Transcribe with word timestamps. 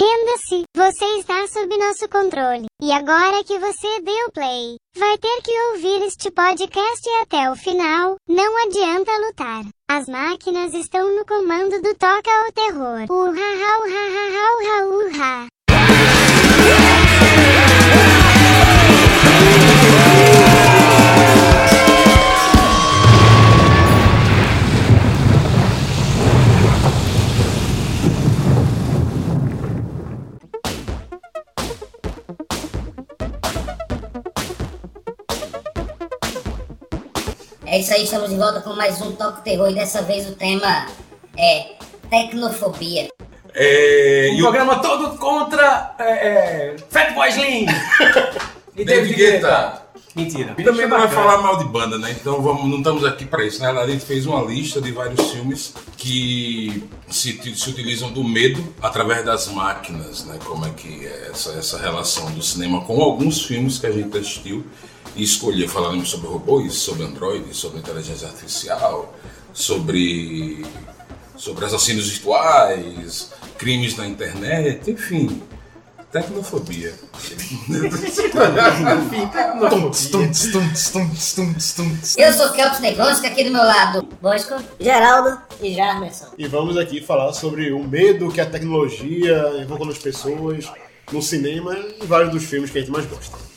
Renda-se, 0.00 0.64
você 0.74 1.04
está 1.18 1.46
sob 1.46 1.76
nosso 1.76 2.08
controle. 2.08 2.64
E 2.80 2.90
agora 2.90 3.44
que 3.44 3.58
você 3.58 4.00
deu 4.00 4.32
play, 4.32 4.76
vai 4.96 5.18
ter 5.18 5.42
que 5.42 5.52
ouvir 5.72 6.06
este 6.06 6.30
podcast 6.30 7.06
até 7.20 7.50
o 7.50 7.54
final, 7.54 8.16
não 8.26 8.64
adianta 8.64 9.12
lutar. 9.26 9.62
As 9.90 10.08
máquinas 10.08 10.72
estão 10.72 11.14
no 11.14 11.26
comando 11.26 11.82
do 11.82 11.94
Toca 11.96 12.30
ao 12.30 12.50
Terror. 12.50 13.10
Uha, 13.10 13.28
ha, 13.28 13.78
uha, 13.80 15.44
ha, 15.44 15.49
É 37.70 37.78
isso 37.78 37.94
aí, 37.94 38.02
estamos 38.02 38.30
de 38.30 38.36
volta 38.36 38.60
com 38.62 38.74
mais 38.74 39.00
um 39.00 39.12
Toque 39.12 39.44
Terror 39.44 39.70
e 39.70 39.74
dessa 39.74 40.02
vez 40.02 40.28
o 40.28 40.34
tema 40.34 40.88
é 41.38 41.76
tecnofobia. 42.10 43.06
É, 43.54 44.30
Um 44.32 44.34
e 44.34 44.42
o 44.42 44.42
programa 44.42 44.80
todo 44.80 45.16
contra 45.16 45.94
é, 46.00 46.04
é, 46.10 46.76
Fatboy 46.90 47.28
Slim. 47.28 47.66
e 48.76 48.84
David 48.84 49.14
Guetta. 49.14 49.82
Mentira. 50.16 50.56
também 50.56 50.88
não 50.88 50.98
vai 50.98 51.08
falar 51.08 51.38
mal 51.38 51.58
de 51.58 51.64
banda, 51.66 51.96
né? 51.96 52.10
Então 52.20 52.42
vamos, 52.42 52.68
não 52.68 52.78
estamos 52.78 53.04
aqui 53.04 53.24
para 53.24 53.44
isso, 53.44 53.62
né? 53.62 53.68
A 53.68 53.86
gente 53.86 54.04
fez 54.04 54.26
uma 54.26 54.42
lista 54.42 54.80
de 54.80 54.90
vários 54.90 55.30
filmes 55.30 55.72
que 55.96 56.82
se, 57.08 57.40
se 57.54 57.70
utilizam 57.70 58.10
do 58.10 58.24
medo 58.24 58.74
através 58.82 59.24
das 59.24 59.46
máquinas, 59.46 60.24
né? 60.24 60.40
Como 60.44 60.66
é 60.66 60.70
que 60.70 61.06
é 61.06 61.28
essa, 61.30 61.52
essa 61.52 61.78
relação 61.78 62.32
do 62.32 62.42
cinema 62.42 62.80
com 62.80 63.00
alguns 63.00 63.46
filmes 63.46 63.78
que 63.78 63.86
a 63.86 63.92
gente 63.92 64.18
assistiu 64.18 64.66
e 65.16 65.22
escolheu. 65.22 65.68
Falaremos 65.68 66.10
sobre 66.10 66.28
robôs, 66.28 66.74
sobre 66.74 67.04
androides, 67.04 67.56
sobre 67.56 67.78
inteligência 67.78 68.28
artificial, 68.28 69.14
sobre, 69.52 70.64
sobre 71.36 71.64
assassinos 71.64 72.08
virtuais, 72.08 73.32
crimes 73.58 73.96
na 73.96 74.06
internet, 74.06 74.90
enfim. 74.90 75.42
Tecnofobia. 76.10 76.92
Eu 82.18 82.32
sou 82.32 82.50
Kelps 82.50 82.80
Negronsky, 82.80 83.26
aqui 83.28 83.44
do 83.44 83.52
meu 83.52 83.62
lado, 83.62 84.08
Bosco, 84.20 84.56
Geraldo 84.80 85.40
e 85.62 85.72
Jarmerson. 85.72 86.32
E 86.36 86.48
vamos 86.48 86.76
aqui 86.76 87.00
falar 87.00 87.32
sobre 87.32 87.70
o 87.70 87.84
medo 87.84 88.28
que 88.32 88.40
a 88.40 88.46
tecnologia 88.46 89.36
evoca 89.62 89.84
nas 89.84 89.98
pessoas, 89.98 90.68
no 91.12 91.22
cinema 91.22 91.76
e 92.02 92.06
vários 92.06 92.32
dos 92.32 92.42
filmes 92.42 92.70
que 92.70 92.78
a 92.78 92.80
gente 92.80 92.90
mais 92.90 93.06
gosta. 93.06 93.49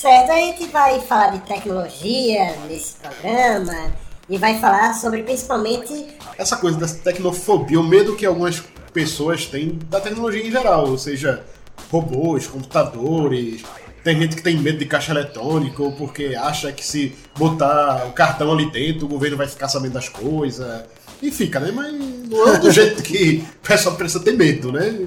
Certo, 0.00 0.30
a 0.30 0.36
gente 0.36 0.68
vai 0.68 1.00
falar 1.00 1.32
de 1.32 1.40
tecnologia 1.40 2.56
nesse 2.68 2.94
programa 2.98 3.92
e 4.28 4.38
vai 4.38 4.60
falar 4.60 4.94
sobre 4.94 5.24
principalmente 5.24 6.06
Essa 6.38 6.56
coisa 6.56 6.78
da 6.78 6.86
tecnofobia, 6.86 7.80
o 7.80 7.82
medo 7.82 8.14
que 8.14 8.24
algumas 8.24 8.62
pessoas 8.92 9.46
têm 9.46 9.76
da 9.90 10.00
tecnologia 10.00 10.46
em 10.46 10.52
geral, 10.52 10.88
ou 10.88 10.96
seja, 10.96 11.42
robôs, 11.90 12.46
computadores. 12.46 13.64
Tem 14.04 14.16
gente 14.20 14.36
que 14.36 14.42
tem 14.42 14.56
medo 14.56 14.78
de 14.78 14.86
caixa 14.86 15.10
eletrônico 15.10 15.92
porque 15.98 16.36
acha 16.38 16.70
que 16.70 16.86
se 16.86 17.16
botar 17.36 18.06
o 18.06 18.12
cartão 18.12 18.52
ali 18.52 18.70
dentro 18.70 19.06
o 19.06 19.08
governo 19.08 19.36
vai 19.36 19.48
ficar 19.48 19.66
sabendo 19.66 19.94
das 19.94 20.08
coisas. 20.08 20.84
E 21.20 21.32
fica, 21.32 21.58
né? 21.58 21.72
Mas 21.72 21.92
não 22.28 22.54
é 22.54 22.58
do 22.58 22.70
jeito 22.70 23.02
que 23.02 23.44
o 23.64 23.66
pessoal 23.66 23.96
precisa 23.96 24.22
ter 24.22 24.32
medo, 24.32 24.70
né? 24.70 25.06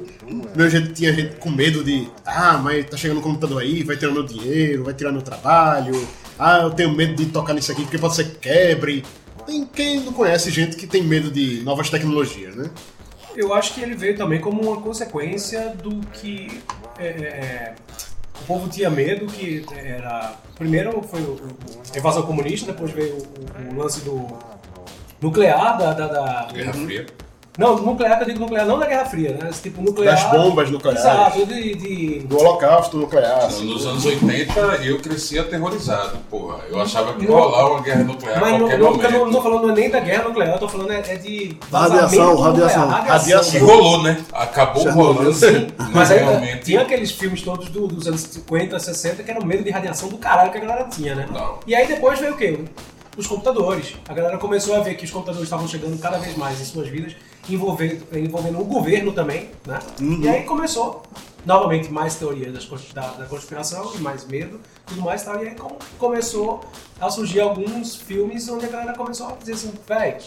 Meu 0.55 0.69
jeito 0.69 0.91
tinha 0.93 1.13
gente 1.13 1.35
com 1.35 1.49
medo 1.49 1.83
de, 1.83 2.07
ah, 2.25 2.57
mas 2.57 2.89
tá 2.89 2.97
chegando 2.97 3.19
o 3.19 3.23
computador 3.23 3.61
aí, 3.61 3.83
vai 3.83 3.95
tirar 3.95 4.11
meu 4.11 4.23
dinheiro, 4.23 4.83
vai 4.83 4.93
tirar 4.93 5.11
meu 5.11 5.21
trabalho. 5.21 6.07
Ah, 6.37 6.61
eu 6.63 6.71
tenho 6.71 6.91
medo 6.91 7.15
de 7.15 7.27
tocar 7.27 7.53
nisso 7.53 7.71
aqui 7.71 7.83
porque 7.83 7.97
pode 7.97 8.15
ser 8.15 8.25
que 8.25 8.49
quebre. 8.49 9.03
Tem 9.45 9.65
quem 9.65 9.99
não 9.99 10.13
conhece 10.13 10.49
gente 10.49 10.75
que 10.75 10.87
tem 10.87 11.03
medo 11.03 11.29
de 11.29 11.61
novas 11.63 11.89
tecnologias, 11.89 12.55
né? 12.55 12.69
Eu 13.35 13.53
acho 13.53 13.73
que 13.73 13.81
ele 13.81 13.95
veio 13.95 14.17
também 14.17 14.41
como 14.41 14.61
uma 14.61 14.81
consequência 14.81 15.69
do 15.81 16.01
que 16.07 16.61
é, 16.97 17.07
é, 17.07 17.75
o 18.41 18.45
povo 18.45 18.67
tinha 18.67 18.89
medo, 18.89 19.27
que 19.27 19.63
era... 19.73 20.35
Primeiro 20.55 21.01
foi 21.03 21.21
a 21.21 21.97
invasão 21.97 22.23
comunista, 22.23 22.71
depois 22.71 22.91
veio 22.91 23.15
o, 23.15 23.73
o 23.73 23.77
lance 23.77 24.01
do 24.01 24.27
nuclear, 25.21 25.77
da... 25.77 25.93
da, 25.93 26.07
da- 26.07 26.47
Guerra 26.53 26.73
Fria. 26.73 27.05
Não, 27.57 27.75
nuclear, 27.77 28.15
que 28.17 28.23
eu 28.23 28.27
digo 28.27 28.39
nuclear, 28.39 28.65
não 28.65 28.79
da 28.79 28.85
Guerra 28.87 29.03
Fria, 29.05 29.31
né? 29.31 29.49
Esse 29.49 29.63
tipo 29.63 29.81
nuclear... 29.81 30.15
Das 30.15 30.31
bombas 30.31 30.71
nucleares. 30.71 31.01
Exato, 31.01 31.45
de... 31.45 31.75
de 31.75 32.19
Do 32.21 32.39
holocausto 32.39 32.95
nuclear. 32.97 33.39
assim. 33.45 33.65
Nos 33.65 33.85
anos 33.85 34.05
80 34.05 34.57
eu 34.85 34.97
cresci 35.01 35.37
aterrorizado, 35.37 36.17
porra. 36.29 36.59
Eu 36.69 36.79
achava 36.81 37.13
que 37.13 37.25
ia 37.25 37.29
rolar 37.29 37.71
uma 37.71 37.81
guerra 37.81 38.03
nuclear 38.05 38.37
a 38.37 38.39
Mas 38.39 38.51
não, 38.53 38.59
qualquer 38.59 38.79
não, 38.79 38.89
momento. 38.91 39.13
eu 39.13 39.25
não 39.25 39.31
tô 39.33 39.41
falando 39.41 39.73
nem 39.73 39.89
da 39.89 39.99
guerra 39.99 40.23
nuclear, 40.29 40.53
eu 40.53 40.59
tô 40.59 40.69
falando 40.69 40.91
é, 40.93 40.99
é 41.05 41.15
de 41.17 41.57
Radiação, 41.69 42.35
radiação. 42.39 42.87
Radiação. 42.87 43.55
E 43.59 43.63
rolou, 43.63 44.01
né? 44.01 44.17
Acabou 44.31 44.83
Chernobyl. 44.83 45.13
rolando, 45.13 45.33
sim. 45.33 45.67
Mas 45.77 45.89
Mas 45.93 46.11
aí 46.11 46.19
realmente. 46.19 46.59
tinha 46.63 46.81
aqueles 46.81 47.11
filmes 47.11 47.41
todos 47.41 47.67
do- 47.67 47.85
dos 47.87 48.07
anos 48.07 48.21
50, 48.21 48.79
60 48.79 49.23
que 49.23 49.29
eram 49.29 49.45
medo 49.45 49.61
de 49.61 49.69
radiação 49.71 50.07
do 50.07 50.17
caralho 50.17 50.51
que 50.51 50.57
a 50.57 50.61
galera 50.61 50.85
tinha, 50.85 51.15
né? 51.15 51.27
Não. 51.29 51.59
E 51.67 51.75
aí 51.75 51.85
depois 51.85 52.17
veio 52.17 52.33
o 52.33 52.37
quê? 52.37 52.57
Os 53.21 53.27
computadores. 53.27 53.93
A 54.09 54.13
galera 54.15 54.35
começou 54.39 54.75
a 54.75 54.79
ver 54.79 54.95
que 54.95 55.05
os 55.05 55.11
computadores 55.11 55.45
estavam 55.45 55.67
chegando 55.67 55.95
cada 55.99 56.17
vez 56.17 56.35
mais 56.35 56.59
em 56.59 56.65
suas 56.65 56.87
vidas, 56.87 57.15
envolvendo, 57.47 58.03
envolvendo 58.17 58.59
o 58.59 58.65
governo 58.65 59.11
também, 59.11 59.51
né? 59.63 59.77
Uhum. 60.01 60.21
E 60.23 60.27
aí 60.27 60.43
começou, 60.43 61.03
novamente, 61.45 61.91
mais 61.91 62.15
teoria 62.15 62.51
das 62.51 62.65
da, 62.95 63.09
da 63.11 63.25
conspiração 63.25 63.91
e 63.93 63.99
mais 63.99 64.25
medo 64.25 64.59
tudo 64.87 65.01
mais 65.01 65.21
tal. 65.23 65.35
E 65.43 65.49
aí 65.49 65.55
com- 65.55 65.77
começou 65.99 66.61
a 66.99 67.11
surgir 67.11 67.41
alguns 67.41 67.95
filmes 67.95 68.49
onde 68.49 68.65
a 68.65 68.69
galera 68.69 68.93
começou 68.93 69.27
a 69.27 69.33
dizer 69.33 69.53
assim, 69.53 69.71
véi, 69.87 70.17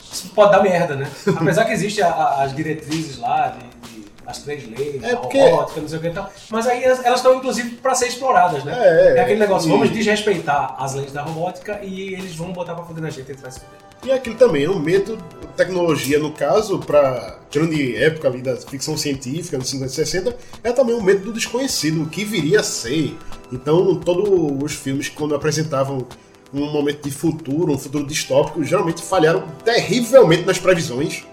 isso 0.00 0.30
pode 0.34 0.50
dar 0.50 0.64
merda, 0.64 0.96
né? 0.96 1.08
Apesar 1.40 1.64
que 1.64 1.70
existe 1.70 2.02
a- 2.02 2.08
a- 2.12 2.42
as 2.42 2.56
diretrizes 2.56 3.18
lá, 3.18 3.56
de, 3.56 3.88
de- 4.00 4.06
as 4.26 4.38
três 4.38 4.68
leis, 4.68 5.02
É 5.02 5.12
a 5.12 5.16
porque- 5.16 5.38
robótica, 5.38 5.80
não 5.80 5.88
sei 5.88 5.98
o 5.98 6.00
que 6.00 6.06
e 6.08 6.12
tal, 6.12 6.30
mas 6.50 6.66
aí 6.66 6.82
elas 6.84 7.04
elas 7.04 7.18
estão 7.20 7.34
inclusive 7.34 7.70
para 7.76 7.94
ser 7.94 8.06
exploradas, 8.08 8.64
né? 8.64 8.72
É, 8.76 9.18
é, 9.18 9.20
aquele 9.20 9.40
negócio, 9.40 9.68
e- 9.68 9.72
vamos 9.72 9.90
desrespeitar 9.92 10.74
as 10.78 10.94
leis 10.94 11.12
da 11.12 11.22
robótica 11.22 11.80
e 11.82 12.14
eles 12.14 12.34
vão 12.34 12.52
botar 12.52 12.74
pra 12.74 12.84
foder 12.84 13.02
na 13.02 13.10
gente 13.10 13.30
e 13.30 13.34
vai 13.34 13.50
se. 13.50 13.60
E 14.04 14.12
aquilo 14.12 14.36
também, 14.36 14.64
é 14.64 14.70
um 14.70 14.78
medo, 14.78 15.16
tecnologia 15.56 16.18
no 16.18 16.30
caso, 16.32 16.78
para 16.78 17.38
tirando 17.48 17.74
de 17.74 17.96
época 17.96 18.28
ali 18.28 18.42
da 18.42 18.54
ficção 18.56 18.96
científica, 18.98 19.56
nos 19.56 19.68
50 19.70 19.90
e 19.90 19.94
60, 19.94 20.36
é 20.62 20.72
também 20.72 20.94
um 20.94 21.02
medo 21.02 21.24
do 21.24 21.32
desconhecido, 21.32 22.02
o 22.02 22.06
que 22.06 22.22
viria 22.24 22.60
a 22.60 22.62
ser. 22.62 23.16
Então, 23.50 23.94
todos 23.96 24.28
os 24.62 24.72
filmes, 24.74 25.08
quando 25.08 25.34
apresentavam 25.34 26.06
um 26.52 26.70
momento 26.70 27.02
de 27.02 27.10
futuro, 27.10 27.72
um 27.72 27.78
futuro 27.78 28.06
distópico, 28.06 28.62
geralmente 28.62 29.00
falharam 29.02 29.44
terrivelmente 29.64 30.44
nas 30.44 30.58
previsões. 30.58 31.24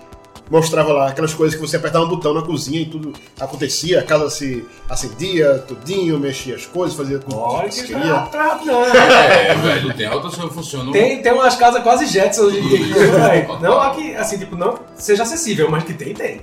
Mostrava 0.51 0.91
lá 0.91 1.07
aquelas 1.07 1.33
coisas 1.33 1.57
que 1.57 1.65
você 1.65 1.77
apertava 1.77 2.03
um 2.03 2.09
botão 2.09 2.33
na 2.33 2.41
cozinha 2.41 2.81
e 2.81 2.85
tudo 2.85 3.13
acontecia, 3.39 4.01
a 4.01 4.03
casa 4.03 4.29
se 4.29 4.65
acendia, 4.89 5.63
tudinho, 5.65 6.19
mexia 6.19 6.55
as 6.55 6.65
coisas, 6.65 6.97
fazia 6.97 7.19
tudo 7.19 7.37
Olha 7.37 7.69
que 7.69 7.75
que 7.81 7.87
queria. 7.87 8.15
rápido, 8.15 8.31
tá 8.33 8.43
rápido, 8.43 8.65
não. 8.67 8.83
É, 8.83 9.55
velho, 9.55 9.93
tem 9.93 10.07
altas 10.07 10.35
que 10.35 10.49
funcionam. 10.49 10.91
Tem, 10.91 11.21
tem 11.21 11.31
umas 11.31 11.55
casas 11.55 11.81
quase 11.81 12.05
Jetson 12.05 12.41
hoje 12.41 12.59
em 12.59 12.67
dia. 12.67 12.79
velho. 12.95 13.59
não 13.61 13.79
aqui, 13.79 14.13
assim, 14.13 14.37
tipo, 14.37 14.57
não 14.57 14.77
seja 14.93 15.23
acessível, 15.23 15.71
mas 15.71 15.85
que 15.85 15.93
tem, 15.93 16.13
tem. 16.13 16.41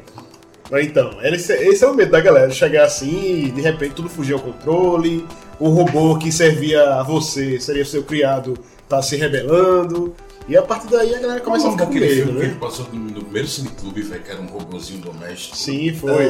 Mas 0.70 0.86
Então, 0.86 1.10
esse, 1.22 1.52
esse 1.52 1.84
é 1.84 1.86
o 1.86 1.94
medo 1.94 2.10
da 2.10 2.20
galera, 2.20 2.50
chegar 2.50 2.84
assim 2.84 3.44
e 3.44 3.50
de 3.50 3.60
repente 3.60 3.94
tudo 3.94 4.08
fugir 4.08 4.32
ao 4.32 4.40
controle, 4.40 5.26
o 5.60 5.68
robô 5.68 6.16
que 6.16 6.32
servia 6.32 6.94
a 6.94 7.02
você, 7.02 7.60
seria 7.60 7.84
seu 7.84 8.02
criado, 8.02 8.58
tá 8.88 9.02
se 9.02 9.16
rebelando, 9.16 10.14
e 10.48 10.56
a 10.56 10.62
partir 10.62 10.88
daí 10.88 11.14
a 11.14 11.18
galera 11.20 11.40
Como 11.40 11.56
começa 11.56 11.68
a 11.68 11.72
ficar 11.72 11.86
com 11.86 11.92
medo, 11.94 12.06
filme 12.14 12.32
que 12.32 12.38
né? 12.38 12.44
ele 12.46 12.54
passou 12.54 12.86
no, 12.92 13.00
no 13.00 13.22
primeiro 13.24 13.48
cineclube, 13.48 14.02
velho, 14.02 14.22
que 14.22 14.30
era 14.30 14.40
um 14.40 14.46
robôzinho 14.46 15.00
doméstico. 15.00 15.56
Sim, 15.56 15.92
foi. 15.94 16.24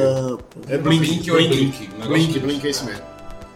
é 0.67 0.77
Blink, 0.77 1.05
Blink 1.05 1.31
ou 1.31 1.39
é 1.39 1.47
Blink? 1.47 1.89
Um 2.03 2.07
Blink. 2.07 2.39
Blink, 2.39 2.67
é 2.67 2.69
isso 2.69 2.85
mesmo. 2.85 3.01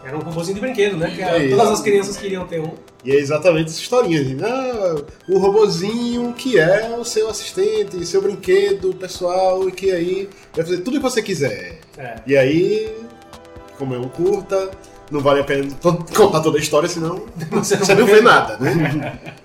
Era 0.06 0.18
um 0.18 0.20
robôzinho 0.22 0.56
de 0.56 0.62
brinquedo, 0.62 0.98
né? 0.98 1.12
Que 1.16 1.22
É 1.22 1.26
era- 1.26 1.38
isso. 1.46 1.56
todas 1.56 1.72
as 1.74 1.82
crianças 1.82 2.18
queriam 2.18 2.46
ter 2.46 2.60
um. 2.62 2.72
E 3.06 3.12
é 3.12 3.16
exatamente 3.16 3.70
essa 3.70 3.80
historinha, 3.80 4.22
assim, 4.22 4.38
ah, 4.42 4.96
o 5.30 5.38
robozinho 5.38 6.34
que 6.34 6.58
é 6.60 6.96
o 6.98 7.04
seu 7.06 7.30
assistente, 7.30 8.06
seu 8.06 8.22
brinquedo 8.22 8.94
pessoal, 8.94 9.68
e 9.68 9.72
que 9.72 9.92
aí 9.92 10.30
vai 10.54 10.66
fazer 10.66 10.78
tudo 10.80 10.96
o 10.96 10.98
que 10.98 11.04
você 11.04 11.22
quiser. 11.22 11.80
É. 11.98 12.16
E 12.28 12.36
aí, 12.38 12.94
como 13.78 13.94
é 13.96 13.98
um 13.98 14.08
curta, 14.10 14.72
não 15.12 15.20
vale 15.22 15.40
a 15.42 15.44
pena 15.44 15.70
to- 15.82 16.06
contar 16.16 16.42
toda 16.42 16.58
a 16.58 16.62
história, 16.62 16.88
senão 16.88 17.24
Você 17.52 17.76
você 17.78 17.94
não 17.96 18.06
vê 18.06 18.20
nada, 18.22 18.58
né? 18.58 19.20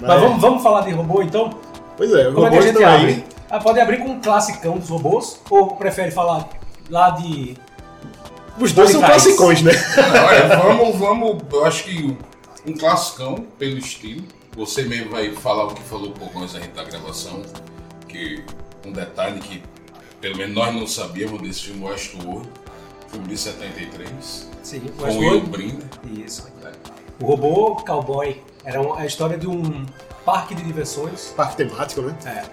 Mas 0.00 0.20
vamos, 0.20 0.40
vamos 0.40 0.62
falar 0.62 0.82
de 0.82 0.92
robô 0.92 1.22
então? 1.22 1.50
Pois 1.96 2.12
é, 2.12 2.28
o 2.28 2.34
Como 2.34 2.46
é 2.46 2.50
que 2.50 2.56
a 2.56 2.60
robôs 2.60 2.64
gente 2.64 2.74
estão 2.82 2.94
abre? 2.94 3.06
aí. 3.08 3.24
Ah, 3.50 3.58
pode 3.58 3.80
abrir 3.80 3.98
com 3.98 4.10
um 4.10 4.20
classicão 4.20 4.78
dos 4.78 4.88
robôs? 4.88 5.40
Ou 5.50 5.68
prefere 5.76 6.10
falar 6.10 6.48
lá 6.90 7.10
de. 7.10 7.56
Os 8.60 8.72
dois 8.72 8.90
são 8.90 9.00
classicões, 9.00 9.62
né? 9.62 9.72
Olha, 10.28 10.56
vamos, 10.56 10.96
vamos, 10.98 11.42
eu 11.52 11.64
acho 11.64 11.84
que 11.84 12.16
um 12.66 12.76
classicão 12.76 13.46
pelo 13.58 13.78
estilo, 13.78 14.22
você 14.56 14.82
mesmo 14.82 15.10
vai 15.10 15.30
falar 15.32 15.66
o 15.66 15.74
que 15.74 15.82
falou 15.82 16.08
um 16.08 16.12
pouco 16.12 16.38
antes 16.40 16.54
da 16.54 16.60
gente 16.60 16.72
da 16.72 16.84
gravação, 16.84 17.42
que 18.08 18.42
um 18.84 18.92
detalhe 18.92 19.38
que 19.40 19.62
pelo 20.20 20.36
menos 20.36 20.54
nós 20.54 20.74
não 20.74 20.86
sabíamos 20.86 21.40
desse 21.40 21.62
filme 21.66 21.84
Westworld, 21.86 22.48
filme 23.08 23.28
de 23.28 23.36
73, 23.36 24.48
Sim, 24.62 24.78
o 24.78 24.90
com 24.92 25.04
Westworld- 25.04 25.36
Will 25.36 25.46
Brindle. 25.46 25.84
Isso. 26.24 26.48
né? 26.62 26.72
O 27.20 27.26
robô 27.26 27.76
cowboy 27.76 28.42
era 28.68 28.82
uma- 28.82 28.98
a 28.98 29.06
história 29.06 29.38
de 29.38 29.48
um 29.48 29.86
parque 30.26 30.54
de 30.54 30.62
diversões 30.62 31.32
Parque 31.34 31.56
temático, 31.56 32.02
né? 32.02 32.14
é, 32.26 32.44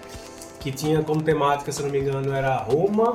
que 0.58 0.72
tinha 0.72 1.02
como 1.02 1.22
temática, 1.22 1.70
se 1.70 1.82
não 1.82 1.90
me 1.90 2.00
engano, 2.00 2.32
era 2.32 2.56
Roma, 2.56 3.14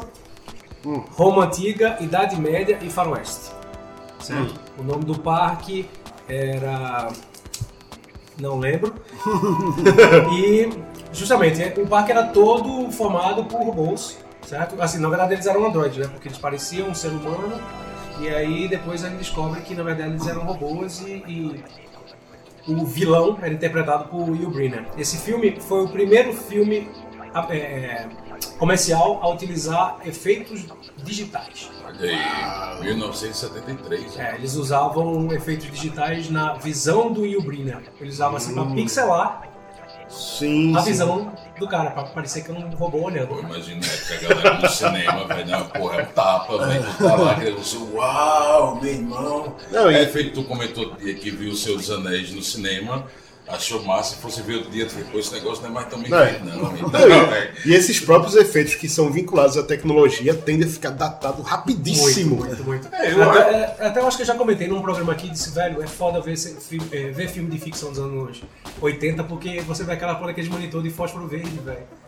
Roma 1.15 1.45
Antiga, 1.45 1.97
Idade 1.99 2.39
Média 2.39 2.77
e 2.79 2.89
Faroeste. 2.89 3.51
Certo? 4.19 4.53
O 4.77 4.83
nome 4.83 5.03
do 5.03 5.17
parque 5.17 5.89
era. 6.29 7.09
Não 8.39 8.59
lembro. 8.59 8.93
e 10.31 10.69
justamente, 11.11 11.61
o 11.79 11.87
parque 11.87 12.11
era 12.11 12.27
todo 12.27 12.91
formado 12.91 13.43
por 13.45 13.63
robôs, 13.63 14.17
certo? 14.45 14.79
Assim, 14.79 14.99
na 14.99 15.09
verdade 15.09 15.33
eles 15.33 15.45
eram 15.47 15.65
androides, 15.65 15.97
né? 15.97 16.07
Porque 16.07 16.27
eles 16.27 16.37
pareciam 16.37 16.89
um 16.89 16.93
ser 16.95 17.09
humano. 17.09 17.59
E 18.19 18.29
aí 18.29 18.67
depois 18.67 19.03
a 19.03 19.09
gente 19.09 19.17
descobre 19.17 19.61
que 19.61 19.73
na 19.73 19.81
verdade 19.83 20.11
eles 20.11 20.27
eram 20.27 20.43
robôs 20.43 21.01
e, 21.01 21.23
e 21.27 21.63
o 22.67 22.85
vilão 22.85 23.37
era 23.41 23.53
interpretado 23.53 24.09
por 24.09 24.29
Will 24.29 24.49
Brynner. 24.49 24.85
Esse 24.97 25.17
filme 25.17 25.59
foi 25.59 25.85
o 25.85 25.89
primeiro 25.89 26.33
filme 26.33 26.89
é, 27.49 27.55
é, 27.55 28.09
comercial 28.57 29.19
a 29.21 29.29
utilizar 29.29 29.97
efeitos 30.05 30.65
digitais. 30.97 31.69
Olha 31.85 32.77
aí, 32.79 32.83
1973. 32.83 34.17
É, 34.17 34.35
eles 34.35 34.55
usavam 34.55 35.31
efeitos 35.31 35.71
digitais 35.71 36.29
na 36.29 36.53
visão 36.53 37.11
do 37.11 37.21
Will 37.21 37.41
Brynner. 37.41 37.81
Eles 37.99 38.15
usavam 38.15 38.37
assim 38.37 38.53
pra 38.53 38.65
pixelar 38.65 39.50
Sim. 40.11 40.75
a 40.75 40.81
sim. 40.81 40.91
visão 40.91 41.31
do 41.57 41.67
cara, 41.67 41.91
pra 41.91 42.03
parecer 42.03 42.43
que 42.43 42.51
é 42.51 42.53
um 42.53 42.69
robô 42.71 43.03
olhando. 43.03 43.27
Pô, 43.29 43.39
imagina 43.39 43.79
que 43.81 44.13
a 44.13 44.29
galera 44.29 44.59
no 44.59 44.69
cinema 44.69 45.25
vai 45.27 45.43
dar 45.43 45.57
uma 45.57 45.65
porra, 45.69 46.01
é 46.01 46.03
um 46.03 46.05
tapa, 46.07 46.67
velho. 46.67 46.83
Tu 46.97 47.03
tá 47.03 47.15
lá, 47.15 47.35
que 47.35 47.51
você, 47.51 47.77
uau, 47.77 48.75
meu 48.81 48.91
irmão. 48.91 49.55
Não, 49.71 49.91
e- 49.91 49.95
é 49.95 50.05
feito, 50.07 50.33
tu 50.41 50.43
comentou 50.47 50.95
que 50.95 51.31
viu 51.31 51.51
o 51.51 51.55
Senhor 51.55 51.77
dos 51.77 51.89
Anéis 51.91 52.31
no 52.33 52.41
cinema, 52.41 53.05
achou 53.51 53.83
massa, 53.83 54.15
se 54.15 54.21
fosse 54.21 54.41
ver 54.41 54.55
outro 54.55 54.71
dia, 54.71 54.87
pô, 55.11 55.19
esse 55.19 55.31
negócio 55.33 55.61
não 55.63 55.69
é 55.69 55.73
mais 55.73 55.87
tão 55.87 55.99
bem 56.01 56.09
Não, 56.09 56.25
feito, 56.25 56.45
não. 56.45 56.77
Então, 56.77 57.09
e, 57.09 57.11
é, 57.13 57.53
e 57.65 57.73
esses 57.73 57.99
próprios 57.99 58.35
efeitos 58.35 58.75
que 58.75 58.87
são 58.89 59.11
vinculados 59.11 59.57
à 59.57 59.63
tecnologia 59.63 60.33
tendem 60.33 60.67
a 60.67 60.71
ficar 60.71 60.91
datados 60.91 61.45
rapidíssimo. 61.45 62.37
Muito, 62.37 62.63
muito, 62.63 62.63
muito. 62.63 62.87
É, 62.95 63.11
eu- 63.13 63.23
até, 63.29 63.39
é, 63.79 63.87
até 63.87 63.99
eu 63.99 64.07
acho 64.07 64.17
que 64.17 64.23
eu 64.23 64.27
já 64.27 64.35
comentei 64.35 64.67
num 64.67 64.81
programa 64.81 65.11
aqui, 65.11 65.29
disse, 65.29 65.49
velho, 65.51 65.81
é 65.83 65.87
foda 65.87 66.21
ver, 66.21 66.35
é, 66.91 67.09
ver 67.09 67.27
filme 67.29 67.49
de 67.49 67.57
ficção 67.59 67.89
dos 67.89 67.99
anos 67.99 68.41
80, 68.81 69.23
porque 69.25 69.61
você 69.61 69.83
vê 69.83 69.93
aquela 69.93 70.15
porra 70.15 70.27
daquele 70.27 70.49
monitor 70.49 70.81
de 70.81 70.89
fósforo 70.89 71.27
verde, 71.27 71.59
velho. 71.63 72.01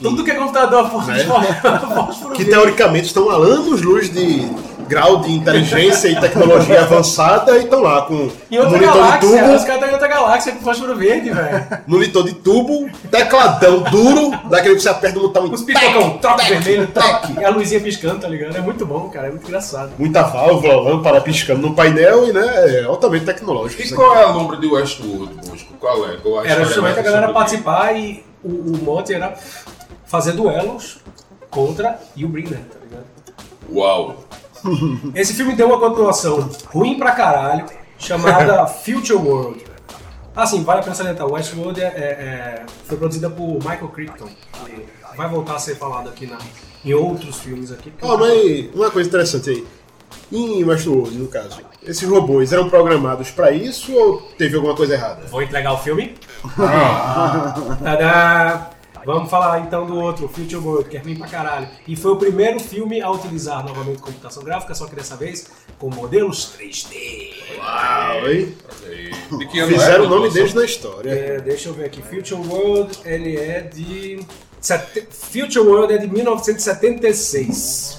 Tudo 0.00 0.24
que 0.24 0.30
é 0.30 0.34
computador 0.34 0.86
é 0.86 0.90
fósforo 1.94 2.34
Que 2.34 2.44
verde. 2.44 2.50
teoricamente 2.50 3.06
estão 3.06 3.30
a 3.30 3.34
anos-luz 3.36 4.10
de 4.12 4.48
grau 4.88 5.20
de 5.20 5.32
inteligência 5.32 6.08
e 6.08 6.20
tecnologia 6.20 6.82
avançada 6.82 7.56
e 7.58 7.64
estão 7.64 7.80
lá 7.80 8.02
com 8.02 8.14
outra 8.14 8.38
monitor 8.50 8.78
de 8.78 8.84
galáxia, 8.86 9.28
os 9.28 9.34
tubo, 9.34 9.40
caras 9.40 9.62
estão 9.64 9.88
em 9.88 9.92
outra 9.92 10.08
galáxia 10.08 10.52
com 10.52 10.60
fósforo 10.60 10.96
verde, 10.96 11.30
velho. 11.30 11.66
monitor 11.86 12.24
de 12.24 12.34
tubo, 12.34 12.90
tecladão 13.10 13.80
duro, 13.84 14.30
daquele 14.48 14.74
que 14.76 14.80
você 14.82 14.88
aperta 14.88 15.18
no 15.18 15.28
botão 15.28 15.46
e 15.46 15.50
Os 15.50 15.62
pipocão, 15.62 16.18
troca 16.18 16.36
tec, 16.44 16.48
vermelho, 16.48 16.86
tec. 16.88 17.04
troca. 17.04 17.40
E 17.40 17.44
a 17.44 17.50
luzinha 17.50 17.80
piscando, 17.80 18.20
tá 18.20 18.28
ligado? 18.28 18.56
É 18.56 18.60
muito 18.60 18.84
bom, 18.86 19.08
cara, 19.08 19.28
é 19.28 19.30
muito 19.30 19.46
engraçado. 19.46 19.92
Muita 19.98 20.22
válvula, 20.22 20.80
lâmpada 20.80 21.20
piscando 21.20 21.68
no 21.68 21.74
painel 21.74 22.28
e 22.28 22.32
né, 22.32 22.80
é 22.80 22.84
altamente 22.84 23.24
tecnológico. 23.24 23.82
E 23.82 23.90
qual 23.94 24.16
é 24.16 24.24
a 24.24 24.28
lombra 24.30 24.56
de 24.56 24.66
Westworld, 24.66 25.34
Bosco? 25.46 25.72
Qual 25.78 26.08
é? 26.08 26.16
Qual 26.16 26.44
Era 26.44 26.64
justamente 26.64 26.98
a 26.98 27.02
galera 27.02 27.32
participar 27.32 27.96
e 27.96 28.24
o, 28.42 28.48
o 28.48 28.78
mote 28.82 29.14
era 29.14 29.34
fazer 30.06 30.32
duelos 30.32 30.98
contra 31.50 31.98
Will 32.16 32.28
Brynner, 32.28 32.60
tá 32.60 32.78
ligado? 32.82 33.04
Uau! 33.72 34.16
Esse 35.14 35.34
filme 35.34 35.56
tem 35.56 35.64
uma 35.64 35.78
continuação 35.78 36.48
ruim 36.72 36.98
pra 36.98 37.12
caralho, 37.12 37.66
chamada 37.98 38.66
Future 38.84 39.14
World. 39.18 39.64
Assim, 40.34 40.64
vale 40.64 40.80
a 40.80 40.82
pena 40.82 40.94
salientar, 40.94 41.26
Westworld 41.30 41.78
é, 41.80 41.84
é- 41.84 41.88
é- 41.88 42.62
foi 42.86 42.96
produzida 42.96 43.28
por 43.28 43.54
Michael 43.58 43.88
Crichton, 43.88 44.28
que 44.64 44.86
vai 45.16 45.28
voltar 45.28 45.56
a 45.56 45.58
ser 45.58 45.76
falado 45.76 46.08
aqui 46.08 46.26
na, 46.26 46.38
em 46.84 46.94
outros 46.94 47.38
filmes 47.38 47.70
aqui. 47.70 47.92
Ó, 48.00 48.16
mas 48.16 48.74
uma 48.74 48.90
coisa 48.90 49.08
interessante 49.08 49.50
aí. 49.50 49.66
Em 50.32 50.64
Westworld, 50.64 51.14
no 51.18 51.28
caso, 51.28 51.60
esses 51.82 52.08
robôs 52.08 52.50
eram 52.54 52.70
programados 52.70 53.30
pra 53.30 53.50
isso 53.50 53.92
ou 53.94 54.22
teve 54.38 54.56
alguma 54.56 54.74
coisa 54.74 54.94
errada? 54.94 55.26
Vou 55.30 55.42
entregar 55.42 55.74
o 55.74 55.78
filme. 55.78 56.14
Tadá! 57.84 58.70
Vamos 59.04 59.30
falar 59.30 59.60
então 59.60 59.86
do 59.86 59.96
outro, 59.96 60.28
Future 60.28 60.56
World, 60.56 60.88
que 60.88 60.96
é 60.96 61.00
ruim 61.00 61.16
pra 61.16 61.26
caralho. 61.28 61.68
E 61.88 61.96
foi 61.96 62.12
o 62.12 62.16
primeiro 62.16 62.60
filme 62.60 63.00
a 63.00 63.10
utilizar 63.10 63.64
novamente 63.64 64.00
computação 64.00 64.42
gráfica, 64.44 64.74
só 64.74 64.86
que 64.86 64.94
dessa 64.94 65.16
vez 65.16 65.46
com 65.78 65.90
modelos 65.90 66.54
3D. 66.58 67.32
Uau, 67.58 68.30
hein? 68.30 68.54
De 69.38 69.46
que 69.46 69.58
ano 69.58 69.74
é 69.74 69.78
Fizeram 69.78 70.04
a 70.04 70.06
o 70.06 70.10
nome 70.10 70.30
deles 70.30 70.54
na 70.54 70.64
história. 70.64 71.10
É, 71.10 71.40
deixa 71.40 71.68
eu 71.68 71.74
ver 71.74 71.86
aqui. 71.86 72.00
Future 72.02 72.40
World, 72.48 72.98
ele 73.04 73.36
é 73.36 73.60
de. 73.60 74.20
sete- 74.60 75.06
Future 75.10 75.66
World 75.66 75.92
é 75.94 75.98
de 75.98 76.06
1976. 76.08 77.98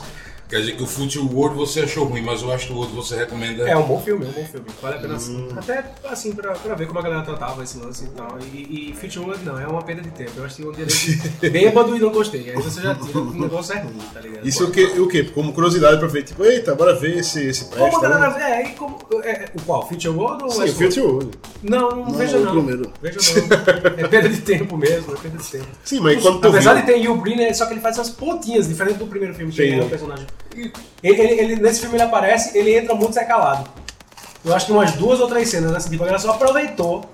Quer 0.54 0.60
dizer 0.60 0.76
que 0.76 0.84
o 0.84 0.86
Future 0.86 1.26
World 1.34 1.56
você 1.58 1.80
achou 1.80 2.06
ruim, 2.06 2.22
mas 2.22 2.44
o 2.44 2.50
Westworld 2.50 2.94
você 2.94 3.16
recomenda. 3.16 3.68
É 3.68 3.76
um 3.76 3.88
bom 3.88 4.00
filme, 4.00 4.24
é 4.24 4.30
um 4.30 4.32
bom 4.34 4.46
filme. 4.46 4.68
Vale 4.80 4.98
a 4.98 5.00
pena 5.00 5.16
assim. 5.16 5.48
Até 5.58 5.84
assim, 6.04 6.32
pra, 6.32 6.52
pra 6.52 6.76
ver 6.76 6.86
como 6.86 7.00
a 7.00 7.02
galera 7.02 7.24
tratava 7.24 7.64
esse 7.64 7.80
lance 7.80 8.06
e 8.06 8.10
tal. 8.10 8.38
E, 8.54 8.92
e 8.92 8.94
Future 8.94 9.26
World 9.26 9.44
não, 9.44 9.60
é 9.60 9.66
uma 9.66 9.82
perda 9.82 10.04
de 10.04 10.12
tempo. 10.12 10.30
Eu 10.38 10.46
assisti 10.46 10.64
um 10.64 10.72
dia 10.72 10.86
desse 10.86 11.16
bêbado 11.50 11.98
e 11.98 12.00
não 12.00 12.12
gostei. 12.12 12.52
Aí 12.52 12.56
você 12.62 12.82
já 12.82 12.94
tira 12.94 13.12
que 13.12 13.18
o 13.18 13.34
negócio 13.34 13.74
é 13.74 13.80
ruim, 13.80 13.98
tá 14.14 14.20
ligado? 14.20 14.48
Isso 14.48 14.64
o 14.68 14.70
que, 14.70 14.84
o 14.84 15.08
quê? 15.08 15.24
Como 15.24 15.54
curiosidade 15.54 15.98
pra 15.98 16.08
ver, 16.08 16.22
tipo, 16.22 16.46
eita, 16.46 16.76
bora 16.76 16.94
ver 16.94 17.18
esse, 17.18 17.44
esse 17.48 17.66
Como 17.66 17.86
a 17.86 17.90
presta. 17.90 18.10
né? 18.10 18.20
galera. 18.20 18.56
É, 18.56 18.68
e 18.68 18.76
como. 18.76 19.00
É, 19.24 19.32
é, 19.32 19.46
o 19.56 19.62
qual? 19.64 19.88
Future 19.90 20.16
World 20.16 20.44
ou 20.44 20.52
Sim, 20.52 20.58
o 20.58 20.62
Westworld? 20.62 20.94
Future 20.96 21.14
World. 21.14 21.32
Não, 21.64 21.90
não, 21.90 22.06
Não, 22.06 22.14
veja 22.14 22.38
o 22.38 22.42
não. 22.46 22.52
primeiro. 22.52 22.94
Veja 23.02 23.20
não. 23.42 24.04
É 24.06 24.08
perda 24.08 24.30
de 24.30 24.42
tempo 24.42 24.78
mesmo, 24.78 25.14
é 25.16 25.18
perda 25.18 25.38
de 25.40 25.50
tempo. 25.50 25.68
Sim, 25.84 26.00
mas 26.00 26.22
quando 26.22 26.42
tu 26.42 26.48
Apesar 26.48 26.76
viu... 26.76 26.82
de 26.86 26.92
ter 26.92 27.00
Will 27.00 27.18
Brynner, 27.18 27.58
só 27.58 27.66
que 27.66 27.74
ele 27.74 27.82
faz 27.82 27.98
umas 27.98 28.12
pontinhas, 28.12 28.68
diferente 28.68 28.98
do 28.98 29.08
primeiro 29.08 29.34
filme, 29.34 29.52
que 29.52 29.68
é 29.68 29.82
um 29.82 29.90
personagem. 29.90 30.28
Ele, 30.56 30.72
ele- 31.04 31.40
ele- 31.40 31.56
nesse 31.58 31.80
filme 31.82 31.96
ele 31.96 32.04
aparece, 32.04 32.58
ele 32.58 32.76
entra 32.78 32.94
muito 32.96 33.14
secalado. 33.14 33.70
Eu 34.46 34.54
acho 34.54 34.66
que 34.66 34.72
umas 34.72 34.92
duas 34.94 35.20
ou 35.20 35.28
três 35.28 35.50
cenas, 35.50 35.74
assim, 35.74 35.90
tipo, 35.90 36.04
a 36.04 36.06
galera 36.08 36.22
só 36.22 36.32
aproveitou 36.32 37.06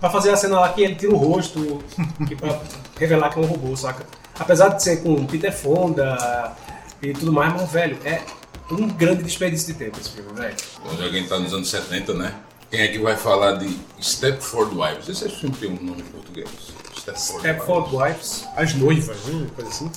pra 0.00 0.08
fazer 0.10 0.30
a 0.30 0.36
cena 0.36 0.58
lá 0.60 0.68
que 0.72 0.82
ele 0.82 0.94
tira 0.94 1.12
o 1.12 1.16
rosto, 1.16 1.82
que 2.26 2.34
pra 2.34 2.60
revelar 2.98 3.30
que 3.30 3.38
é 3.38 3.42
um 3.42 3.46
robô, 3.46 3.76
saca? 3.76 4.06
Apesar 4.38 4.68
de 4.70 4.82
ser 4.82 5.02
com 5.02 5.26
Peter 5.26 5.52
Fonda 5.52 6.52
e 7.02 7.12
tudo 7.12 7.32
mais, 7.32 7.52
mas, 7.52 7.70
velho, 7.70 7.98
é 8.04 8.22
um 8.70 8.88
grande 8.88 9.22
desperdício 9.22 9.72
de 9.72 9.74
tempo 9.78 9.98
esse 10.00 10.10
filme, 10.10 10.32
velho. 10.34 10.54
Bom, 10.84 10.96
já 10.96 11.04
alguém 11.04 11.26
tá 11.26 11.38
nos 11.38 11.52
anos 11.52 11.68
70, 11.70 12.14
né? 12.14 12.34
Quem 12.70 12.80
é 12.80 12.88
que 12.88 12.98
vai 12.98 13.16
falar 13.16 13.52
de 13.52 13.78
Stepford 14.00 14.74
Wives? 14.76 15.08
Esse 15.08 15.28
filme 15.28 15.56
tem 15.56 15.70
um 15.70 15.82
nome 15.82 16.02
em 16.02 16.04
português. 16.04 16.48
Stepford, 16.98 17.40
Stepford 17.40 17.96
Wives. 17.96 18.44
As 18.56 18.74
noivas, 18.74 19.16
né? 19.24 19.46
Coisa 19.56 19.70
assim. 19.70 19.90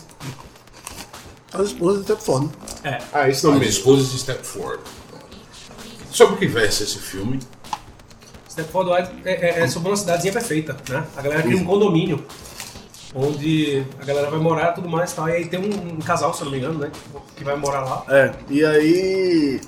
As 1.53 1.67
esposas 1.67 2.09
até 2.09 2.15
foda. 2.21 2.49
É. 2.83 2.99
Ah, 3.13 3.27
isso 3.29 3.45
não 3.47 3.53
As 3.55 3.59
mesmo. 3.59 3.73
esposas 3.79 4.11
de 4.11 4.19
Stepford. 4.19 4.79
Sobre 6.11 6.35
o 6.35 6.37
que 6.37 6.47
versa 6.47 6.83
esse 6.83 6.97
filme? 6.99 7.39
Stepford 8.49 8.89
Wives 8.89 9.09
é, 9.25 9.31
é, 9.31 9.63
é 9.63 9.67
sobre 9.67 9.89
uma 9.89 9.95
cidadezinha 9.97 10.33
perfeita, 10.33 10.75
né? 10.89 11.05
A 11.15 11.21
galera 11.21 11.41
cria 11.43 11.57
um 11.57 11.65
condomínio 11.65 12.23
onde 13.13 13.83
a 13.99 14.05
galera 14.05 14.29
vai 14.29 14.39
morar 14.39 14.71
e 14.71 14.75
tudo 14.75 14.89
mais 14.89 15.11
e 15.11 15.15
tal. 15.15 15.29
E 15.29 15.31
aí 15.33 15.45
tem 15.47 15.59
um, 15.59 15.93
um 15.95 15.99
casal, 15.99 16.33
se 16.33 16.41
eu 16.41 16.45
não 16.45 16.51
me 16.51 16.57
engano, 16.59 16.79
né? 16.79 16.91
Que 17.35 17.43
vai 17.43 17.55
morar 17.55 17.81
lá. 17.81 18.05
É, 18.09 18.33
e 18.49 18.63
aí 18.65 19.61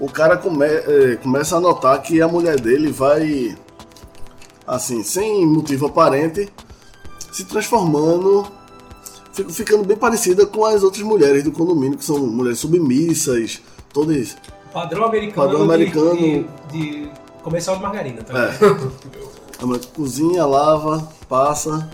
o 0.00 0.08
cara 0.10 0.36
come- 0.36 0.64
é, 0.66 1.16
começa 1.22 1.56
a 1.56 1.60
notar 1.60 2.00
que 2.02 2.20
a 2.20 2.28
mulher 2.28 2.58
dele 2.60 2.90
vai, 2.92 3.56
assim, 4.66 5.02
sem 5.02 5.46
motivo 5.46 5.86
aparente, 5.86 6.50
se 7.32 7.44
transformando, 7.44 8.46
ficando 9.50 9.84
bem 9.84 9.96
parecida 9.96 10.46
com 10.46 10.64
as 10.64 10.82
outras 10.82 11.02
mulheres 11.02 11.44
do 11.44 11.52
condomínio, 11.52 11.98
que 11.98 12.04
são 12.04 12.18
mulheres 12.18 12.58
submissas, 12.58 13.60
todas. 13.92 14.36
Padrão 14.72 15.04
americano, 15.06 15.46
Padrão 15.48 15.66
de- 15.66 15.72
americano. 15.74 16.16
De, 16.16 16.46
de 16.72 17.10
comercial 17.42 17.76
de 17.76 17.82
margarina, 17.82 18.22
tá? 18.22 18.34
É. 18.38 19.16
A 19.62 19.64
mulher 19.66 19.80
cozinha, 19.94 20.44
lava, 20.44 21.08
passa, 21.28 21.90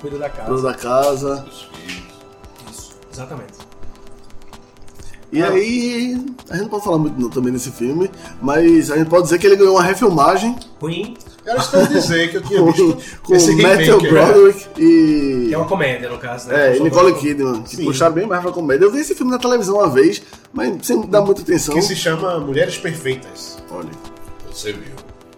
Cuida 0.00 0.18
da 0.18 0.28
casa. 0.28 0.48
cuida 0.48 0.62
da 0.62 0.74
casa. 0.74 1.46
Os 1.48 1.62
filhos. 1.62 2.02
Isso, 2.70 2.90
exatamente. 3.12 3.52
E 5.32 5.42
aí, 5.42 6.24
a 6.48 6.54
gente 6.54 6.62
não 6.62 6.68
pode 6.68 6.84
falar 6.84 6.98
muito 6.98 7.20
não, 7.20 7.28
também 7.28 7.52
nesse 7.52 7.70
filme, 7.70 8.10
mas 8.40 8.90
a 8.90 8.96
gente 8.96 9.08
pode 9.08 9.24
dizer 9.24 9.38
que 9.38 9.46
ele 9.46 9.56
ganhou 9.56 9.74
uma 9.74 9.82
refilmagem 9.82 10.56
Ruim, 10.80 11.16
Era 11.46 11.58
isso 11.58 11.70
que 11.70 11.76
eu 11.76 11.80
ia 11.82 11.86
dizer, 11.88 12.30
que 12.30 12.36
eu 12.38 12.42
tinha 12.42 12.60
com, 12.60 12.72
visto 12.72 13.20
com 13.22 13.34
esse 13.34 13.54
Matthew. 13.56 14.00
Broderick 14.00 14.66
e... 14.78 15.46
que 15.48 15.54
é 15.54 15.56
uma 15.58 15.66
comédia, 15.68 16.08
no 16.08 16.18
caso, 16.18 16.48
né? 16.48 16.72
É, 16.72 16.76
e 16.76 16.80
Nicole 16.80 17.14
Kidman, 17.14 17.62
que 17.62 17.76
Sim. 17.76 17.84
puxaram 17.84 18.14
bem 18.14 18.26
mais 18.26 18.42
pra 18.42 18.50
comédia. 18.50 18.84
Eu 18.84 18.90
vi 18.92 19.00
esse 19.00 19.14
filme 19.14 19.30
na 19.30 19.38
televisão 19.38 19.76
uma 19.76 19.88
vez, 19.88 20.20
mas 20.52 20.74
sem 20.86 21.00
dar 21.02 21.20
muita 21.20 21.42
atenção. 21.42 21.74
Que 21.74 21.82
se 21.82 21.94
chama 21.94 22.38
Mulheres 22.40 22.76
Perfeitas. 22.76 23.58
Olha, 23.70 23.88
Você 24.50 24.72
viu. 24.72 24.92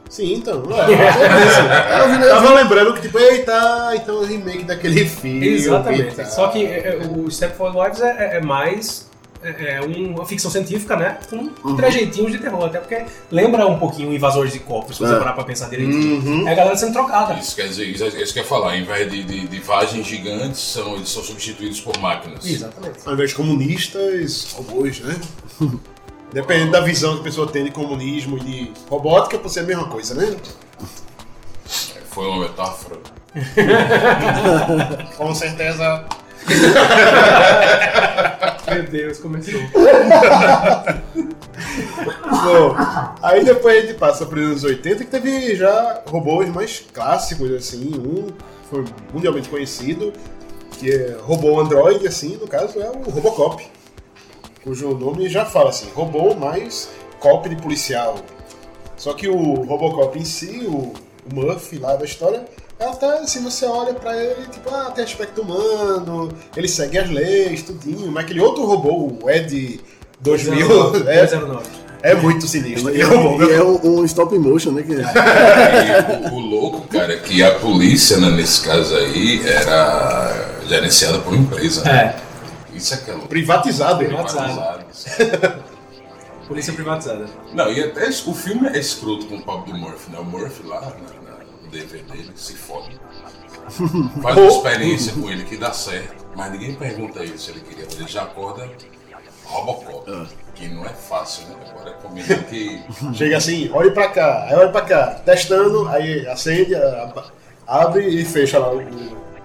Sim, 0.09 0.37
então. 0.37 0.63
É, 0.73 0.81
é. 2.01 2.01
Eu 2.01 2.09
vi- 2.19 2.23
eu 2.25 2.31
tava 2.31 2.55
lembrando 2.55 2.95
que, 2.95 3.03
tipo, 3.03 3.19
eita, 3.19 3.93
então 3.95 4.17
é 4.17 4.19
o 4.21 4.25
remake 4.25 4.65
daquele 4.65 5.05
filme. 5.07 5.47
Exatamente. 5.49 6.15
tal. 6.17 6.25
Só 6.27 6.49
que 6.49 6.65
é, 6.65 6.99
é, 7.03 7.07
o 7.07 7.31
Stepford 7.31 7.77
Wives 7.77 8.01
é, 8.01 8.09
é- 8.35 8.37
é 8.39 8.41
mais 8.41 9.07
é, 9.43 9.75
é 9.77 9.81
uma 9.81 10.25
ficção 10.27 10.51
científica, 10.51 10.97
né? 10.97 11.19
Com 11.31 11.51
Uhum. 11.65 11.77
trejeitinhos 11.77 12.33
de 12.33 12.39
terror. 12.39 12.65
Até 12.65 12.79
porque 12.81 13.05
lembra 13.31 13.67
um 13.67 13.79
pouquinho 13.79 14.13
Invasores 14.13 14.53
de 14.53 14.59
Corpos, 14.61 14.97
se 14.97 15.03
você 15.03 15.15
É. 15.15 15.19
parar 15.19 15.33
pra 15.33 15.45
pensar 15.45 15.69
direitinho. 15.69 16.17
Uhum. 16.25 16.49
É 16.49 16.53
a 16.53 16.55
galera 16.55 16.77
sendo 16.77 16.93
trocada. 16.93 17.35
Isso 17.35 17.55
quer 17.57 17.69
dizer, 17.69 17.85
isso, 17.85 18.05
isso 18.07 18.35
quer 18.35 18.45
falar, 18.45 18.73
ao 18.73 18.77
invés 18.77 19.11
de, 19.11 19.23
de, 19.23 19.47
de 19.49 19.59
vagens 19.61 20.07
gigantes, 20.07 20.61
são, 20.61 20.95
eles 20.97 21.09
são 21.09 21.23
substituídos 21.23 21.81
por 21.81 21.97
máquinas. 21.99 22.45
Exatamente. 22.47 22.99
Ao 23.07 23.13
invés 23.15 23.31
de 23.31 23.37
comunistas, 23.37 24.53
robôs, 24.55 25.01
né? 25.01 25.17
Dependendo 26.33 26.73
da 26.73 26.81
visão 26.81 27.15
que 27.15 27.21
a 27.21 27.25
pessoa 27.25 27.47
tem 27.47 27.65
de 27.65 27.71
comunismo 27.71 28.37
e 28.37 28.41
de 28.41 28.73
robótica, 28.91 29.39
pode 29.39 29.53
ser 29.53 29.61
a 29.61 29.63
mesma 29.63 29.87
coisa, 29.89 30.15
né? 30.15 30.37
Foi 32.11 32.27
uma 32.27 32.41
metáfora. 32.43 32.99
Com 35.17 35.35
certeza. 35.35 36.05
Meu 38.71 38.83
Deus, 38.85 39.19
começou. 39.19 39.61
Bom, 42.45 42.75
aí 43.23 43.45
depois 43.45 43.79
a 43.79 43.87
gente 43.87 43.99
passa 43.99 44.27
para 44.27 44.39
os 44.39 44.47
anos 44.47 44.65
80, 44.65 45.05
que 45.05 45.11
teve 45.11 45.57
já 45.57 46.03
robôs 46.07 46.49
mais 46.49 46.85
clássicos, 46.93 47.51
assim. 47.53 47.93
Um 47.97 48.29
foi 48.71 48.85
mundialmente 49.13 49.49
conhecido, 49.49 50.13
que 50.79 50.91
é 50.91 51.17
robô 51.23 51.61
android, 51.61 52.07
assim, 52.07 52.37
no 52.37 52.47
caso 52.47 52.81
é 52.81 52.91
o 52.91 53.11
Robocop. 53.11 53.67
Cujo 54.63 54.95
nome 54.95 55.29
já 55.29 55.45
fala 55.45 55.71
assim, 55.71 55.89
robô 55.95 56.35
mais 56.35 56.91
cop 57.19 57.49
de 57.49 57.57
policial. 57.57 58.19
Só 58.97 59.15
que 59.15 59.29
o 59.29 59.55
Robocop 59.65 60.19
em 60.19 60.25
si, 60.25 60.65
o, 60.67 60.93
o 61.31 61.35
Murphy 61.35 61.79
lá 61.79 61.97
da 61.97 62.05
história, 62.05 62.45
ela 62.79 62.95
tá 62.97 63.15
assim, 63.15 63.43
você 63.43 63.65
olha 63.67 63.93
pra 63.95 64.17
ele, 64.17 64.47
tipo, 64.51 64.73
ah, 64.73 64.91
tem 64.95 65.05
aspecto 65.05 65.43
humano, 65.43 66.31
ele 66.57 66.69
segue 66.69 66.99
as 66.99 67.11
leis, 67.11 67.63
tudinho, 67.63 68.11
mas 68.13 68.25
aquele 68.25 68.41
outro 68.41 68.65
robô, 68.65 69.19
o 69.23 69.31
Ed 69.31 69.81
2000, 70.21 71.09
é, 71.09 71.27
209. 71.27 71.67
é 72.03 72.15
muito 72.15 72.47
sinistro. 72.47 72.95
E 72.95 73.01
é, 73.01 73.05
é 73.05 73.07
um 73.09 73.23
robô. 73.29 73.45
e 73.45 73.53
é 73.53 73.63
um, 73.63 73.99
um 74.01 74.05
stop 74.05 74.39
motion, 74.39 74.71
né? 74.73 74.83
Que... 74.83 74.93
E 76.29 76.29
o, 76.31 76.35
o 76.35 76.39
louco, 76.39 76.87
cara, 76.89 77.15
é 77.15 77.19
que 77.19 77.43
a 77.43 77.57
polícia, 77.59 78.17
né, 78.19 78.31
nesse 78.31 78.63
caso 78.63 78.95
aí, 78.97 79.45
era 79.47 80.49
gerenciada 80.69 81.19
por 81.19 81.33
uma 81.35 81.43
empresa. 81.43 81.83
né? 81.85 82.15
É, 82.73 82.77
Isso 82.77 82.95
é 82.95 82.97
que 82.99 83.11
é 83.11 83.15
louco. 83.15 83.29
Privatizado 83.29 84.03
ele. 84.03 84.09
Privatizado. 84.15 84.85
polícia 86.47 86.73
privatizada. 86.73 87.27
Não, 87.53 87.71
e 87.73 87.83
até 87.83 88.09
o 88.09 88.35
filme 88.35 88.69
é 88.69 88.79
escroto 88.79 89.27
com 89.27 89.37
o 89.37 89.43
papo 89.43 89.71
do 89.71 89.77
Murphy, 89.77 90.11
né? 90.13 90.19
O 90.19 90.25
Murphy 90.25 90.67
lá 90.67 90.81
na- 90.81 91.28
DVD 91.69 92.03
dele 92.03 92.33
se 92.35 92.55
fode. 92.55 92.99
Faz 94.23 94.37
uma 94.37 94.47
experiência 94.47 95.13
com 95.13 95.31
ele 95.31 95.45
que 95.45 95.57
dá 95.57 95.73
certo, 95.73 96.27
mas 96.35 96.53
ninguém 96.53 96.75
pergunta 96.75 97.21
ele 97.21 97.39
se 97.39 97.51
ele 97.51 97.61
queria. 97.61 97.85
Ele 97.85 98.09
já 98.09 98.23
acorda 98.23 98.69
Robocop, 99.45 100.29
que 100.55 100.69
não 100.69 100.85
é 100.85 100.91
fácil, 100.91 101.47
né? 101.49 101.55
Agora 101.71 101.93
combina 101.95 102.37
que. 102.45 102.83
Chega 103.15 103.37
assim, 103.37 103.71
olhe 103.73 103.91
pra 103.91 104.09
cá, 104.09 104.45
aí 104.45 104.55
olha 104.55 104.71
pra 104.71 104.83
cá, 104.83 105.07
testando, 105.25 105.89
aí 105.89 106.27
acende, 106.27 106.75
abre 107.67 108.07
e 108.09 108.25
fecha 108.25 108.59
lá 108.59 108.75
o. 108.75 108.83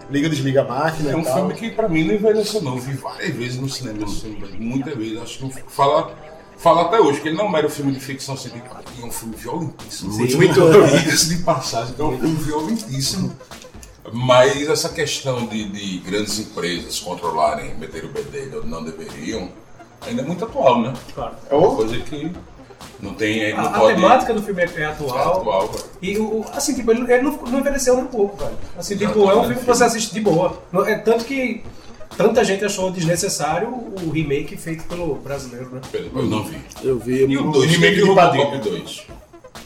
Liga, 0.09 0.29
desliga 0.29 0.61
a 0.61 0.65
máquina 0.65 1.11
É 1.11 1.15
um 1.15 1.23
filme 1.23 1.53
que 1.53 1.71
pra 1.71 1.87
mim 1.87 2.03
não 2.03 2.13
envelheceu 2.13 2.61
não. 2.61 2.77
Vi 2.77 2.93
várias 2.93 3.33
vezes 3.33 3.57
no 3.57 3.69
cinema 3.69 4.05
velho. 4.05 4.55
muitas 4.59 4.95
vezes. 4.95 5.21
Acho 5.21 5.37
que 5.37 5.43
não 5.43 5.51
fala, 6.57 6.83
até 6.83 6.99
hoje 6.99 7.19
que 7.21 7.27
ele 7.27 7.37
não 7.37 7.55
era 7.57 7.67
um 7.67 7.69
filme 7.69 7.91
de 7.91 7.99
ficção 7.99 8.35
científica, 8.37 8.77
é 9.01 9.05
um 9.05 9.11
filme 9.11 9.35
violentíssimo. 9.35 10.11
Sim. 10.13 10.35
Muito 10.37 10.61
diga-se 10.99 11.29
de 11.35 11.43
passagem, 11.43 11.95
é 11.97 12.03
um 12.03 12.17
filme 12.19 12.35
violentíssimo. 12.35 13.35
Mas 14.11 14.67
essa 14.69 14.89
questão 14.89 15.45
de, 15.45 15.63
de 15.69 15.99
grandes 15.99 16.37
empresas 16.39 16.99
controlarem, 16.99 17.73
meter 17.75 18.03
o 18.05 18.09
bedelho 18.09 18.59
onde 18.59 18.67
não 18.69 18.83
deveriam, 18.83 19.49
ainda 20.05 20.21
é 20.21 20.25
muito 20.25 20.43
atual, 20.43 20.81
né? 20.81 20.93
Claro. 21.15 21.35
É 21.49 21.55
uma 21.55 21.75
coisa 21.75 21.97
que 21.99 22.31
não 22.99 23.13
tem. 23.13 23.53
A, 23.53 23.55
Não 23.61 23.65
a 23.65 23.79
pode, 23.79 23.95
temática 23.95 24.33
do 24.33 24.41
filme 24.43 24.61
é, 24.61 24.65
é 24.65 24.81
é 24.81 24.85
atual. 24.85 25.39
atual, 25.39 25.67
velho. 25.69 25.83
E 26.01 26.17
o, 26.17 26.45
assim, 26.53 26.73
tipo, 26.73 26.91
ele, 26.91 27.21
não, 27.21 27.31
não 27.31 27.59
envelheceu 27.59 27.95
nem 27.95 28.03
um 28.03 28.07
pouco, 28.07 28.37
velho. 28.37 28.57
Assim, 28.77 28.97
tipo, 28.97 29.29
é 29.31 29.35
um 29.37 29.41
filme 29.43 29.55
que 29.55 29.65
você 29.65 29.83
assiste 29.85 30.13
de 30.13 30.19
boa. 30.19 30.61
Não- 30.71 30.85
É 30.85 30.97
tanto 30.97 31.23
que 31.23 31.63
tanta 32.17 32.43
gente 32.43 32.63
achou 32.65 32.91
desnecessário 32.91 33.67
o 33.69 34.09
remake 34.11 34.55
feito 34.57 34.83
pelo 34.85 35.15
brasileiro, 35.15 35.69
né? 35.71 35.81
Eu 35.93 36.23
não 36.23 36.43
vi. 36.43 36.57
Eu 36.83 36.97
vi. 36.99 37.25
E 37.25 37.37
o 37.37 37.51
2, 37.51 37.71
remake 37.71 37.99
do. 38.01 38.07
Robocop 38.13 38.57
2. 38.57 39.07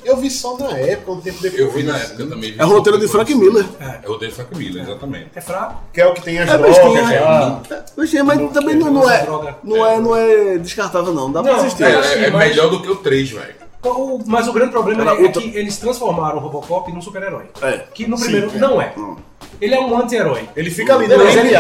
Eu 0.06 0.16
vi 0.16 0.30
só 0.30 0.58
na 0.58 0.70
época, 0.78 1.12
um 1.12 1.20
tempo 1.22 1.42
depois. 1.42 1.62
Eu 1.62 1.70
vi 1.72 1.84
na 1.84 1.96
assim, 1.96 2.14
época 2.14 2.28
também. 2.28 2.52
vi 2.54 2.60
É 2.60 2.66
o 2.66 2.70
roteiro 2.70 2.98
de. 2.98 3.08
Frank 3.10 3.36
Miller. 3.36 3.66
É 3.80 4.08
o 4.08 4.12
roteiro 4.14 4.34
de 4.34 4.42
Frank 4.42 4.56
Miller, 4.58 4.84
exatamente. 4.84 5.28
É 5.36 5.42
fraco. 5.42 5.82
Que 5.92 6.00
é 6.02 6.08
o 6.08 6.14
que 6.14 6.22
tem 6.22 6.40
as 6.40 6.50
É 6.50 6.58
drogas 6.58 6.78
bestinha. 6.78 7.22
lá. 7.22 7.62
Oxê, 7.98 8.24
mas 8.24 8.52
também 8.54 8.76
não, 8.76 8.92
não 8.92 9.10
é, 9.10 9.26
não 9.64 9.86
é. 9.86 10.00
Não 10.00 10.16
é 10.16 10.58
descartável, 10.60 11.14
não. 11.14 11.30
Dá 11.32 11.44
pra 11.44 11.54
Não, 11.54 11.60
assistir. 11.60 11.84
É, 11.84 12.26
é 12.26 12.30
mais- 12.32 12.50
melhor 12.52 12.70
do 12.70 12.82
que 12.82 12.90
o 12.90 12.96
3, 12.96 13.30
velho. 13.32 13.56
Mas 14.26 14.48
o 14.48 14.54
grande 14.54 14.72
problema 14.72 15.04
é, 15.04 15.08
é 15.08 15.12
outra- 15.12 15.42
que 15.42 15.50
eles 15.58 15.78
transformaram 15.78 16.38
o 16.38 16.40
Robocop 16.40 16.92
num 16.92 17.02
super-herói. 17.02 17.46
É. 17.62 17.84
Que 17.94 18.08
no 18.08 18.18
Sim, 18.18 18.24
primeiro 18.24 18.52
é. 18.56 18.60
não 18.60 18.82
é. 18.82 18.94
Ele 19.60 19.74
é 19.76 19.80
um 19.80 19.98
anti-herói. 20.00 20.48
Ele 20.56 20.70
fica 20.70 20.96
ali 20.96 21.08
no 21.08 21.18
Beleza, 21.18 21.40
ele 21.40 21.54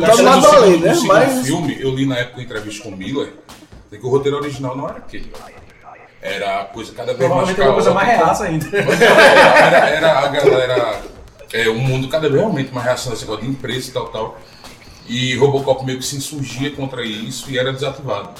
Tá 0.00 0.12
segundo, 0.14 0.46
além, 0.46 0.80
né? 0.80 0.94
Mas- 1.06 1.46
filme, 1.46 1.76
eu 1.80 1.90
li 1.90 2.06
na 2.06 2.18
época 2.18 2.40
em 2.40 2.44
entrevista 2.44 2.82
com 2.82 2.90
o 2.90 2.96
Miller, 2.96 3.32
que 3.90 4.04
o 4.04 4.08
roteiro 4.08 4.38
original 4.38 4.76
não 4.76 4.88
era 4.88 4.98
aquele. 4.98 5.30
Era 6.20 6.62
a 6.62 6.64
coisa 6.64 6.92
cada 6.92 7.12
vez 7.12 7.30
mais 7.30 7.58
é 7.58 7.62
uma 7.62 7.74
coisa 7.74 7.92
mais 7.92 8.08
caótica. 8.08 8.24
reaça 8.26 8.44
ainda. 8.44 8.66
era, 8.76 9.88
era 9.90 10.18
a 10.18 10.28
galera. 10.28 11.02
É, 11.52 11.68
um 11.68 11.78
mundo 11.78 12.08
cada 12.08 12.28
vez 12.28 12.40
realmente 12.40 12.72
mais 12.72 12.86
reacionário, 12.86 13.16
esse 13.18 13.24
negócio 13.24 13.44
de 13.44 13.50
empresa 13.50 13.90
e 13.90 13.92
tal, 13.92 14.08
tal. 14.08 14.40
E 15.06 15.36
Robocop 15.36 15.84
meio 15.84 15.98
que 15.98 16.04
se 16.04 16.16
insurgia 16.16 16.70
contra 16.70 17.04
isso 17.04 17.50
e 17.50 17.58
era 17.58 17.72
desativado. 17.72 18.30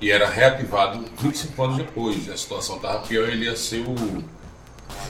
E 0.00 0.10
era 0.10 0.26
reativado 0.26 1.04
25 1.18 1.62
anos 1.62 1.76
depois. 1.76 2.28
A 2.30 2.36
situação 2.36 2.78
tava 2.78 3.00
pior, 3.00 3.28
ele 3.28 3.44
ia 3.44 3.54
ser 3.54 3.84
o. 3.86 4.24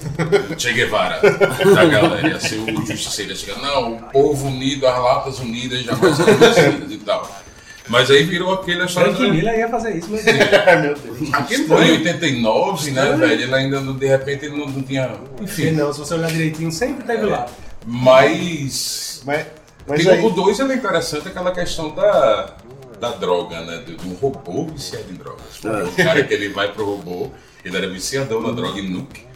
Che 0.58 0.72
Guevara 0.72 1.20
da 1.20 1.84
galera, 1.84 2.40
ser 2.40 2.58
o 2.58 2.86
justiceiro. 2.86 3.34
Não, 3.60 3.94
o 3.94 4.00
povo 4.10 4.48
unido, 4.48 4.86
as 4.86 4.98
latas 4.98 5.38
unidas 5.38 5.82
jamais 5.82 6.16
serão 6.16 6.36
vencidas 6.36 6.90
e 6.92 6.98
tal. 6.98 7.40
Mas 7.88 8.08
aí 8.08 8.22
virou 8.22 8.52
aquele 8.54 8.84
história. 8.84 9.12
Frank 9.12 9.30
Miller 9.30 9.58
ia 9.58 9.68
fazer 9.68 9.96
isso, 9.96 10.08
mas... 10.10 10.24
Meu 10.80 10.94
Deus. 10.94 11.34
Aquele 11.34 11.64
foi 11.64 11.88
em 11.88 11.90
89, 11.98 12.90
né, 12.92 13.16
velho? 13.16 13.42
Ele 13.42 13.54
ainda, 13.54 13.80
não- 13.80 13.96
de 13.96 14.06
repente, 14.06 14.44
ele 14.44 14.56
não, 14.56 14.66
não 14.66 14.82
tinha. 14.82 15.10
Enfim, 15.40 15.72
não, 15.72 15.92
se 15.92 15.98
você 15.98 16.14
olhar 16.14 16.30
direitinho, 16.30 16.70
sempre 16.70 17.04
teve 17.04 17.26
lá. 17.26 17.46
Mas. 17.84 19.22
Mas, 19.24 19.46
mas 19.86 20.04
Tem 20.04 20.12
aí, 20.12 20.24
o 20.24 20.30
2 20.30 20.60
ele 20.60 20.72
é 20.72 20.76
interessante 20.76 21.26
aquela 21.26 21.50
questão 21.50 21.90
da, 21.90 22.54
da 23.00 23.10
droga, 23.10 23.60
né? 23.62 23.82
De, 23.84 23.96
um 24.06 24.14
robô 24.14 24.66
viciado 24.66 25.10
em 25.10 25.14
drogas. 25.14 25.58
O 25.64 25.96
cara 25.96 26.22
que 26.22 26.32
ele 26.32 26.48
vai 26.50 26.72
pro 26.72 26.84
robô, 26.84 27.30
ele 27.64 27.76
era 27.76 27.88
viciadão 27.88 28.40
na 28.40 28.52
droga 28.52 28.78
em 28.78 28.88
nuke. 28.88 29.29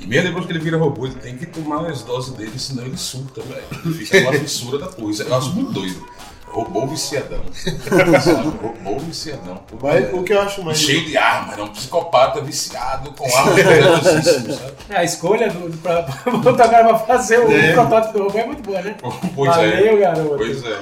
E 0.00 0.06
mesmo 0.06 0.28
depois 0.28 0.46
que 0.46 0.52
ele 0.52 0.58
vira 0.58 0.78
robô, 0.78 1.06
ele 1.06 1.14
tem 1.16 1.36
que 1.36 1.46
tomar 1.46 1.84
as 1.86 2.02
doses 2.02 2.34
dele, 2.34 2.58
senão 2.58 2.84
ele 2.86 2.96
surta, 2.96 3.42
velho. 3.42 3.94
Fica 3.94 4.18
uma 4.20 4.32
fissura 4.32 4.78
da 4.78 4.88
coisa. 4.88 5.24
Eu 5.24 5.34
acho 5.34 5.50
muito 5.52 5.72
doido. 5.72 6.08
Robô 6.52 6.84
viciadão. 6.86 7.40
Sabe? 7.52 8.42
Robô 8.60 8.98
viciadão. 8.98 9.60
mas 9.80 10.12
o 10.12 10.22
que 10.24 10.32
eu 10.32 10.40
acho 10.40 10.64
mais. 10.64 10.78
Cheio 10.80 11.04
de 11.04 11.16
armas, 11.16 11.56
é 11.58 11.62
um 11.62 11.68
psicopata 11.68 12.40
viciado 12.40 13.12
com 13.12 13.24
armas 13.36 13.54
poderosíssimas, 13.62 14.56
sabe? 14.56 14.72
É, 14.88 14.96
a 14.96 15.04
escolha 15.04 15.48
do, 15.50 15.76
pra, 15.78 16.02
pra 16.24 16.32
botar 16.32 16.66
o 16.66 16.70
cara 16.70 16.88
pra 16.88 16.98
fazer 16.98 17.38
o 17.38 17.50
É. 17.50 17.72
protótipo 17.72 18.18
do 18.18 18.24
robô 18.24 18.38
é 18.38 18.46
muito 18.46 18.62
boa, 18.62 18.82
né? 18.82 18.96
Pois 19.34 19.54
Valeu, 19.54 19.70
é. 19.70 19.96
garoto. 19.96 20.36
Pois 20.36 20.64
é. 20.64 20.80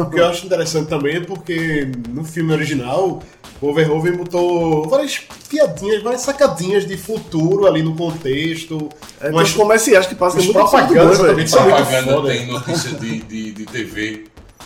O 0.00 0.10
que 0.10 0.18
eu 0.18 0.26
acho 0.28 0.46
interessante 0.46 0.88
também 0.88 1.16
é 1.16 1.20
porque 1.20 1.88
no 2.08 2.24
filme 2.24 2.52
original, 2.52 3.22
o 3.60 3.72
Verhoeven 3.72 4.16
botou 4.16 4.88
várias 4.88 5.18
piadinhas, 5.48 6.02
várias 6.02 6.22
sacadinhas 6.22 6.86
de 6.86 6.96
futuro 6.96 7.66
ali 7.66 7.82
no 7.82 7.94
contexto. 7.94 8.88
É, 9.20 9.28
umas 9.30 9.50
uns 9.50 9.54
comerciais 9.54 10.06
que 10.06 10.14
passam 10.16 10.42
muito 10.42 10.52
propagandas 10.58 11.18
bom, 11.18 11.24
também 11.24 11.36
muito 11.36 11.56
propaganda 11.56 12.28
tem 12.28 12.46
notícia 12.46 12.90
de, 12.98 13.20
de, 13.22 13.52
de 13.52 13.66
TV. 13.66 14.24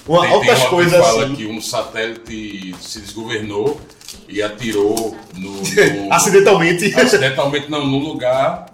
Uma, 0.08 0.22
tem, 0.22 0.32
altas 0.32 0.60
tem 0.60 0.68
coisas 0.70 0.92
que 0.92 0.98
fala 1.06 1.24
assim. 1.26 1.34
que 1.36 1.46
um 1.46 1.60
satélite 1.60 2.74
se 2.80 3.00
desgovernou 3.00 3.80
e 4.28 4.42
atirou 4.42 5.16
no, 5.34 5.50
no 5.52 5.62
Acidentalmente. 6.12 6.94
acidentalmente 6.98 7.70
não, 7.70 7.86
no 7.86 7.98
lugar 7.98 8.66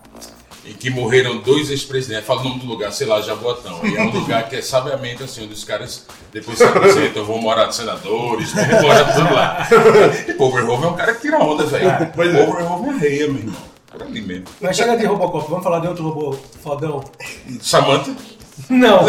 em 0.66 0.72
que 0.72 0.88
morreram 0.88 1.38
dois 1.38 1.70
ex-presidentes. 1.70 2.26
Fala 2.26 2.40
o 2.40 2.44
nome 2.44 2.60
do 2.60 2.66
lugar, 2.66 2.90
sei 2.92 3.06
lá, 3.06 3.20
Jaboatão. 3.20 3.80
E 3.84 3.96
é 3.96 4.00
um 4.02 4.10
lugar 4.10 4.48
que 4.48 4.56
é 4.56 4.62
sabiamente 4.62 5.22
assim, 5.22 5.44
onde 5.44 5.52
os 5.52 5.64
caras 5.64 6.06
depois 6.32 6.56
se 6.56 6.64
aposentam, 6.64 7.24
vão 7.24 7.38
morar 7.38 7.66
de 7.66 7.76
senadores, 7.76 8.52
vão 8.52 8.82
morar 8.82 9.12
tudo 9.12 9.34
lá. 9.34 9.68
E 10.28 10.32
Paul 10.34 10.52
Verhoeven 10.52 10.86
é 10.86 10.88
um 10.88 10.94
cara 10.94 11.14
que 11.14 11.20
tira 11.20 11.38
onda, 11.38 11.64
velho. 11.66 12.12
pois 12.14 12.34
é. 12.34 12.44
Paul 12.46 12.56
Verhoeven 12.56 12.90
é 12.94 12.98
reia, 12.98 13.26
meu 13.28 13.38
irmão. 13.38 13.74
Por 13.90 14.02
ali 14.02 14.20
mesmo. 14.22 14.46
Mas 14.60 14.76
chega 14.76 14.96
de 14.96 15.04
Robocop, 15.06 15.48
vamos 15.48 15.62
falar 15.62 15.78
de 15.78 15.86
outro 15.86 16.08
robô 16.08 16.36
fodão? 16.62 17.04
Samantha? 17.60 18.16
Não, 18.70 19.00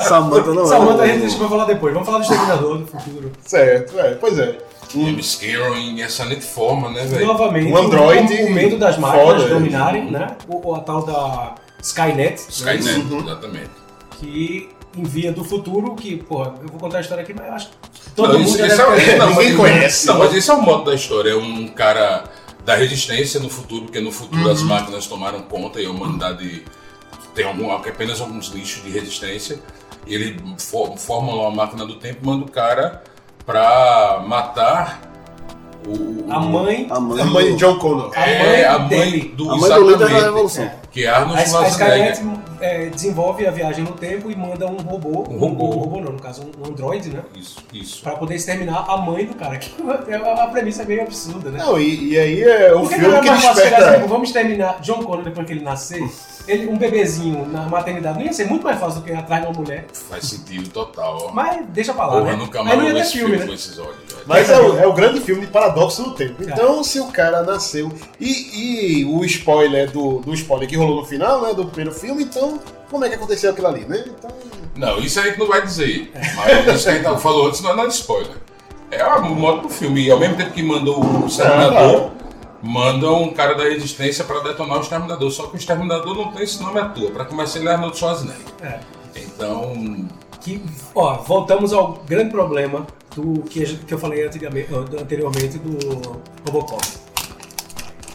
Samantha 0.00 0.52
não 0.52 0.62
é. 0.64 0.66
Samantha 0.66 1.02
a 1.02 1.06
gente 1.06 1.20
deixa 1.20 1.38
pra 1.38 1.48
falar 1.48 1.64
depois. 1.64 1.92
Vamos 1.92 2.06
falar 2.06 2.18
do 2.18 2.22
Exterminador 2.24 2.78
do 2.78 2.86
Futuro. 2.86 3.32
Certo, 3.44 3.98
é, 3.98 4.14
pois 4.14 4.38
é. 4.38 4.58
James 4.92 5.34
Cameron 5.36 5.74
em 5.76 6.00
excelente 6.00 6.44
forma, 6.44 6.90
né, 6.90 7.04
velho? 7.04 7.26
Novamente, 7.26 7.70
Um 7.72 7.76
Android 7.76 8.34
o, 8.42 8.46
o 8.46 8.50
medo 8.50 8.78
das 8.78 8.96
máquinas 8.98 9.42
foda, 9.42 9.48
dominarem, 9.54 10.10
né? 10.10 10.36
O, 10.48 10.70
o- 10.70 10.74
a 10.74 10.80
tal 10.80 11.04
da 11.04 11.54
Skynet, 11.82 12.40
Skynet, 12.48 12.84
né? 13.04 13.18
exatamente. 13.22 13.70
que 14.18 14.68
envia 14.96 15.30
do 15.30 15.44
futuro, 15.44 15.94
que, 15.94 16.16
porra, 16.16 16.54
eu 16.62 16.68
vou 16.68 16.80
contar 16.80 16.98
a 16.98 17.00
história 17.02 17.22
aqui, 17.22 17.34
mas 17.34 17.46
eu 17.46 17.52
acho 17.52 17.66
que 17.68 18.10
todo 18.16 18.32
Não, 18.32 18.40
mundo 18.40 18.48
isso- 18.48 18.62
é- 18.82 19.16
não, 19.18 19.30
Ninguém 19.30 19.56
conhece. 19.56 20.06
Não, 20.06 20.18
mas 20.18 20.34
esse 20.34 20.50
é 20.50 20.54
o 20.54 20.62
modo 20.62 20.84
da 20.90 20.94
história. 20.94 21.30
É 21.30 21.36
um 21.36 21.68
cara 21.68 22.24
da 22.64 22.74
resistência 22.74 23.38
no 23.38 23.48
futuro, 23.50 23.82
porque 23.84 24.00
no 24.00 24.10
futuro 24.10 24.42
Uhum. 24.46 24.50
as 24.50 24.62
máquinas 24.62 25.06
tomaram 25.06 25.40
conta 25.42 25.80
e 25.80 25.86
a 25.86 25.90
humanidade 25.90 26.64
tem 27.38 27.46
algum, 27.46 27.70
apenas 27.70 28.20
alguns 28.20 28.48
lixos 28.48 28.82
de 28.82 28.90
resistência. 28.90 29.60
E 30.04 30.12
ele 30.14 30.40
for, 30.58 30.96
forma 30.98 31.32
lá 31.32 31.42
uma 31.48 31.50
máquina 31.64 31.86
do 31.86 31.94
tempo 31.94 32.18
e 32.22 32.26
manda 32.26 32.44
o 32.44 32.50
cara 32.50 33.04
pra 33.46 34.24
matar 34.26 35.00
o. 35.86 36.24
A 36.28 36.40
mãe, 36.40 36.88
A 36.90 36.98
mãe, 36.98 37.22
A 37.22 37.24
mãe 37.26 37.44
de 37.52 37.56
John 37.56 37.78
Connor. 37.78 38.10
a 38.16 38.28
é, 38.28 38.42
mãe 38.42 38.64
a 38.64 38.78
mãe 38.80 38.88
dele. 38.88 39.34
do. 39.36 39.50
a 39.52 39.56
mãe 39.56 39.70
do 39.70 39.82
líder 39.82 39.98
da 39.98 40.04
exatamente, 40.04 40.24
revolução. 40.24 40.70
Que 40.90 41.04
é 41.04 41.08
Arnold 41.08 41.38
a, 41.38 41.42
a 41.42 41.46
Schwarzenegger. 41.46 42.12
Skynet 42.12 42.40
é, 42.60 42.86
desenvolve 42.86 43.46
a 43.46 43.50
viagem 43.52 43.84
no 43.84 43.92
tempo 43.92 44.30
e 44.30 44.34
manda 44.34 44.66
um 44.66 44.78
robô, 44.78 45.24
Um 45.30 45.38
robô. 45.38 45.64
um 45.66 45.78
robô 45.78 46.00
não, 46.00 46.12
no 46.12 46.18
caso 46.20 46.42
um 46.60 46.66
android, 46.66 47.10
né? 47.10 47.22
Isso, 47.36 47.58
isso. 47.72 48.02
Pra 48.02 48.16
poder 48.16 48.34
exterminar 48.34 48.84
a 48.88 48.96
mãe 48.96 49.26
do 49.26 49.34
cara, 49.34 49.56
que 49.58 49.70
é 50.08 50.16
a, 50.16 50.44
a 50.44 50.46
premissa 50.48 50.82
é 50.82 50.86
meio 50.86 51.02
absurda, 51.02 51.50
né? 51.50 51.58
Não, 51.58 51.78
e, 51.78 52.14
e 52.14 52.18
aí 52.18 52.42
é 52.42 52.74
o 52.74 52.80
Por 52.80 52.88
que 52.88 52.98
filme 52.98 53.14
é 53.14 53.20
que 53.20 53.28
assim, 53.28 53.54
desperta. 53.54 53.94
tipo, 53.94 54.08
vamos 54.08 54.28
exterminar 54.30 54.80
John 54.80 55.04
Connor 55.04 55.22
depois 55.22 55.46
que 55.46 55.52
ele 55.52 55.62
nascer? 55.62 56.02
Ele, 56.48 56.66
um 56.66 56.76
bebezinho 56.78 57.46
na 57.46 57.62
maternidade 57.68 58.18
não 58.18 58.24
ia 58.24 58.32
ser 58.32 58.46
muito 58.46 58.64
mais 58.64 58.80
fácil 58.80 59.00
do 59.00 59.04
que 59.04 59.12
ir 59.12 59.16
atrás 59.16 59.42
de 59.42 59.48
uma 59.48 59.60
mulher. 59.60 59.86
Faz 59.92 60.24
sentido 60.24 60.68
total, 60.70 61.28
ó. 61.28 61.32
Mas 61.32 61.66
deixa 61.68 61.92
pra 61.92 62.06
lá, 62.06 62.12
Porra, 62.18 62.32
né? 62.32 62.36
nunca 62.36 62.58
Aí 62.60 62.64
mais 62.64 62.76
não 62.78 62.84
vou 62.84 62.88
ia 62.88 62.94
ver 62.94 63.00
ter 63.00 63.06
esse 63.06 63.18
filme, 63.18 63.30
filme 63.30 63.38
né? 63.38 63.46
com 63.46 63.54
esses 63.54 63.78
olhos, 63.78 63.96
velho. 64.08 64.22
Mas 64.26 64.50
é 64.50 64.58
o, 64.58 64.78
é 64.78 64.86
o 64.86 64.92
grande 64.92 65.20
filme 65.20 65.42
de 65.42 65.52
paradoxo 65.52 66.02
do 66.02 66.14
tempo. 66.14 66.42
Então, 66.42 66.82
se 66.82 66.98
o 66.98 67.06
cara 67.08 67.42
nasceu. 67.42 67.92
E, 68.18 69.02
e 69.02 69.04
o 69.04 69.24
spoiler 69.24 69.90
do, 69.90 70.20
do 70.20 70.32
spoiler 70.34 70.68
que 70.68 70.76
rolou 70.76 70.96
no 70.96 71.04
final, 71.04 71.42
né? 71.42 71.54
Do 71.54 71.66
primeiro 71.66 71.92
filme, 71.98 72.24
então, 72.24 72.58
como 72.90 73.04
é 73.04 73.08
que 73.08 73.14
aconteceu 73.14 73.50
aquilo 73.50 73.66
ali, 73.66 73.84
né? 73.84 74.04
Então. 74.06 74.30
Não, 74.74 74.98
isso 75.00 75.18
aí 75.18 75.26
a 75.26 75.28
gente 75.30 75.40
não 75.40 75.48
vai 75.48 75.62
dizer. 75.62 76.12
Mas 76.36 76.74
isso 76.74 76.88
aí 76.88 77.00
que 77.00 77.06
a 77.06 77.18
falou 77.18 77.48
antes 77.48 77.60
não 77.60 77.72
é 77.72 77.76
nada 77.76 77.88
de 77.88 77.94
spoiler. 77.94 78.36
É 78.90 79.04
o 79.04 79.34
modo 79.34 79.62
do 79.62 79.68
filme. 79.68 80.06
E 80.06 80.10
ao 80.10 80.18
mesmo 80.18 80.36
tempo 80.36 80.52
que 80.52 80.62
mandou 80.62 81.04
o 81.04 81.26
Exterminador, 81.26 82.10
manda 82.62 83.10
um 83.10 83.32
cara 83.32 83.54
da 83.54 83.64
resistência 83.64 84.24
pra 84.24 84.40
detonar 84.40 84.78
o 84.78 84.80
Exterminador. 84.80 85.30
Só 85.30 85.46
que 85.46 85.54
o 85.54 85.58
Exterminador 85.58 86.14
não 86.14 86.32
tem 86.32 86.42
esse 86.42 86.62
nome 86.62 86.78
à 86.80 86.88
toa. 86.88 87.10
Pra 87.10 87.24
começar, 87.24 87.58
ele 87.58 87.68
é 87.68 87.72
Arnold 87.72 87.96
Schwarzenegger. 87.96 88.46
É. 88.62 88.80
Então, 89.16 90.06
Que, 90.40 90.62
ó, 90.94 91.14
voltamos 91.16 91.72
ao 91.72 91.94
grande 92.06 92.30
problema 92.30 92.86
do 93.14 93.42
que, 93.42 93.64
que 93.78 93.92
eu 93.92 93.98
falei 93.98 94.24
anteriormente 94.26 95.58
do 95.58 96.20
Robocop. 96.46 97.07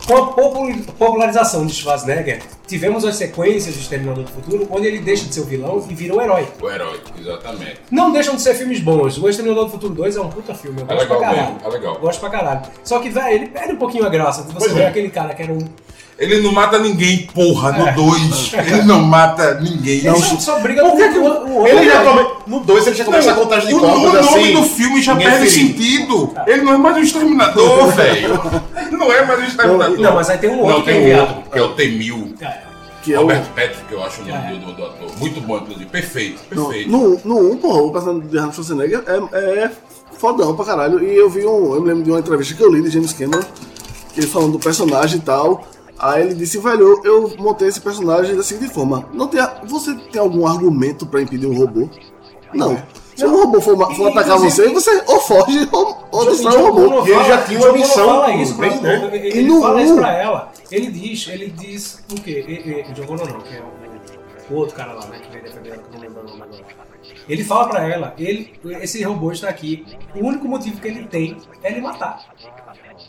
Com 0.07 0.17
a 0.17 0.25
popul- 0.33 0.73
popularização 0.97 1.65
de 1.65 1.73
Schwarzenegger, 1.73 2.41
tivemos 2.67 3.05
as 3.05 3.15
sequências 3.15 3.73
de 3.73 3.79
Exterminador 3.81 4.25
do 4.25 4.31
Futuro, 4.31 4.67
onde 4.69 4.85
ele 4.87 4.99
deixa 4.99 5.25
de 5.25 5.33
ser 5.33 5.39
o 5.39 5.45
vilão 5.45 5.81
e 5.89 5.93
vira 5.95 6.13
o 6.13 6.21
herói. 6.21 6.45
o 6.61 6.69
herói, 6.69 6.99
exatamente. 7.17 7.77
Não 7.89 8.11
deixam 8.11 8.35
de 8.35 8.41
ser 8.41 8.53
filmes 8.53 8.81
bons. 8.81 9.17
O 9.17 9.29
Exterminador 9.29 9.65
do 9.65 9.71
Futuro 9.71 9.93
2 9.93 10.17
é 10.17 10.21
um 10.21 10.27
puta 10.29 10.53
filme, 10.53 10.81
eu 10.81 10.85
É 10.89 10.93
gosto 10.93 11.07
pra 11.07 11.15
legal 11.17 11.33
caralho. 11.33 11.53
mesmo, 11.53 11.67
é 11.67 11.71
legal. 11.71 11.99
Gosto 11.99 12.19
pra 12.19 12.29
caralho. 12.29 12.61
Só 12.83 12.99
que, 12.99 13.09
velho, 13.09 13.27
ele 13.33 13.47
perde 13.47 13.73
um 13.73 13.77
pouquinho 13.77 14.05
a 14.05 14.09
graça. 14.09 14.43
Você 14.43 14.53
Pois 14.57 14.73
vê 14.73 14.81
é. 14.81 14.87
aquele 14.87 15.09
cara 15.09 15.33
que 15.33 15.41
era 15.41 15.53
um. 15.53 15.65
Ele 16.17 16.41
não 16.41 16.51
mata 16.51 16.77
ninguém, 16.77 17.27
porra, 17.33 17.71
no 17.71 17.87
É. 17.87 17.91
2. 17.93 18.53
Ele 18.53 18.81
não 18.83 19.01
mata 19.01 19.55
ninguém. 19.59 20.05
Ele 20.05 20.15
só, 20.15 20.37
só 20.37 20.59
briga 20.59 20.81
com 20.83 20.91
Por 20.91 20.97
que 20.97 21.09
que 21.09 21.17
o, 21.17 21.23
o 21.23 21.55
outro. 21.57 21.67
Ele 21.67 21.85
já 21.85 22.03
cara. 22.03 22.23
come... 22.23 22.27
No 22.45 22.59
2 22.59 22.87
ele 22.87 22.95
já 22.95 23.05
começa 23.05 23.31
a 23.31 23.33
contagem 23.35 23.67
de 23.69 23.75
o, 23.75 23.79
corpos 23.79 23.97
o 23.99 24.05
nome 24.05 24.19
assim. 24.19 24.53
do 24.53 24.63
filme 24.63 25.01
já 25.01 25.15
perde 25.15 25.49
ferido. 25.49 25.73
sentido. 25.73 26.33
Ele 26.45 26.61
não 26.61 26.73
é 26.73 26.77
mais 26.77 26.97
um 26.97 26.99
exterminador, 27.01 27.87
velho. 27.91 28.41
Ele 28.77 28.97
não 28.97 29.11
é 29.11 29.25
mais 29.25 29.39
um 29.39 29.43
exterminador. 29.43 29.97
Não, 29.99 30.13
mas 30.15 30.29
aí 30.29 30.37
tem 30.37 30.49
um 30.51 30.59
outro 30.59 30.75
Não, 30.77 30.83
que 30.83 30.89
é 30.91 30.93
tem 30.93 31.15
um 31.15 31.19
outro, 31.19 31.43
que 31.51 31.57
é 31.57 31.61
o 31.61 31.69
T-1000. 31.73 32.27
É. 32.41 32.57
que 33.01 33.13
é 33.13 33.19
o. 33.19 33.27
Patrick, 33.27 33.91
eu 33.91 34.03
acho 34.03 34.21
o 34.21 34.25
nome 34.25 34.55
É. 34.55 34.59
do, 34.59 34.73
do 34.73 34.85
ator. 34.85 35.09
Muito 35.19 35.41
bom, 35.41 35.57
inclusive. 35.57 35.85
Perfeito, 35.87 36.41
perfeito. 36.43 36.89
no, 36.91 37.19
no 37.25 37.51
1, 37.53 37.57
porra, 37.57 37.81
o 37.81 37.91
personagem 37.91 38.27
de 38.29 38.37
Arnold 38.37 38.55
Schwarzenegger 38.55 39.03
é, 39.07 39.37
é 39.63 39.71
fodão 40.17 40.55
pra 40.55 40.63
caralho. 40.65 41.03
E 41.03 41.15
eu 41.17 41.29
vi 41.29 41.45
um. 41.45 41.73
Eu 41.75 41.81
me 41.81 41.87
lembro 41.87 42.03
de 42.03 42.11
uma 42.11 42.19
entrevista 42.19 42.53
que 42.53 42.63
eu 42.63 42.71
li 42.71 42.81
de 42.83 42.89
James 42.91 43.13
Cameron, 43.13 43.41
que 44.13 44.19
ele 44.19 44.27
falando 44.27 44.51
do 44.53 44.59
personagem 44.59 45.17
e 45.17 45.21
tal. 45.21 45.65
Aí 45.99 46.21
ele 46.23 46.33
disse, 46.33 46.57
velho, 46.57 47.01
eu 47.03 47.33
montei 47.37 47.67
esse 47.67 47.79
personagem 47.79 48.35
da 48.35 48.43
seguinte 48.43 48.73
forma. 48.73 49.07
Não 49.13 49.27
tem, 49.27 49.39
a- 49.39 49.61
você 49.63 49.93
tem 50.11 50.19
algum 50.21 50.45
argumento 50.47 51.05
pra 51.05 51.21
impedir 51.21 51.45
um 51.47 51.55
robô? 51.57 51.89
Não. 52.53 52.81
Se 53.15 53.25
um 53.25 53.31
robô 53.45 53.61
for, 53.61 53.77
for 53.95 54.07
atacar 54.09 54.39
você, 54.39 54.69
você 54.69 55.03
ou 55.07 55.19
foge 55.19 55.67
ou, 55.71 56.03
ou 56.11 56.25
destrói 56.25 56.57
o 56.57 56.71
robô. 56.71 57.05
E 57.07 57.11
ele 57.11 57.23
já 57.25 57.41
tinha 57.43 57.59
uma 57.59 57.71
missão 57.71 58.05
fala 58.07 58.31
isso 58.35 58.55
pra, 58.55 58.69
bem, 58.69 58.81
né? 58.81 59.09
Ele, 59.13 59.27
ele 59.27 59.47
no 59.49 59.61
fala 59.61 59.81
isso 59.83 59.93
um- 59.93 59.97
pra 59.97 60.11
ela. 60.17 60.51
Ele 60.71 60.87
diz, 60.91 61.27
ele 61.27 61.49
diz 61.51 62.03
o 62.11 62.15
quê? 62.15 62.43
E- 62.47 62.69
e- 62.69 62.91
O 62.91 62.93
John 62.95 63.05
Connor 63.05 63.27
não, 63.31 63.39
que 63.41 63.55
é 63.55 63.61
o, 64.49 64.53
o 64.53 64.57
outro 64.57 64.75
cara 64.75 64.93
lá, 64.93 65.05
né? 65.05 65.19
Que 65.19 65.31
vem 65.31 65.43
defender 65.43 65.69
ela, 65.73 65.77
que 65.77 65.87
eu 65.89 65.93
não 65.93 65.99
lembro 65.99 66.21
o 66.21 66.25
nome 66.27 66.41
agora. 66.41 66.63
Ele 67.29 67.43
fala 67.43 67.67
pra 67.69 67.87
ela, 67.87 68.13
ele, 68.17 68.53
esse 68.81 69.03
robô 69.03 69.31
está 69.31 69.47
aqui. 69.47 69.85
O 70.15 70.25
único 70.25 70.47
motivo 70.47 70.81
que 70.81 70.87
ele 70.87 71.05
tem 71.05 71.37
é 71.61 71.71
ele 71.71 71.81
matar. 71.81 72.19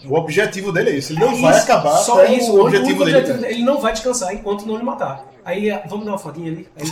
O 0.08 0.14
objetivo 0.16 0.70
dele 0.72 0.90
é 0.90 0.96
isso. 0.96 1.12
Ele 1.12 1.20
não 1.20 1.32
É 1.32 1.40
vai 1.40 1.52
isso. 1.52 1.62
acabar 1.64 1.96
Só 1.98 2.20
até 2.22 2.32
isso. 2.34 2.52
o 2.52 2.60
objetivo 2.60 2.88
único 2.90 3.04
dele. 3.04 3.16
objetivo 3.18 3.38
dele. 3.40 3.54
Ele 3.54 3.62
não 3.64 3.80
vai 3.80 3.92
descansar 3.92 4.32
enquanto 4.34 4.66
não 4.66 4.76
lhe 4.76 4.82
matar. 4.82 5.24
Aí, 5.44 5.68
eh, 5.70 5.82
vamos 5.88 6.04
dar 6.06 6.12
uma 6.12 6.18
fotinha 6.18 6.50
ali. 6.50 6.68
Aí, 6.76 6.86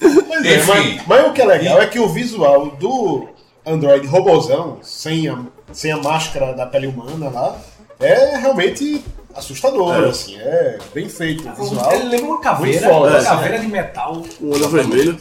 É 0.00 0.54
é, 0.54 0.56
Enfim. 0.58 0.66
mas, 0.68 1.06
mas 1.06 1.26
o 1.26 1.32
que 1.32 1.42
é 1.42 1.44
legal 1.44 1.80
é 1.82 1.86
que 1.86 1.98
o 1.98 2.08
visual 2.08 2.66
do 2.78 3.26
Android 3.66 4.06
robozão, 4.06 4.78
sem 4.82 5.28
a, 5.28 5.38
sem 5.72 5.90
a 5.92 5.96
máscara 5.96 6.54
da 6.54 6.66
pele 6.66 6.86
humana 6.86 7.28
lá, 7.28 7.56
é 8.00 8.36
realmente 8.36 9.04
assustador, 9.34 10.04
É. 10.04 10.08
assim, 10.08 10.36
é 10.38 10.78
bem 10.94 11.08
feito. 11.08 11.48
O 11.48 11.52
visual. 11.54 11.92
ele 11.92 12.04
lembra 12.04 12.26
uma 12.26 12.40
caveira, 12.40 12.88
foda, 12.88 13.10
uma 13.10 13.18
assim, 13.18 13.28
caveira 13.28 13.58
de 13.58 13.66
metal. 13.66 14.22
Um 14.40 14.52
olho 14.52 14.68
vermelho. 14.68 15.18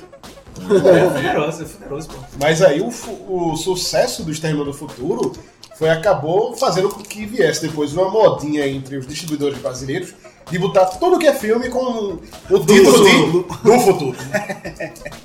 É 0.70 1.64
é 1.64 2.06
pô. 2.08 2.14
Mas 2.40 2.62
aí 2.62 2.82
o, 2.82 2.92
o 3.30 3.56
sucesso 3.56 4.24
do 4.24 4.32
Exterminador 4.32 4.74
do 4.74 4.78
Futuro 4.78 5.34
foi 5.78 5.90
acabou 5.90 6.56
fazendo 6.58 6.90
com 6.90 7.02
que 7.04 7.26
viesse 7.26 7.62
depois 7.62 7.94
uma 7.94 8.10
modinha 8.10 8.68
entre 8.68 8.98
os 8.98 9.08
distribuidores 9.08 9.60
brasileiros 9.60 10.14
de 10.50 10.60
botar 10.60 10.86
tudo 10.86 11.18
que 11.20 11.28
é 11.28 11.34
filme 11.34 11.70
com 11.70 12.20
o 12.50 12.60
título 12.60 13.04
de 13.04 13.46
do 13.64 13.80
futuro. 13.80 14.16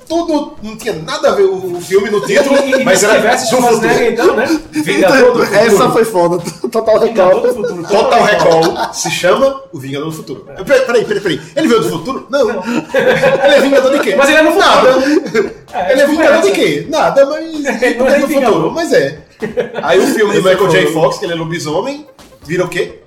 Tudo 0.07 0.57
não 0.61 0.75
tinha 0.75 0.93
nada 0.93 1.29
a 1.29 1.31
ver 1.31 1.43
o 1.43 1.79
filme 1.81 2.09
no 2.09 2.21
título, 2.21 2.55
mas 2.83 3.01
era 3.03 3.15
tivesse 3.15 3.49
do 3.49 3.61
futuro. 3.61 4.03
então, 4.03 4.35
né? 4.35 4.61
Vingador 4.69 5.33
do 5.33 5.45
futuro. 5.45 5.55
Essa 5.55 5.89
foi 5.89 6.05
foda. 6.05 6.43
Total 6.69 6.99
recall. 6.99 7.39
do 7.39 7.53
futuro. 7.53 7.87
Total 7.87 8.23
Recall 8.23 8.93
se 8.93 9.09
chama 9.09 9.61
O 9.71 9.79
Vingador 9.79 10.09
do 10.09 10.15
Futuro. 10.15 10.45
Peraí, 10.65 10.81
peraí, 10.85 11.05
peraí, 11.05 11.21
peraí. 11.21 11.41
Ele 11.55 11.67
veio 11.67 11.81
do 11.81 11.89
futuro? 11.89 12.27
Não. 12.29 12.49
Ele 12.49 13.55
é 13.55 13.61
Vingador 13.61 13.91
de 13.93 13.99
quê? 13.99 14.15
Mas 14.15 14.29
ele 14.29 14.37
é 14.37 14.41
no 14.43 14.51
futuro. 14.51 14.69
Nada. 14.69 15.53
É, 15.73 15.91
Ele 15.91 16.01
é 16.01 16.07
Vingador 16.07 16.41
de 16.41 16.51
quê? 16.51 16.87
Nada, 16.89 17.25
mas. 17.25 17.81
Ele 17.81 17.97
não 17.97 18.07
é 18.07 18.15
é 18.15 18.19
do 18.19 18.27
futuro, 18.27 18.71
mas 18.71 18.93
é. 18.93 19.19
Aí 19.81 19.99
o 19.99 20.07
filme 20.07 20.39
do 20.39 20.47
é 20.47 20.53
Michael 20.53 20.69
J. 20.69 20.87
Fox, 20.87 21.17
que 21.17 21.25
ele 21.25 21.33
é 21.33 21.35
lobisomem, 21.35 22.05
vira 22.45 22.65
o 22.65 22.69
quê? 22.69 22.99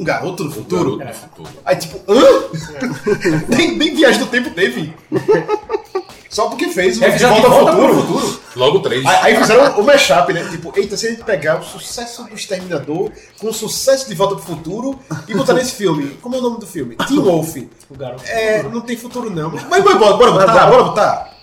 Um 0.00 0.04
garoto 0.04 0.44
do 0.44 0.50
futuro. 0.50 0.96
Garoto 0.96 1.18
do 1.18 1.28
futuro. 1.28 1.48
Aí 1.64 1.76
tipo, 1.76 2.00
hã? 2.10 2.22
nem, 3.54 3.76
nem 3.76 3.94
viagem 3.94 4.18
do 4.18 4.26
tempo 4.26 4.48
teve. 4.50 4.94
Só 6.30 6.48
porque 6.48 6.68
fez 6.68 6.98
o 6.98 7.04
É, 7.04 7.10
De 7.10 7.26
Volta 7.26 7.46
ao 7.48 7.66
Futuro. 7.66 7.94
futuro. 8.02 8.40
Logo 8.56 8.78
três. 8.80 9.04
Aí, 9.04 9.16
aí 9.34 9.36
fizeram 9.36 9.78
o 9.80 9.84
mashup, 9.84 10.32
né? 10.32 10.46
Tipo, 10.50 10.72
eita, 10.76 10.96
se 10.96 11.06
a 11.08 11.10
gente 11.10 11.24
pegar 11.24 11.60
o 11.60 11.64
sucesso 11.64 12.24
do 12.24 12.34
Exterminador 12.34 13.10
com 13.40 13.48
o 13.48 13.52
sucesso 13.52 14.08
de 14.08 14.14
Volta 14.14 14.36
pro 14.36 14.44
Futuro 14.44 14.98
e 15.28 15.34
botar 15.34 15.52
nesse 15.54 15.72
filme. 15.72 16.16
Como 16.22 16.34
é 16.36 16.38
o 16.38 16.42
nome 16.42 16.58
do 16.60 16.66
filme? 16.66 16.96
Teen 17.08 17.18
Wolf. 17.20 17.56
O 17.90 17.94
garoto. 17.96 18.22
É, 18.26 18.62
não 18.62 18.80
tem 18.80 18.96
futuro 18.96 19.28
não. 19.28 19.50
Mas, 19.50 19.64
mas 19.68 19.82
bora, 19.84 20.16
bora 20.16 20.30
botar, 20.32 20.66
bora 20.70 20.84
botar. 20.84 21.34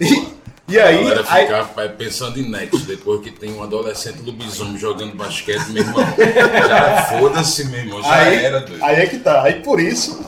E, 0.00 0.26
e 0.68 0.80
A 0.80 0.86
aí, 0.86 1.12
aí, 1.28 1.44
ficar 1.44 1.70
é, 1.76 1.88
pensando 1.88 2.40
em 2.40 2.50
Next, 2.50 2.80
depois 2.86 3.20
que 3.20 3.30
tem 3.30 3.52
um 3.52 3.62
adolescente 3.62 4.20
lobisomem 4.24 4.76
jogando 4.76 5.14
basquete, 5.14 5.68
meu 5.70 5.84
irmão. 5.84 6.04
Já 6.68 7.02
foda-se, 7.02 7.66
meu 7.66 7.80
irmão. 7.80 8.02
Já 8.02 8.14
aí, 8.14 8.44
era, 8.44 8.60
doido. 8.60 8.84
aí 8.84 8.96
é 8.96 9.06
que 9.06 9.18
tá. 9.18 9.42
Aí 9.42 9.62
por 9.62 9.78
isso, 9.78 10.20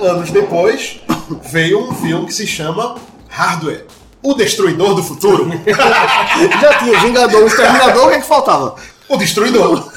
anos 0.00 0.30
depois, 0.30 0.98
veio 1.50 1.80
um 1.80 1.94
filme 1.94 2.26
que 2.26 2.32
se 2.32 2.46
chama 2.46 2.96
Hardware. 3.28 3.84
O 4.22 4.34
Destruidor 4.34 4.94
do 4.94 5.02
Futuro. 5.02 5.50
Já 6.60 6.78
tinha 6.78 7.00
Vingador, 7.00 7.46
Exterminador, 7.46 8.06
o 8.06 8.08
que 8.08 8.14
é 8.14 8.20
que 8.20 8.26
faltava? 8.26 8.76
O 9.08 9.16
Destruidor. 9.18 9.92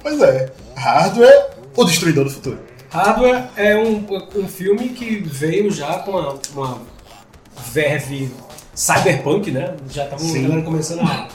pois 0.00 0.20
é. 0.22 0.52
Hardware, 0.76 1.46
o 1.74 1.84
Destruidor 1.84 2.24
do 2.24 2.30
Futuro. 2.30 2.58
Hardware 2.88 3.48
é 3.56 3.76
um, 3.76 4.06
um 4.36 4.46
filme 4.46 4.90
que 4.90 5.16
veio 5.16 5.70
já 5.72 6.00
com 6.00 6.12
uma, 6.12 6.38
uma 6.54 6.78
verve 7.72 8.30
cyberpunk, 8.84 9.50
né? 9.50 9.74
Já 9.90 10.04
estavam 10.04 10.24
Sim. 10.26 10.38
a 10.38 10.42
galera 10.48 10.62
começando 10.62 11.00
a, 11.00 11.28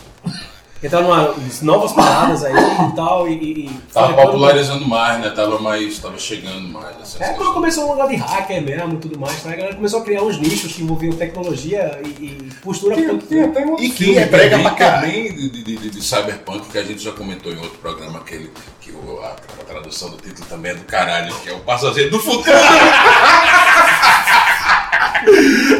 entrar 0.83 1.01
numa 1.01 1.33
novas 1.61 1.91
paradas 1.93 2.43
aí 2.43 2.53
e 2.53 2.95
tal, 2.95 3.27
e... 3.27 3.33
e- 3.33 3.69
Tava 3.93 4.07
fabricando- 4.07 4.31
popularizando 4.31 4.87
mais, 4.87 5.19
né? 5.21 5.29
Tava 5.29 5.59
mais. 5.59 5.99
Tava 5.99 6.17
chegando 6.17 6.67
mais. 6.69 6.95
Assim, 7.01 7.23
É, 7.23 7.33
quando 7.33 7.53
começou 7.53 7.85
o 7.85 7.91
lugar 7.91 8.07
de 8.07 8.15
hacker 8.15 8.61
mesmo 8.63 8.93
e 8.95 8.97
tudo 8.97 9.19
mais, 9.19 9.43
né? 9.43 9.53
a 9.53 9.55
galera 9.57 9.75
começou 9.75 9.99
a 10.01 10.03
criar 10.03 10.23
uns 10.23 10.39
nichos 10.39 10.73
que 10.73 10.81
envolviam 10.81 11.13
tecnologia 11.13 11.99
e, 12.03 12.07
e 12.25 12.49
postura 12.63 12.95
tinha 12.95 13.45
até 13.45 13.63
um 13.65 13.79
E 13.79 13.89
que 13.89 14.17
é 14.17 14.25
também, 14.25 14.61
pra 14.63 14.71
caralho. 14.71 15.01
também 15.07 15.33
de, 15.35 15.49
de, 15.49 15.63
de, 15.77 15.89
de 15.91 16.01
Cyberpunk 16.03 16.67
que 16.69 16.77
a 16.79 16.83
gente 16.83 17.03
já 17.03 17.11
comentou 17.11 17.51
em 17.51 17.57
outro 17.57 17.77
programa, 17.77 18.19
aquele, 18.19 18.51
que 18.81 18.91
o, 18.91 19.19
a, 19.23 19.35
a 19.61 19.63
tradução 19.65 20.09
do 20.09 20.17
título 20.17 20.47
também 20.47 20.71
é 20.71 20.75
do 20.75 20.83
caralho, 20.85 21.33
que 21.43 21.49
é 21.49 21.53
o 21.53 21.59
Passageiro 21.59 22.09
do 22.09 22.19
Futuro. 22.19 22.57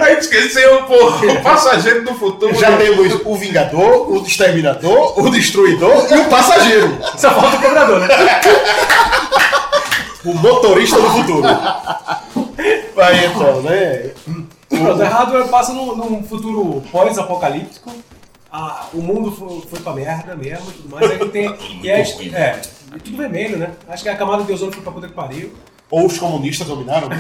A 0.02 0.10
gente 0.10 0.22
esqueceu, 0.22 0.84
porra, 0.84 1.34
o 1.34 1.42
Passageiro 1.42 2.04
do 2.04 2.14
Futuro. 2.14 2.56
Já 2.56 2.78
temos 2.78 3.22
o 3.26 3.36
Vingador, 3.36 4.12
o 4.12 4.26
Exterminador, 4.26 5.20
o 5.20 5.30
Destruidor 5.30 6.08
e 6.12 6.16
o 6.16 6.26
Passageiro. 6.26 6.98
Só 7.18 7.32
falta 7.32 7.58
o 7.58 7.62
cobrador, 7.62 8.00
né? 8.00 8.08
O 10.24 10.34
motorista 10.34 11.00
do 11.00 11.10
futuro. 11.10 11.44
Vai 12.96 13.26
então, 13.26 13.62
né? 13.62 14.12
Pronto, 14.70 15.04
hardware 15.04 15.48
passa 15.50 15.74
num, 15.74 15.96
num 15.96 16.24
futuro 16.24 16.82
pós-apocalíptico. 16.92 17.92
Ah, 18.52 18.88
o 18.94 19.02
mundo 19.02 19.32
foi, 19.32 19.62
foi 19.70 19.80
pra 19.82 19.94
merda 19.94 20.36
mesmo 20.36 20.70
e 20.70 20.74
tudo 20.74 20.90
mais. 20.90 21.12
Aí 21.12 21.30
tem. 21.30 21.56
e 21.84 21.90
é, 21.90 21.98
né? 21.98 22.32
é, 22.34 22.62
é 22.96 23.00
tudo 23.04 23.18
vermelho, 23.18 23.58
né? 23.58 23.72
Acho 23.88 24.04
que 24.04 24.10
a 24.10 24.16
camada 24.16 24.44
de 24.44 24.54
ozônio 24.54 24.74
foi 24.74 24.82
pra 24.82 24.92
poder 24.92 25.08
que 25.08 25.14
pariu. 25.14 25.54
Ou 25.92 26.06
os 26.06 26.18
comunistas 26.18 26.66
dominaram. 26.68 27.10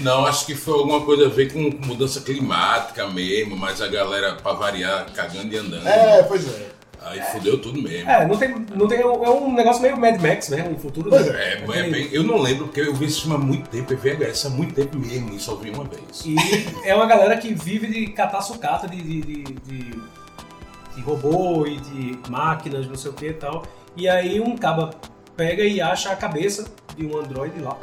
Não, 0.00 0.24
acho 0.26 0.46
que 0.46 0.54
foi 0.54 0.74
alguma 0.78 1.00
coisa 1.04 1.26
a 1.26 1.28
ver 1.28 1.52
com 1.52 1.58
mudança 1.86 2.20
climática 2.20 3.06
mesmo, 3.08 3.56
mas 3.56 3.80
a 3.82 3.88
galera, 3.88 4.34
pra 4.36 4.52
variar, 4.52 5.06
cagando 5.12 5.52
e 5.52 5.58
andando. 5.58 5.86
É, 5.88 6.22
pois 6.22 6.46
é. 6.46 6.68
Aí 7.00 7.22
fudeu 7.32 7.58
tudo 7.60 7.80
mesmo. 7.80 8.10
É, 8.10 8.26
não 8.26 8.36
tem. 8.36 8.66
Não 8.74 8.86
tem 8.88 9.00
é 9.00 9.06
um 9.06 9.52
negócio 9.54 9.80
meio 9.80 9.96
Mad 9.96 10.20
Max 10.20 10.48
mesmo, 10.50 10.70
um 10.72 10.78
futuro. 10.78 11.08
Pois 11.10 11.26
É, 11.28 11.62
é 11.64 11.82
bem- 11.90 12.08
eu 12.12 12.22
não 12.22 12.36
lembro, 12.38 12.66
porque 12.66 12.80
eu 12.80 12.94
vi 12.94 13.06
esse 13.06 13.20
filme 13.20 13.36
há 13.36 13.38
muito 13.38 13.70
tempo, 13.70 13.92
é 13.92 13.96
VHS 13.96 14.46
há 14.46 14.50
muito 14.50 14.74
tempo 14.74 14.98
mesmo, 14.98 15.32
e 15.32 15.38
só 15.40 15.54
vi 15.54 15.70
uma 15.70 15.84
vez. 15.84 16.22
E 16.26 16.36
é 16.84 16.94
uma 16.94 17.06
galera 17.06 17.36
que 17.36 17.54
vive 17.54 17.86
de 17.86 18.08
catar 18.08 18.42
sucata 18.42 18.86
de, 18.88 19.00
de, 19.00 19.20
de, 19.22 19.42
de- 19.44 20.02
de 20.96 21.00
robô 21.02 21.64
e 21.66 21.76
de 21.78 22.18
máquinas, 22.28 22.86
não 22.88 22.96
sei 22.96 23.10
o 23.12 23.14
que 23.14 23.26
e 23.28 23.32
tal. 23.34 23.62
E 23.96 24.08
aí 24.08 24.40
um 24.40 24.56
caba 24.56 24.90
pega 25.36 25.62
e 25.62 25.80
acha 25.80 26.10
a 26.10 26.16
cabeça 26.16 26.64
de 26.96 27.06
um 27.06 27.16
androide 27.16 27.60
lá. 27.60 27.76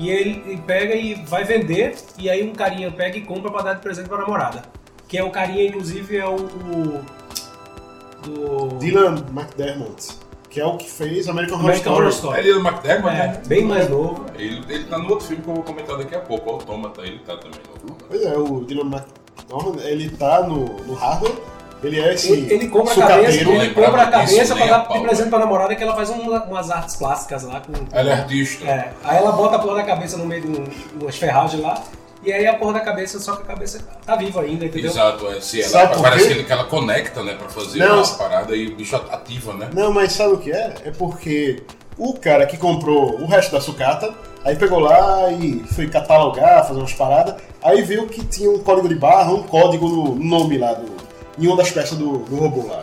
E 0.00 0.08
ele 0.08 0.56
pega 0.66 0.94
e 0.94 1.14
vai 1.26 1.44
vender, 1.44 1.94
e 2.18 2.30
aí 2.30 2.42
um 2.48 2.54
carinha 2.54 2.90
pega 2.90 3.18
e 3.18 3.20
compra 3.20 3.50
pra 3.50 3.60
dar 3.62 3.74
de 3.74 3.82
presente 3.82 4.08
pra 4.08 4.16
namorada. 4.18 4.62
Que 5.06 5.18
é 5.18 5.22
o 5.22 5.30
carinha, 5.30 5.66
inclusive, 5.66 6.16
é 6.16 6.26
o. 6.26 6.36
o 6.36 7.04
do. 8.22 8.78
Dylan 8.78 9.24
McDermott, 9.30 10.14
que 10.48 10.58
é 10.60 10.64
o 10.64 10.76
que 10.78 10.88
fez 10.90 11.28
American 11.28 11.56
Horror 11.58 11.68
American 11.70 11.92
Horror 11.94 12.08
Story. 12.08 12.38
É 12.40 12.52
do 12.54 12.60
McDermott, 12.60 13.14
É, 13.14 13.26
né? 13.26 13.42
bem 13.46 13.64
mais 13.64 13.90
novo. 13.90 14.24
Ele, 14.36 14.62
ele 14.72 14.84
tá 14.84 14.96
no 14.98 15.10
outro 15.10 15.26
filme 15.26 15.42
que 15.42 15.48
eu 15.50 15.54
vou 15.54 15.62
comentar 15.64 15.98
daqui 15.98 16.14
a 16.14 16.20
pouco, 16.20 16.48
o 16.48 16.52
Autômata, 16.54 17.02
ele 17.02 17.18
tá 17.18 17.36
também 17.36 17.60
no 17.66 17.72
Autômata. 17.72 18.04
Pois 18.08 18.22
é, 18.22 18.38
o 18.38 18.64
Dylan 18.64 18.86
McDermott, 18.86 19.86
ele 19.86 20.08
tá 20.10 20.42
no, 20.44 20.64
no 20.64 20.94
hardware, 20.94 21.34
ele 21.82 22.00
é 22.00 22.14
esse 22.14 22.32
Ele, 22.32 22.52
ele 22.54 22.68
compra 22.68 22.92
a 23.04 23.08
cabeça, 23.08 23.40
ele 23.40 23.58
lembrava 23.58 23.86
compra 23.90 24.02
a 24.02 24.06
cabeça 24.10 24.54
pra 24.56 24.66
dar 24.66 24.78
de 24.88 25.00
presente 25.00 25.24
né? 25.24 25.30
pra 25.30 25.38
namorada 25.38 25.74
que 25.74 25.82
ela 25.82 25.94
faz 25.96 26.10
um- 26.10 26.30
umas 26.30 26.70
artes 26.70 26.96
clássicas 26.96 27.42
lá 27.44 27.60
com. 27.60 27.72
Ela 27.92 28.10
é 28.10 28.12
artista. 28.14 28.66
É, 28.68 28.92
aí 29.04 29.16
ela 29.18 29.32
bota 29.32 29.56
a 29.56 29.58
porra 29.58 29.76
da 29.76 29.82
cabeça 29.84 30.16
no 30.16 30.26
meio 30.26 30.42
de 30.42 30.48
um- 30.48 30.64
umas 31.00 31.16
ferragens 31.16 31.62
lá, 31.62 31.82
e 32.22 32.32
aí 32.32 32.46
a 32.46 32.54
porra 32.54 32.74
da 32.74 32.80
cabeça, 32.80 33.18
só 33.18 33.36
que 33.36 33.42
a 33.42 33.46
cabeça 33.46 33.80
tá 34.04 34.14
viva 34.16 34.42
ainda, 34.42 34.66
entendeu? 34.66 34.90
Exato, 34.90 35.26
é. 35.28 35.40
Se 35.40 35.60
ela, 35.62 35.70
Sabe 35.70 36.02
parece 36.02 36.28
que, 36.34 36.44
que 36.44 36.52
ela 36.52 36.64
conecta, 36.64 37.22
né, 37.22 37.34
pra 37.34 37.48
fazer 37.48 37.78
Não. 37.78 37.96
uma 38.02 38.06
parada 38.16 38.54
e 38.54 38.66
o 38.68 38.76
bicho 38.76 38.96
ativa, 38.96 39.54
né? 39.54 39.70
Não, 39.72 39.92
mas 39.92 40.12
sabe 40.12 40.34
o 40.34 40.38
que 40.38 40.52
é? 40.52 40.74
É 40.84 40.90
porque 40.90 41.62
o 41.96 42.12
cara 42.14 42.46
que 42.46 42.56
comprou 42.58 43.20
o 43.20 43.26
resto 43.26 43.52
da 43.52 43.60
sucata, 43.60 44.12
aí 44.44 44.54
pegou 44.56 44.78
lá 44.80 45.30
e 45.32 45.64
foi 45.74 45.86
catalogar, 45.88 46.66
fazer 46.66 46.78
umas 46.80 46.92
paradas, 46.92 47.36
aí 47.62 47.82
viu 47.82 48.06
que 48.06 48.24
tinha 48.24 48.50
um 48.50 48.58
código 48.58 48.88
de 48.88 48.94
barra, 48.94 49.32
um 49.32 49.42
código 49.42 49.88
no 49.88 50.14
nome 50.16 50.58
lá, 50.58 50.72
do, 50.74 50.90
em 51.38 51.46
uma 51.46 51.56
das 51.56 51.70
peças 51.70 51.96
do, 51.98 52.18
do 52.18 52.36
robô 52.36 52.66
lá. 52.68 52.82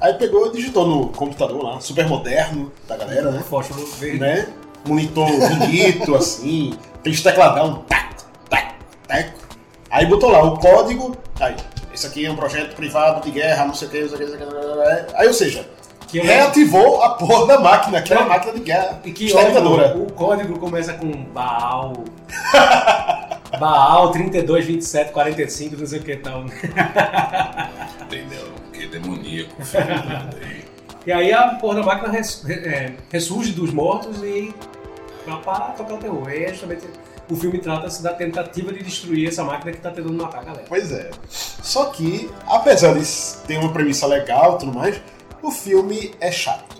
Aí 0.00 0.14
pegou 0.14 0.48
e 0.48 0.52
digitou 0.52 0.86
no 0.86 1.08
computador 1.08 1.62
lá, 1.62 1.80
super 1.80 2.06
moderno 2.06 2.70
da 2.86 2.96
galera, 2.96 3.30
né? 3.30 3.42
Fósforo 3.48 3.86
verde. 3.98 4.18
né? 4.18 4.48
Monitor 4.86 5.26
bonito, 5.26 6.14
assim, 6.16 6.74
aqueles 6.98 7.22
tecladão, 7.22 7.84
tac, 7.88 8.14
tac, 8.50 8.74
tac. 9.08 9.32
Aí 9.90 10.04
botou 10.06 10.30
lá 10.30 10.42
o 10.42 10.58
código, 10.58 11.16
aí, 11.40 11.56
esse 11.94 12.06
aqui 12.06 12.26
é 12.26 12.30
um 12.30 12.36
projeto 12.36 12.74
privado 12.74 13.22
de 13.24 13.30
guerra, 13.30 13.64
não 13.64 13.72
sei 13.74 13.88
o 13.88 13.90
que, 13.90 14.00
não 14.02 14.08
sei 14.08 14.16
o 14.16 14.20
que, 14.20 14.24
não 14.26 14.50
sei 14.50 14.60
o 14.60 15.06
que. 15.06 15.14
Aí, 15.16 15.26
ou 15.28 15.32
seja, 15.32 15.66
Que 16.08 16.18
é- 16.20 16.22
reativou 16.22 17.02
a 17.02 17.10
porra 17.10 17.46
da 17.46 17.60
máquina, 17.60 17.98
aquela 17.98 18.22
É. 18.22 18.28
máquina 18.28 18.52
de 18.52 18.60
guerra 18.60 19.00
E 19.04 19.12
que 19.12 19.26
exterminadora. 19.26 19.96
o, 19.96 20.02
o 20.06 20.12
código 20.12 20.58
começa 20.58 20.92
com 20.94 21.10
Baal. 21.32 21.92
Baal 23.58 24.10
32, 24.12 24.64
27, 24.66 25.12
45, 25.12 25.76
não 25.76 25.86
sei 25.86 25.98
o 25.98 26.02
que 26.02 26.16
tal. 26.16 26.44
Entendeu? 28.02 28.48
Que 28.72 28.86
demoníaco. 28.86 29.64
filho. 29.64 29.84
E 31.06 31.12
aí 31.12 31.32
a 31.32 31.48
porra 31.56 31.76
da 31.76 31.82
máquina 31.82 32.10
res- 32.12 32.42
re- 32.44 32.54
é, 32.66 32.92
ressurge 33.10 33.52
dos 33.52 33.70
mortos 33.72 34.22
e 34.22 34.54
vai 35.26 35.40
para 35.42 35.60
tocar 35.72 35.94
o 35.94 35.98
terror. 35.98 36.30
E 36.30 36.44
é 36.44 36.48
justamente 36.48 36.86
o 37.30 37.36
filme 37.36 37.58
trata-se 37.58 38.02
da 38.02 38.12
tentativa 38.14 38.72
de 38.72 38.82
destruir 38.82 39.28
essa 39.28 39.44
máquina 39.44 39.72
que 39.72 39.78
tá 39.78 39.90
tentando 39.90 40.14
matar 40.14 40.40
a 40.40 40.44
galera. 40.44 40.64
Pois 40.68 40.90
é. 40.92 41.10
Só 41.28 41.86
que, 41.86 42.30
apesar 42.46 42.94
de 42.94 43.04
ter 43.46 43.58
uma 43.58 43.72
premissa 43.72 44.06
legal 44.06 44.56
e 44.56 44.58
tudo 44.60 44.72
mais, 44.74 45.00
o 45.42 45.50
filme 45.50 46.14
é 46.20 46.30
chato. 46.32 46.74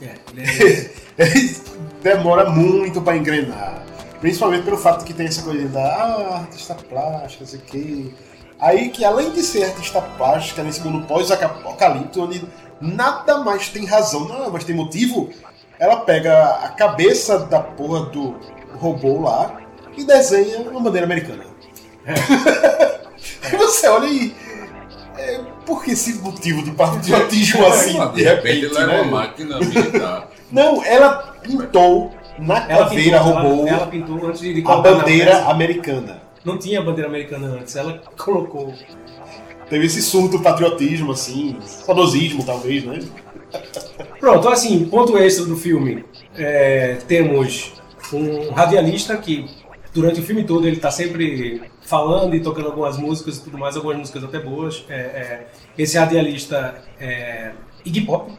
É, 0.00 0.14
ele 0.32 0.90
é- 1.18 1.30
demora 2.02 2.48
muito 2.48 3.02
pra 3.02 3.16
engrenar. 3.16 3.82
Principalmente 4.20 4.64
pelo 4.64 4.76
fato 4.76 5.04
que 5.04 5.14
tem 5.14 5.26
essa 5.26 5.42
coisa 5.42 5.68
da 5.68 5.80
ah, 5.80 6.38
artista 6.38 6.74
plástica, 6.74 7.46
sei 7.46 7.58
o 7.58 7.62
quê. 7.62 8.10
Aí 8.60 8.88
que 8.88 9.04
além 9.04 9.30
de 9.30 9.42
ser 9.42 9.64
artista 9.64 10.00
plástica 10.00 10.62
nesse 10.62 10.80
mundo 10.80 11.06
pós-apocalipse, 11.06 12.18
onde 12.18 12.42
nada 12.80 13.38
mais 13.38 13.68
tem 13.68 13.84
razão, 13.84 14.28
nada 14.28 14.50
mais 14.50 14.64
tem 14.64 14.74
motivo, 14.74 15.30
ela 15.78 15.98
pega 15.98 16.46
a 16.64 16.68
cabeça 16.70 17.38
da 17.38 17.60
porra 17.60 18.06
do 18.06 18.36
robô 18.76 19.20
lá 19.20 19.60
e 19.96 20.04
desenha 20.04 20.60
uma 20.70 20.80
bandeira 20.80 21.06
americana. 21.06 21.44
Aí 22.06 23.56
você 23.56 23.86
olha 23.88 24.06
e. 24.06 24.34
É, 25.16 25.40
por 25.66 25.82
que 25.82 25.90
esse 25.90 26.14
motivo 26.14 26.62
de 26.62 26.70
patriotismo 26.70 27.66
assim, 27.66 27.98
de 28.12 28.22
repente 28.22 28.66
ele 28.66 28.76
era 28.76 28.86
né? 28.86 29.00
uma 29.00 29.20
máquina 29.20 29.58
militar. 29.58 30.28
Não, 30.50 30.82
ela 30.84 31.34
pintou 31.42 32.12
na 32.38 32.68
ela 32.68 32.84
caveira 32.84 33.18
pintou, 33.18 33.34
robô 33.34 33.66
ela, 33.66 33.76
ela 33.76 33.86
pintou 33.86 34.26
antes 34.26 34.40
de, 34.40 34.54
de 34.54 34.70
a 34.70 34.76
bandeira 34.76 35.44
americana. 35.46 36.22
Não 36.44 36.58
tinha 36.58 36.80
bandeira 36.80 37.08
americana 37.08 37.46
antes, 37.48 37.76
ela 37.76 38.00
colocou. 38.16 38.72
Teve 39.68 39.86
esse 39.86 40.00
surto 40.00 40.40
patriotismo, 40.40 41.12
assim, 41.12 41.56
saudosismo, 41.60 42.44
talvez, 42.44 42.84
né? 42.84 43.00
Pronto, 44.18 44.48
assim, 44.48 44.84
ponto 44.86 45.16
extra 45.18 45.44
do 45.44 45.56
filme. 45.56 46.04
É, 46.36 46.96
temos 47.06 47.72
um 48.12 48.50
radialista 48.50 49.16
que 49.16 49.46
durante 49.92 50.20
o 50.20 50.22
filme 50.22 50.44
todo 50.44 50.66
ele 50.66 50.76
está 50.76 50.90
sempre 50.90 51.62
falando 51.82 52.34
e 52.34 52.40
tocando 52.40 52.66
algumas 52.66 52.96
músicas 52.96 53.38
e 53.38 53.44
tudo 53.44 53.58
mais, 53.58 53.76
algumas 53.76 53.98
músicas 53.98 54.24
até 54.24 54.38
boas. 54.38 54.84
É, 54.88 54.94
é, 54.94 55.46
esse 55.76 55.98
radialista 55.98 56.82
é 57.00 57.52
Iggy 57.84 58.02
Pop. 58.02 58.32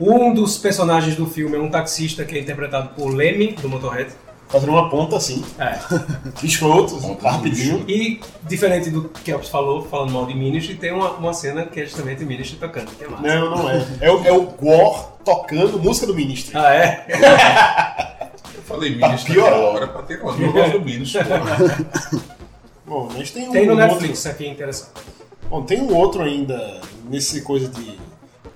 Um 0.00 0.32
dos 0.32 0.56
personagens 0.56 1.14
do 1.14 1.26
filme 1.26 1.56
é 1.56 1.60
um 1.60 1.68
taxista 1.70 2.24
que 2.24 2.36
é 2.36 2.40
interpretado 2.40 2.90
por 2.96 3.08
Lemmy, 3.14 3.52
do 3.52 3.68
Motorhead. 3.68 4.10
Fazendo 4.48 4.70
uma 4.72 4.90
ponta 4.90 5.16
assim, 5.16 5.44
É. 5.60 5.78
escroto, 6.44 6.96
rapidinho. 7.22 7.84
E, 7.88 8.20
diferente 8.42 8.90
do 8.90 9.08
que 9.08 9.30
Elvis 9.30 9.48
falou, 9.48 9.84
falando 9.84 10.10
mal 10.12 10.26
de 10.26 10.34
Ministry, 10.34 10.74
tem 10.74 10.90
uma, 10.92 11.10
uma 11.12 11.32
cena 11.32 11.66
que 11.66 11.80
é 11.80 11.84
justamente 11.84 12.24
Ministry 12.24 12.56
tocando, 12.58 12.90
que 12.96 13.04
é 13.04 13.08
massa. 13.08 13.22
Não, 13.22 13.50
não 13.56 13.70
é. 13.70 13.86
É 14.00 14.10
o, 14.10 14.24
é 14.26 14.32
o 14.32 14.42
Gore 14.46 15.04
tocando 15.24 15.78
música 15.78 16.04
do 16.08 16.14
Ministry. 16.14 16.56
Ah, 16.56 16.74
é? 16.74 17.06
Eu 18.56 18.62
falei 18.62 18.90
Minas 18.96 19.22
piorar. 19.22 19.50
naquela 19.52 19.70
hora 19.72 19.86
pra 19.86 20.02
ter 20.02 20.20
uma. 20.20 20.32
Eu 20.32 20.52
gosto 20.52 20.78
do 20.78 20.84
Minas, 20.84 21.12
pô. 21.12 22.18
Bom, 22.86 23.08
mas 23.16 23.30
tem 23.30 23.48
um 23.48 23.52
Tem 23.52 23.66
no 23.66 23.72
outro- 23.74 23.86
Netflix, 23.88 24.26
aqui 24.26 24.46
é 24.46 24.48
interessante. 24.48 24.90
Bom, 25.48 25.62
tem 25.62 25.80
um 25.80 25.94
outro 25.94 26.22
ainda 26.22 26.80
nesse 27.08 27.42
coisa 27.42 27.68
de 27.68 27.98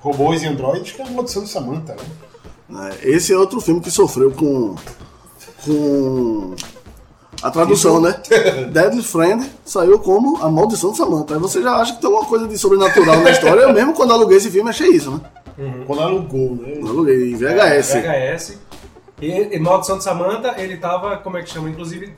robôs 0.04 0.42
e 0.42 0.46
androides 0.46 0.92
que 0.92 1.00
é 1.00 1.06
a 1.06 1.10
Maldição 1.10 1.42
de 1.42 1.48
Samantha, 1.48 1.96
né? 2.68 2.90
É, 3.02 3.08
Esse 3.10 3.32
é 3.32 3.38
outro 3.38 3.60
filme 3.60 3.80
que 3.80 3.90
sofreu 3.90 4.30
com. 4.30 4.74
com. 5.64 6.54
a 7.42 7.50
tradução, 7.50 8.00
né? 8.00 8.20
Deadly 8.70 9.02
Friend 9.02 9.50
saiu 9.64 9.98
como 9.98 10.42
A 10.42 10.50
Maldição 10.50 10.90
de 10.92 10.98
Samantha. 10.98 11.34
Aí 11.34 11.40
você 11.40 11.62
já 11.62 11.76
acha 11.76 11.94
que 11.94 12.00
tem 12.00 12.10
alguma 12.10 12.28
coisa 12.28 12.46
de 12.46 12.58
sobrenatural 12.58 13.20
na 13.20 13.30
história. 13.30 13.62
Eu 13.62 13.72
mesmo, 13.72 13.94
quando 13.94 14.12
aluguei 14.12 14.36
esse 14.36 14.50
filme, 14.50 14.68
achei 14.68 14.90
isso, 14.90 15.10
né? 15.10 15.20
Quando 15.86 16.02
alugou, 16.02 16.56
né? 16.56 16.74
Eu 16.80 16.88
aluguei 16.88 17.32
em 17.32 17.36
VHS. 17.36 17.94
VHS. 17.94 18.58
E, 19.22 19.30
e 19.56 19.58
Maldição 19.58 19.96
de 19.96 20.04
Samantha, 20.04 20.54
ele 20.58 20.76
tava, 20.76 21.16
como 21.18 21.38
é 21.38 21.42
que 21.42 21.50
chama? 21.50 21.70
Inclusive, 21.70 22.12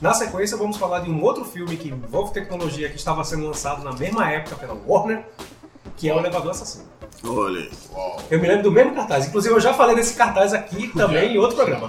Na 0.00 0.12
sequência, 0.12 0.56
vamos 0.56 0.76
falar 0.76 1.00
de 1.00 1.10
um 1.10 1.22
outro 1.22 1.44
filme 1.44 1.76
que 1.76 1.88
envolve 1.88 2.32
tecnologia 2.32 2.88
que 2.88 2.96
estava 2.96 3.24
sendo 3.24 3.46
lançado 3.46 3.82
na 3.82 3.92
mesma 3.92 4.30
época 4.30 4.56
pela 4.56 4.76
Warner, 4.86 5.24
que 5.96 6.08
é 6.08 6.14
O 6.14 6.18
Elevador 6.18 6.50
Assassino. 6.50 6.84
Olha. 7.24 7.68
Eu 8.30 8.40
me 8.40 8.48
lembro 8.48 8.64
do 8.64 8.72
mesmo 8.72 8.94
cartaz. 8.94 9.26
Inclusive, 9.26 9.54
eu 9.54 9.60
já 9.60 9.72
falei 9.72 9.94
desse 9.94 10.14
cartaz 10.14 10.52
aqui 10.52 10.88
também 10.88 11.34
em 11.34 11.38
outro 11.38 11.56
programa. 11.56 11.88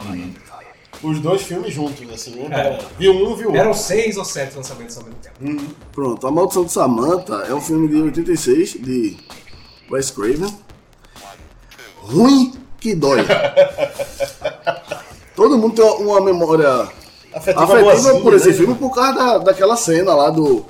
Os 1.02 1.20
dois 1.20 1.42
filmes 1.42 1.74
juntos, 1.74 2.08
assim. 2.14 2.40
Um 2.40 2.54
É. 2.54 2.80
Viu 2.98 3.14
um, 3.14 3.36
viu 3.36 3.48
outro. 3.48 3.58
Eram 3.58 3.74
seis 3.74 4.16
ou 4.16 4.24
sete 4.24 4.56
lançamentos 4.56 4.98
ao 4.98 5.04
mesmo 5.04 5.20
tempo. 5.20 5.76
Pronto, 5.92 6.28
A 6.28 6.32
Maldição 6.32 6.64
de 6.64 6.72
Samantha 6.72 7.34
é 7.48 7.54
um 7.54 7.60
filme 7.60 7.88
de 7.88 8.02
86 8.02 8.74
de 8.74 9.18
Wes 9.92 10.12
Craven. 10.12 10.54
Ruim 11.98 12.54
que 12.80 12.96
dói. 12.96 13.26
Todo 15.36 15.58
mundo 15.58 15.76
tem 15.76 16.06
uma 16.06 16.22
memória 16.22 16.88
Afetiva, 17.34 17.64
afetiva 17.64 17.82
boazinha, 17.84 18.22
por 18.22 18.34
esse 18.34 18.50
né? 18.50 18.54
filme 18.54 18.76
por 18.76 18.94
causa 18.94 19.14
da, 19.14 19.38
daquela 19.40 19.76
cena 19.76 20.14
lá 20.14 20.30
do. 20.30 20.66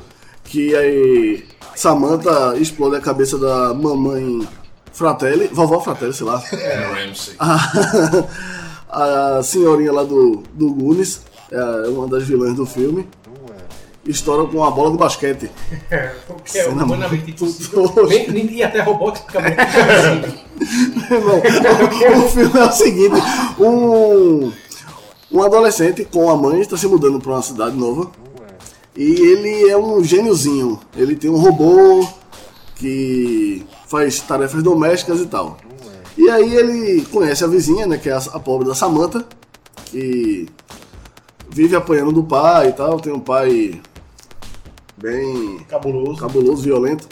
Que 0.46 0.76
aí 0.76 1.46
Samantha 1.76 2.56
explode 2.58 2.96
a 2.96 3.02
cabeça 3.02 3.38
da 3.38 3.74
mamãe 3.74 4.48
Fratelli, 4.92 5.48
vovó 5.48 5.80
Fratelli, 5.80 6.14
sei 6.14 6.26
lá. 6.26 6.38
Ramsey. 6.38 7.36
a 8.90 9.42
senhorinha 9.44 9.92
lá 9.92 10.04
do, 10.04 10.44
do 10.54 10.72
Goonies, 10.74 11.22
é 11.52 11.90
uma 11.90 12.08
das 12.08 12.24
vilãs 12.24 12.56
do 12.56 12.66
filme, 12.66 13.08
estoura 14.06 14.48
com 14.48 14.58
uma 14.58 14.70
bola 14.70 14.92
de 14.92 14.98
basquete. 14.98 15.50
Porque 16.28 16.60
é 16.60 16.68
humanamente 16.68 17.32
impossível. 17.32 18.08
E 18.12 18.64
até 18.64 18.82
roboticamente 18.82 19.58
impossível. 20.60 21.24
O, 22.22 22.26
o 22.26 22.30
filme 22.30 22.60
é 22.60 22.64
o 22.64 22.72
seguinte: 22.72 23.16
um, 23.60 24.52
um 25.32 25.44
adolescente 25.44 26.06
com 26.06 26.30
a 26.30 26.38
mãe 26.38 26.62
está 26.62 26.78
se 26.78 26.88
mudando 26.88 27.20
para 27.20 27.32
uma 27.32 27.42
cidade 27.42 27.76
nova 27.76 28.12
e 28.96 29.12
ele 29.12 29.70
é 29.70 29.78
um 29.78 30.04
gêniozinho. 30.04 30.80
Ele 30.96 31.16
tem 31.16 31.30
um 31.30 31.38
robô 31.38 32.08
que 32.76 33.66
faz 33.88 34.20
tarefas 34.22 34.62
domésticas 34.62 35.20
e 35.20 35.26
tal. 35.26 35.58
E 36.18 36.30
aí 36.30 36.56
ele 36.56 37.06
conhece 37.06 37.44
a 37.44 37.48
vizinha, 37.48 37.88
né, 37.88 37.98
que 37.98 38.10
é 38.10 38.14
a, 38.14 38.18
a 38.18 38.40
pobre 38.40 38.68
da 38.68 38.76
Samantha, 38.76 39.26
que 39.88 40.48
vive 41.50 41.76
apanhando 41.76 42.12
do 42.12 42.24
pai 42.24 42.70
e 42.70 42.74
tal. 42.74 43.00
Tem 43.00 43.12
um 43.12 43.20
pai 43.20 43.82
bem 44.98 45.60
Cabuloso. 45.68 46.20
cabuloso, 46.20 46.62
violento. 46.64 47.08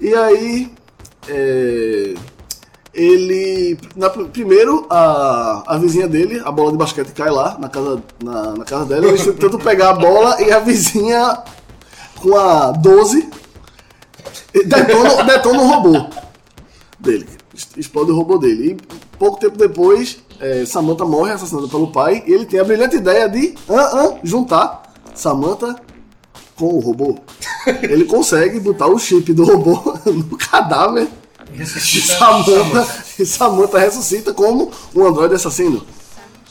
E 0.00 0.14
aí, 0.14 0.72
é, 1.26 2.14
ele. 2.98 3.78
na- 3.96 4.10
primeiro, 4.10 4.86
a, 4.90 5.62
a 5.74 5.78
vizinha 5.78 6.08
dele, 6.08 6.42
a 6.44 6.50
bola 6.50 6.72
de 6.72 6.78
basquete 6.78 7.12
cai 7.12 7.30
lá 7.30 7.56
na 7.58 7.68
casa, 7.68 8.02
na, 8.22 8.52
na 8.56 8.64
casa 8.64 8.84
dela. 8.86 9.06
Eles 9.06 9.24
tentam 9.38 9.58
pegar 9.58 9.90
a 9.90 9.94
bola 9.94 10.40
e 10.42 10.50
a 10.50 10.58
vizinha, 10.58 11.38
com 12.20 12.36
a 12.36 12.72
12, 12.72 13.28
detona, 14.66 15.22
detona 15.24 15.62
o 15.62 15.66
robô 15.68 16.06
dele. 16.98 17.26
Explode 17.76 18.10
o 18.12 18.16
robô 18.16 18.38
dele. 18.38 18.72
E 18.72 18.96
pouco 19.18 19.38
tempo 19.40 19.56
depois, 19.56 20.18
é, 20.40 20.64
Samantha 20.64 21.04
morre 21.04 21.32
assassinada 21.32 21.68
pelo 21.68 21.92
pai. 21.92 22.22
E 22.26 22.32
ele 22.32 22.46
tem 22.46 22.60
a 22.60 22.64
brilhante 22.64 22.96
ideia 22.96 23.28
de 23.28 23.54
ah, 23.68 23.74
ah, 23.74 24.18
juntar 24.22 24.92
Samantha 25.14 25.76
com 26.56 26.66
o 26.74 26.80
robô. 26.80 27.16
Ele 27.82 28.04
consegue 28.04 28.58
botar 28.58 28.88
o 28.88 28.98
chip 28.98 29.32
do 29.32 29.44
robô 29.44 29.94
no 30.06 30.36
cadáver 30.36 31.08
e 31.62 32.00
Samantha, 32.00 33.04
e 33.18 33.26
Samantha 33.26 33.78
ressuscita 33.78 34.32
como 34.32 34.70
um 34.94 35.06
androide 35.06 35.34
assassino. 35.34 35.84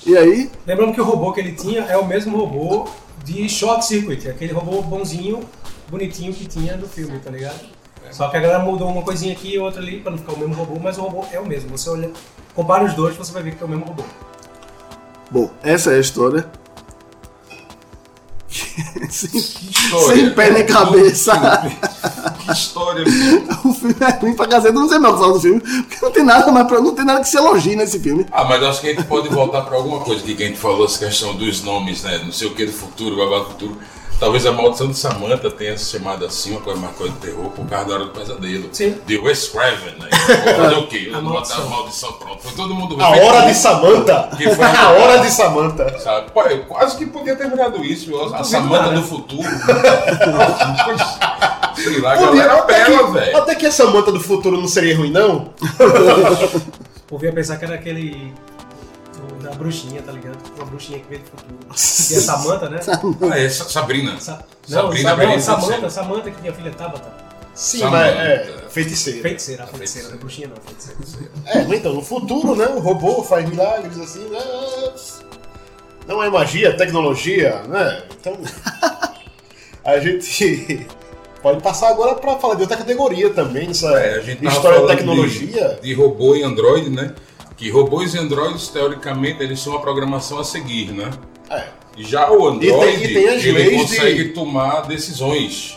E 0.06 0.18
aí, 0.18 0.50
Lembrando 0.66 0.94
que 0.94 1.02
o 1.02 1.04
robô 1.04 1.34
que 1.34 1.40
ele 1.40 1.54
tinha 1.54 1.82
é 1.82 1.98
o 1.98 2.06
mesmo 2.06 2.38
robô 2.38 2.88
de 3.24 3.50
Short 3.50 3.86
Circuit, 3.86 4.30
aquele 4.30 4.54
robô 4.54 4.82
bonzinho, 4.82 5.42
bonitinho 5.90 6.34
que 6.34 6.46
tinha 6.46 6.78
do 6.78 6.88
filme, 6.88 7.20
tá 7.20 7.30
ligado? 7.30 7.60
Só 8.12 8.30
que 8.30 8.38
a 8.38 8.40
galera 8.40 8.60
mudou 8.60 8.88
uma 8.90 9.02
coisinha 9.02 9.34
aqui 9.34 9.56
e 9.56 9.60
outra 9.60 9.82
ali 9.82 10.00
pra 10.00 10.12
não 10.12 10.18
ficar 10.18 10.34
o 10.34 10.40
mesmo 10.40 10.54
robô, 10.54 10.80
mas 10.82 10.98
o 10.98 11.02
robô 11.02 11.26
é 11.32 11.40
o 11.40 11.46
mesmo. 11.46 11.78
Você 11.78 11.90
olha, 11.90 12.10
compara 12.56 12.86
os 12.86 12.94
dois, 12.94 13.16
você 13.18 13.34
vai 13.34 13.44
ver 13.44 13.56
que 13.56 13.64
é 13.64 13.66
o 13.66 13.70
mesmo 13.70 13.86
robô. 13.86 14.04
bom, 15.30 15.50
essa 15.62 15.92
é 15.92 15.98
a 15.98 16.00
história. 16.00 16.50
Sem, 18.50 19.30
Que 19.30 19.38
história. 19.38 20.16
sem 20.16 20.30
pé 20.32 20.52
nem 20.52 20.66
cabeça. 20.66 21.34
Que 22.40 22.52
história, 22.52 23.04
o 23.66 23.74
filme 23.74 23.96
é 24.00 24.12
ruim 24.20 24.34
pra 24.36 24.48
caceta, 24.48 24.70
eu 24.70 24.80
não 24.80 24.88
sei 24.90 25.00
mais 25.00 25.14
o 25.14 25.18
que 25.18 25.22
falar 25.24 25.34
do 25.34 25.40
filme, 25.42 25.60
porque 25.60 25.98
não 26.02 26.12
tem 26.12 26.24
nada 26.24 26.52
mais 26.52 26.68
pra, 26.68 26.82
não 26.82 26.96
tem 26.96 27.06
nada 27.06 27.20
que 27.22 27.28
se 27.28 27.38
elogie 27.38 27.76
nesse 27.76 28.00
filme. 28.00 28.26
Ah, 28.32 28.46
mas 28.46 28.64
acho 28.64 28.82
que 28.82 28.88
a 28.88 28.94
gente 28.94 29.04
pode 29.06 29.28
voltar 29.30 29.62
para 29.62 29.76
alguma 29.76 30.00
coisa 30.00 30.24
que 30.24 30.32
a 30.44 30.48
gente 30.48 30.58
falou, 30.60 30.86
essa 30.86 31.00
questão 31.06 31.36
dos 31.36 31.62
nomes, 31.64 32.04
né? 32.04 32.22
Não 32.24 32.32
sei 32.32 32.48
o 32.48 32.56
que 32.56 32.66
do 32.66 32.72
futuro, 32.72 33.18
babá 33.18 33.40
do 33.40 33.46
futuro. 33.46 33.78
Talvez 34.20 34.48
a 34.48 34.52
maldição 34.52 34.88
de 34.88 34.98
Samantha 34.98 35.52
tenha 35.52 35.78
se 35.78 35.92
chamado 35.96 36.26
assim, 36.26 36.52
uma 36.52 36.62
coisa 36.62 36.80
mais 36.82 36.96
coisa 36.96 37.14
de 37.14 37.20
terror, 37.20 37.52
por 37.52 37.68
causa 37.68 37.86
da 37.86 37.94
hora 37.94 38.06
do 38.06 38.10
pesadelo. 38.12 38.68
Sim. 38.72 38.98
De 39.06 39.16
Wes 39.20 39.48
Craven, 39.50 39.94
né? 40.00 40.10
Vou 40.44 40.56
fazer 40.56 40.76
o 40.76 40.88
quê? 40.88 41.12
A 41.14 41.18
Eu 41.18 41.22
botar 41.22 41.30
maldição. 41.34 41.62
a 41.64 41.70
maldição, 41.70 42.14
pronto. 42.14 42.42
Foi 42.42 42.52
todo 42.54 42.74
mundo 42.74 42.98
A 43.00 43.10
hora 43.10 43.42
de 43.46 43.54
Samantha. 43.54 44.30
Que 44.36 44.50
foi- 44.56 44.66
a 44.76 44.90
hora 44.90 45.20
de 45.20 45.30
Samantha. 45.30 46.00
Sabe? 46.00 46.32
Pô, 46.32 46.42
eu 46.44 46.64
quase 46.66 46.98
que 46.98 47.06
podia 47.06 47.36
ter 47.36 47.48
virado 47.48 47.84
isso. 47.86 48.10
A 48.20 48.24
duvido 48.26 48.44
Samanta 48.46 48.82
nada. 48.84 48.96
do 48.96 49.04
futuro. 49.04 49.44
Sei 51.76 52.02
lá, 52.02 52.14
a 52.14 52.18
Podia, 52.18 52.44
galera 52.44 52.54
até, 52.62 52.74
bela, 52.90 53.06
que, 53.06 53.12
velho. 53.14 53.38
até 53.38 53.54
que 53.56 53.66
a 53.68 53.72
Samantha 53.72 54.12
do 54.12 54.20
futuro 54.20 54.58
não 54.60 54.68
seria 54.68 54.98
ruim, 54.98 55.12
não. 55.12 55.52
O 55.80 57.08
povo 57.08 57.24
ia 57.24 57.32
pensar 57.32 57.58
que 57.58 57.66
era 57.66 57.76
aquele 57.76 58.34
da 59.50 59.56
bruxinha, 59.56 60.02
tá 60.02 60.12
ligado? 60.12 60.38
Uma 60.56 60.66
bruxinha 60.66 61.00
que 61.00 61.08
veio 61.10 61.22
do 61.22 61.30
futuro. 61.30 61.58
E 61.70 61.72
a 61.72 62.22
Samantha, 62.22 62.70
né? 62.70 62.80
Ah, 63.32 63.40
é 63.40 63.50
Sa- 63.50 63.66
Sabrina. 63.70 64.20
Sa- 64.20 64.44
não, 64.68 64.82
Sabrina 64.84 65.04
Sa- 65.04 65.10
não, 65.10 65.18
Benedito 65.18 65.44
Samantha, 65.46 65.76
Santos. 65.76 65.94
Samantha 65.94 66.32
que 66.32 66.42
tinha 66.42 66.54
filha 66.54 66.72
Tabata. 66.72 67.28
Sim, 67.54 67.80
Samantha. 67.80 67.98
mas 67.98 68.18
é 68.18 68.66
feiticeira. 68.70 69.22
Feiticeira, 69.22 69.64
a 69.64 69.68
feiticeira, 69.68 70.08
não 70.10 70.16
é 70.16 70.20
bruxinha 70.20 70.48
não, 70.50 70.56
feiticeira. 70.62 71.32
É, 71.46 71.64
mas 71.64 71.80
então, 71.80 71.94
no 71.94 72.02
futuro, 72.02 72.56
né? 72.56 72.68
O 72.68 72.80
robô 72.80 73.24
faz 73.24 73.48
milagres 73.50 73.98
assim, 74.00 74.28
né? 74.30 74.40
Não 76.08 76.22
é 76.24 76.30
magia, 76.30 76.70
é 76.70 76.74
tecnologia, 76.74 77.62
né? 77.64 78.04
Então. 78.20 78.38
a 79.84 80.00
gente 80.00 80.86
pode 81.42 81.62
passar 81.62 81.90
agora 81.90 82.16
pra 82.16 82.38
falar 82.38 82.56
de 82.56 82.62
outra 82.62 82.78
categoria 82.78 83.30
também, 83.34 83.68
nessa 83.68 83.88
É, 84.00 84.18
a 84.18 84.22
gente 84.22 84.42
tava 84.42 84.56
história 84.56 84.80
de 84.80 84.84
falando 84.86 84.98
tecnologia. 84.98 85.70
De, 85.76 85.82
de 85.82 85.94
robô 85.94 86.36
e 86.36 86.44
android, 86.44 86.90
né? 86.90 87.14
Que 87.58 87.70
robôs 87.72 88.14
e 88.14 88.20
androides, 88.20 88.68
teoricamente, 88.68 89.42
eles 89.44 89.60
são 89.60 89.74
uma 89.74 89.82
programação 89.82 90.38
a 90.40 90.44
seguir, 90.44 90.92
né? 90.92 91.10
É. 91.50 91.64
Já 91.98 92.32
o 92.32 92.48
Android, 92.48 93.04
E 93.04 93.14
tem- 93.14 93.34
e 93.34 93.40
tem 93.40 93.56
ele 93.56 93.78
consegue 93.78 94.24
de- 94.26 94.30
tomar 94.30 94.82
decisões. 94.82 95.76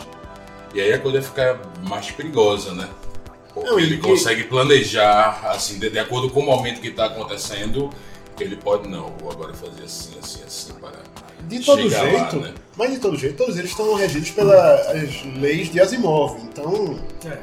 E 0.75 0.79
aí 0.79 0.93
a 0.93 0.99
coisa 0.99 1.21
fica 1.21 1.59
mais 1.89 2.11
perigosa, 2.11 2.73
né? 2.73 2.87
Porque 3.53 3.67
Não, 3.69 3.79
ele 3.79 3.97
que- 3.97 4.03
consegue 4.07 4.43
planejar, 4.43 5.41
assim, 5.45 5.79
de, 5.79 5.89
de 5.89 5.97
acordo 5.99 6.29
com 6.29 6.41
o 6.41 6.45
momento 6.45 6.79
que 6.79 6.89
está 6.89 7.05
acontecendo, 7.05 7.89
ele 8.39 8.55
pode, 8.55 8.87
não, 8.87 9.11
vou 9.19 9.31
agora 9.31 9.53
fazer 9.53 9.83
assim, 9.83 10.11
assim, 10.21 10.39
assim, 10.45 10.73
para 10.73 10.91
De 11.47 11.59
todo 11.65 11.81
chegar 11.81 12.03
lá, 12.03 12.09
jeito, 12.11 12.35
né? 12.37 12.53
mas 12.77 12.91
de 12.91 12.99
todo 12.99 13.17
jeito, 13.17 13.35
todos 13.37 13.57
eles 13.57 13.71
estão 13.71 13.93
regidos 13.95 14.29
pelas 14.29 14.85
leis 15.37 15.71
de 15.71 15.81
Asimov. 15.81 16.37
Então, 16.43 16.99
É. 17.25 17.37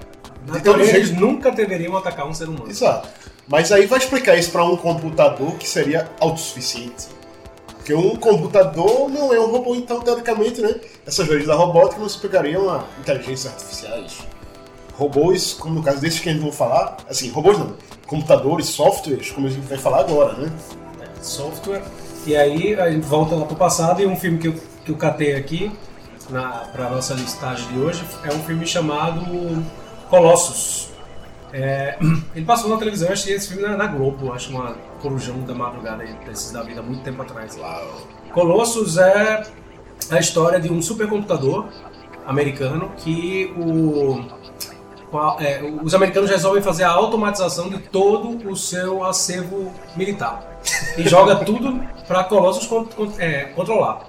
Na 0.46 0.55
De 0.55 0.62
teoria, 0.62 0.85
todo 0.87 0.96
eles 0.96 1.09
jeito. 1.09 1.20
nunca 1.20 1.51
deveriam 1.51 1.94
atacar 1.96 2.27
um 2.27 2.33
ser 2.33 2.48
humano. 2.48 2.70
exato. 2.70 3.07
Mas 3.48 3.72
aí 3.72 3.87
vai 3.87 3.98
explicar 3.98 4.37
isso 4.37 4.50
para 4.50 4.64
um 4.64 4.76
computador 4.76 5.54
que 5.54 5.68
seria 5.68 6.08
autossuficiente. 6.20 7.08
Porque 7.76 7.94
um 7.94 8.16
computador 8.16 9.08
não 9.08 9.32
é 9.32 9.40
um 9.40 9.50
robô, 9.50 9.74
então, 9.74 10.00
teoricamente, 10.00 10.61
né? 10.61 10.74
Essas 11.06 11.26
leis 11.28 11.46
da 11.46 11.54
robótica 11.54 12.00
não 12.00 12.08
se 12.08 12.18
pegariam 12.18 12.68
a 12.68 12.84
inteligências 13.00 13.52
artificiais. 13.52 14.18
Robôs, 14.94 15.54
como 15.54 15.76
no 15.76 15.82
caso 15.82 16.00
desses 16.00 16.20
que 16.20 16.28
a 16.28 16.32
gente 16.32 16.42
vai 16.42 16.52
falar, 16.52 16.98
assim, 17.08 17.30
robôs 17.30 17.58
não, 17.58 17.74
computadores, 18.06 18.66
softwares, 18.66 19.30
como 19.30 19.46
a 19.46 19.50
gente 19.50 19.66
vai 19.66 19.78
falar 19.78 20.00
agora, 20.00 20.34
né? 20.34 20.52
software. 21.22 21.82
E 22.26 22.37
aí 22.37 22.78
a 22.78 22.90
gente 22.90 23.06
volta 23.06 23.34
lá 23.34 23.46
pro 23.46 23.56
passado 23.56 24.02
e 24.02 24.06
um 24.06 24.16
filme 24.16 24.38
que 24.38 24.48
eu, 24.48 24.54
que 24.84 24.90
eu 24.90 24.96
catei 24.96 25.34
aqui 25.34 25.72
na, 26.30 26.66
pra 26.72 26.90
nossa 26.90 27.14
listagem 27.14 27.66
de 27.68 27.78
hoje 27.78 28.04
é 28.24 28.34
um 28.34 28.42
filme 28.42 28.66
chamado 28.66 29.24
Colossus. 30.11 30.90
É, 31.52 31.98
ele 32.34 32.44
passou 32.44 32.70
na 32.70 32.76
televisão, 32.76 33.08
eu 33.08 33.12
achei 33.12 33.34
esse 33.34 33.48
filme 33.48 33.62
na, 33.62 33.76
na 33.76 33.87
Globo, 33.87 34.32
acho 34.32 34.50
uma 34.50 34.76
corujão 35.00 35.40
da 35.40 35.54
madrugada 35.54 36.02
aí, 36.02 36.12
desses 36.26 36.50
da 36.52 36.62
vida, 36.62 36.80
há 36.80 36.82
muito 36.82 37.02
tempo 37.02 37.22
atrás. 37.22 37.58
Colossus 38.32 38.98
é 38.98 39.42
a 40.11 40.18
história 40.18 40.61
de 40.61 40.72
um 40.72 40.80
supercomputador 40.80 41.68
americano 42.26 42.92
que 42.96 43.52
o, 43.56 44.20
é, 45.40 45.62
os 45.82 45.94
americanos 45.94 46.30
resolvem 46.30 46.62
fazer 46.62 46.84
a 46.84 46.90
automatização 46.90 47.70
de 47.70 47.78
todo 47.78 48.48
o 48.48 48.54
seu 48.54 49.04
acervo 49.04 49.72
militar 49.96 50.61
e 50.96 51.08
joga 51.08 51.37
tudo 51.44 51.80
para 52.06 52.24
Colossus 52.24 52.68
é, 53.18 53.44
controlar. 53.44 54.06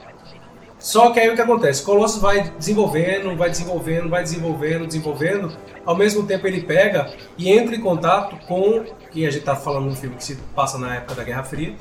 Só 0.78 1.12
que 1.12 1.20
aí 1.20 1.30
o 1.30 1.36
que 1.36 1.42
acontece? 1.42 1.84
Colossus 1.84 2.22
vai 2.22 2.42
desenvolvendo, 2.58 3.36
vai 3.36 3.50
desenvolvendo, 3.50 4.10
vai 4.10 4.24
desenvolvendo, 4.24 4.88
desenvolvendo. 4.88 5.52
Ao 5.90 5.96
mesmo 5.96 6.22
tempo 6.22 6.46
ele 6.46 6.62
pega 6.62 7.12
e 7.36 7.50
entra 7.50 7.76
em 7.76 7.82
contato 7.82 8.36
com, 8.46 8.84
que 9.12 9.26
a 9.26 9.32
gente 9.32 9.40
está 9.40 9.56
falando 9.56 9.88
um 9.88 9.96
filme 9.96 10.18
que 10.18 10.24
se 10.24 10.36
passa 10.56 10.78
na 10.78 10.98
época 10.98 11.16
da 11.16 11.24
Guerra 11.24 11.42
Fria, 11.42 11.74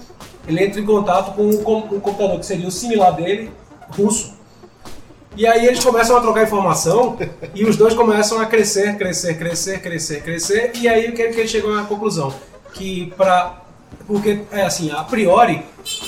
ele 0.46 0.64
entra 0.64 0.80
em 0.80 0.86
contato 0.86 1.34
com 1.34 1.42
um, 1.42 1.62
com- 1.62 1.82
computador 2.00 2.40
que 2.40 2.46
seria 2.46 2.66
o 2.66 2.70
similar 2.70 3.14
dele, 3.14 3.50
russo. 3.90 4.32
E 5.36 5.46
aí 5.46 5.66
eles 5.66 5.84
começam 5.84 6.16
a 6.16 6.22
trocar 6.22 6.42
informação 6.42 7.18
e 7.54 7.66
os 7.66 7.76
dois 7.76 7.92
começam 7.92 8.40
a 8.40 8.46
crescer, 8.46 8.96
crescer, 8.96 9.36
crescer, 9.36 9.82
crescer, 9.82 10.22
crescer. 10.22 10.72
E 10.76 10.88
aí 10.88 11.10
o 11.10 11.12
que, 11.12 11.20
eles 11.20 11.50
chegam 11.50 11.78
à 11.78 11.84
conclusão? 11.84 12.32
Que 12.72 13.12
pra. 13.14 13.62
Porque, 14.08 14.40
é 14.50 14.62
assim, 14.62 14.90
a 14.90 15.04
priori, 15.04 15.62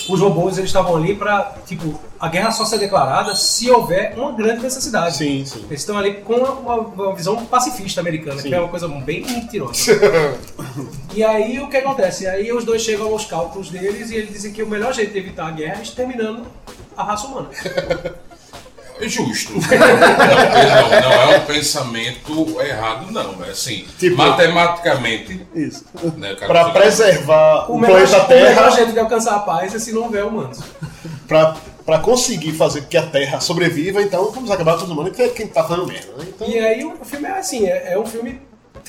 os 0.08 0.18
robôs 0.18 0.56
eles 0.56 0.70
estavam 0.70 0.96
ali 0.96 1.14
pra, 1.14 1.54
tipo, 1.66 2.00
a 2.18 2.28
guerra 2.28 2.50
só 2.50 2.64
ser 2.64 2.78
declarada 2.78 3.36
se 3.36 3.70
houver 3.70 4.14
uma 4.16 4.32
grande 4.32 4.62
necessidade. 4.62 5.18
Sim, 5.18 5.44
sim. 5.44 5.66
Eles 5.68 5.80
estão 5.80 5.98
ali 5.98 6.14
com 6.14 6.32
uma, 6.32 6.76
uma 6.76 7.14
visão 7.14 7.44
pacifista 7.44 8.00
americana, 8.00 8.40
Sim. 8.40 8.48
que 8.48 8.54
é 8.54 8.58
uma 8.58 8.70
coisa 8.70 8.88
bem 8.88 9.20
mentirosa. 9.26 9.92
e 11.14 11.22
aí 11.22 11.60
o 11.60 11.68
que 11.68 11.76
acontece? 11.76 12.26
Aí 12.26 12.50
os 12.50 12.64
dois 12.64 12.80
chegam 12.80 13.06
aos 13.08 13.26
cálculos 13.26 13.68
deles 13.68 14.10
e 14.10 14.16
eles 14.16 14.30
dizem 14.30 14.50
que 14.50 14.62
o 14.62 14.66
melhor 14.66 14.94
jeito 14.94 15.12
de 15.12 15.18
evitar 15.18 15.48
a 15.48 15.50
guerra 15.50 15.80
é 15.80 15.82
exterminando 15.82 16.46
a 16.96 17.04
raça 17.04 17.26
humana. 17.26 17.50
É 19.00 19.08
justo. 19.08 19.52
Não, 19.60 20.90
não, 20.90 21.00
não 21.00 21.12
é 21.32 21.36
um 21.38 21.40
pensamento 21.46 22.60
errado, 22.60 23.10
não. 23.10 23.42
É 23.44 23.50
assim, 23.50 23.84
Tipo- 23.98 24.16
matematicamente. 24.16 25.40
Isso. 25.54 25.84
Né, 26.16 26.36
fica- 26.38 26.70
preservar 26.70 27.70
o, 27.70 27.74
O 27.74 27.78
melhor, 27.78 28.06
planeta 28.06 28.24
o 28.24 28.28
melhor 28.28 28.54
Terra, 28.54 28.70
jeito 28.70 28.92
de 28.92 28.98
alcançar 28.98 29.36
a 29.36 29.38
paz 29.40 29.74
é 29.74 29.78
se 29.78 29.92
não 29.92 30.02
houver 30.02 30.24
humanos. 30.24 30.58
pra, 31.26 31.56
pra 31.84 31.98
conseguir 31.98 32.52
fazer 32.52 32.82
com 32.82 32.88
que 32.88 32.96
a 32.96 33.06
Terra 33.06 33.40
sobreviva, 33.40 34.02
então 34.02 34.30
vamos 34.32 34.50
acabar 34.50 34.76
com 34.76 34.84
os 34.84 34.90
humanos, 34.90 35.14
que 35.16 35.22
é 35.22 35.28
quem 35.28 35.46
tá 35.46 35.64
fazendo 35.64 35.86
merda, 35.86 36.12
né? 36.18 36.24
Então, 36.28 36.48
E 36.48 36.58
aí 36.58 36.84
o 36.84 37.04
filme 37.04 37.26
é 37.26 37.38
assim, 37.38 37.66
é, 37.66 37.92
é 37.94 37.98
um 37.98 38.06
filme 38.06 38.40